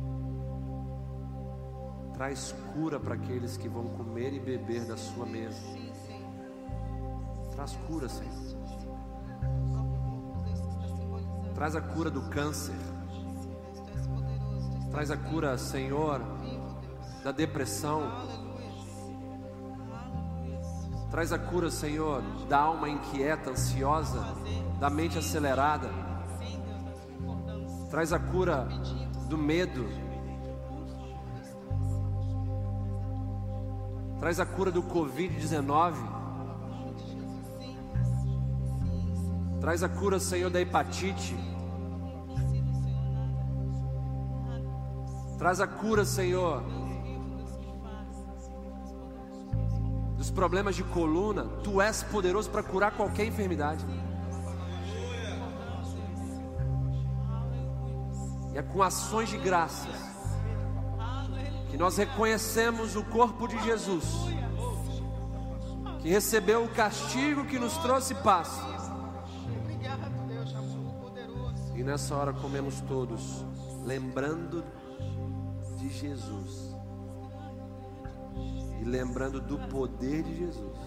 Traz 2.20 2.54
cura 2.74 3.00
para 3.00 3.16
aqueles 3.16 3.56
que 3.56 3.70
vão 3.70 3.86
comer 3.92 4.34
e 4.34 4.42
beber 4.42 4.84
da 4.84 4.98
sua 4.98 5.26
mesa. 5.26 5.58
Traz 7.56 7.78
cura, 7.88 8.10
Senhor. 8.10 8.58
Traz 11.56 11.78
a 11.78 11.82
cura 11.82 12.12
do 12.12 12.24
câncer. 12.24 12.76
Traz 14.92 15.10
a 15.12 15.16
cura, 15.16 15.58
Senhor, 15.58 16.20
da 17.24 17.32
depressão. 17.32 18.02
Traz 21.10 21.32
a 21.32 21.40
cura, 21.40 21.72
Senhor, 21.72 22.22
da 22.50 22.60
alma 22.60 22.90
inquieta, 22.90 23.52
ansiosa, 23.52 24.22
da 24.78 24.90
mente 24.90 25.18
acelerada. 25.18 25.90
Traz 27.90 28.12
a 28.12 28.20
cura 28.20 28.68
do 29.30 29.38
medo. 29.38 30.09
Traz 34.20 34.38
a 34.38 34.46
cura 34.46 34.70
do 34.70 34.84
Covid-19. 34.84 35.96
Traz 39.62 39.82
a 39.82 39.88
cura, 39.88 40.20
Senhor, 40.20 40.50
da 40.50 40.60
hepatite. 40.60 41.38
Traz 45.38 45.62
a 45.62 45.68
cura, 45.68 46.04
Senhor, 46.04 46.62
dos 50.18 50.30
problemas 50.30 50.76
de 50.76 50.84
coluna. 50.84 51.46
Tu 51.64 51.82
és 51.82 52.04
poderoso 52.04 52.50
para 52.50 52.62
curar 52.62 52.92
qualquer 52.98 53.26
enfermidade. 53.26 53.86
E 58.54 58.58
é 58.58 58.62
com 58.62 58.84
ações 58.84 59.30
de 59.30 59.38
graças 59.38 60.19
nós 61.80 61.96
reconhecemos 61.96 62.98
o 62.98 63.06
corpo 63.06 63.48
de 63.48 63.58
Jesus, 63.64 64.04
que 66.02 66.10
recebeu 66.10 66.66
o 66.66 66.70
castigo 66.70 67.46
que 67.46 67.58
nos 67.58 67.78
trouxe 67.78 68.14
paz. 68.16 68.50
E 71.74 71.82
nessa 71.82 72.14
hora 72.18 72.34
comemos 72.34 72.82
todos, 72.82 73.46
lembrando 73.86 74.62
de 75.78 75.88
Jesus 75.88 76.76
e 78.82 78.84
lembrando 78.84 79.40
do 79.40 79.58
poder 79.70 80.24
de 80.24 80.36
Jesus. 80.36 80.78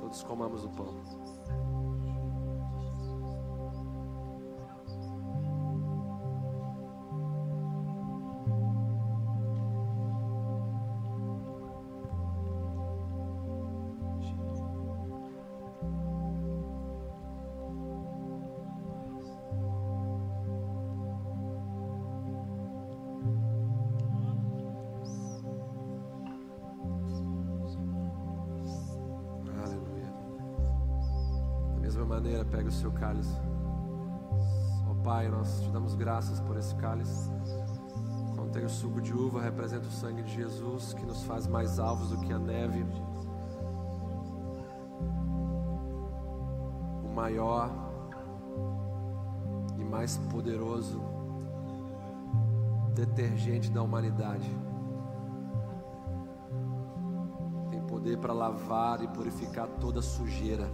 Todos 0.00 0.22
comamos 0.22 0.64
o 0.64 0.68
pão. 0.68 1.25
Representa 39.56 39.88
o 39.88 39.90
sangue 39.90 40.22
de 40.22 40.34
Jesus, 40.34 40.92
que 40.92 41.06
nos 41.06 41.24
faz 41.24 41.46
mais 41.46 41.78
alvos 41.78 42.10
do 42.10 42.18
que 42.18 42.30
a 42.30 42.38
neve. 42.38 42.84
O 47.02 47.08
maior 47.14 47.70
e 49.78 49.82
mais 49.82 50.18
poderoso 50.30 51.00
detergente 52.94 53.70
da 53.70 53.82
humanidade. 53.82 54.54
Tem 57.70 57.80
poder 57.80 58.18
para 58.18 58.34
lavar 58.34 59.02
e 59.02 59.08
purificar 59.08 59.68
toda 59.80 60.02
sujeira. 60.02 60.68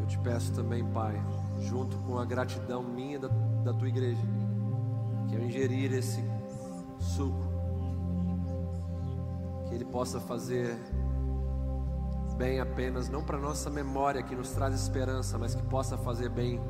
Eu 0.00 0.06
te 0.08 0.18
peço 0.18 0.52
também, 0.52 0.84
Pai, 0.84 1.14
junto 1.60 1.96
com 1.98 2.18
a 2.18 2.24
gratidão 2.24 2.82
minha 2.82 3.20
da, 3.20 3.28
da 3.28 3.72
tua 3.72 3.88
igreja, 3.88 4.20
que 5.34 5.40
ao 5.40 5.44
ingerir 5.44 5.92
esse 5.92 6.22
suco, 6.98 7.44
que 9.68 9.74
ele 9.74 9.84
possa 9.84 10.20
fazer 10.20 10.76
bem 12.36 12.60
apenas, 12.60 13.08
não 13.08 13.22
para 13.22 13.38
nossa 13.38 13.68
memória 13.68 14.22
que 14.22 14.34
nos 14.34 14.50
traz 14.50 14.74
esperança, 14.74 15.38
mas 15.38 15.54
que 15.54 15.62
possa 15.62 15.98
fazer 15.98 16.28
bem 16.28 16.60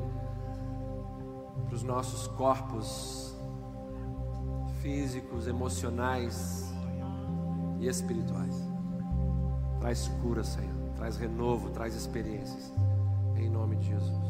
para 1.65 1.75
os 1.75 1.83
nossos 1.83 2.27
corpos 2.27 3.35
físicos, 4.81 5.47
emocionais 5.47 6.71
e 7.79 7.87
espirituais. 7.87 8.55
Traz 9.79 10.07
cura, 10.21 10.43
Senhor. 10.43 10.73
Traz 10.95 11.17
renovo, 11.17 11.69
traz 11.71 11.95
experiências. 11.95 12.71
Em 13.35 13.49
nome 13.49 13.75
de 13.75 13.87
Jesus. 13.87 14.24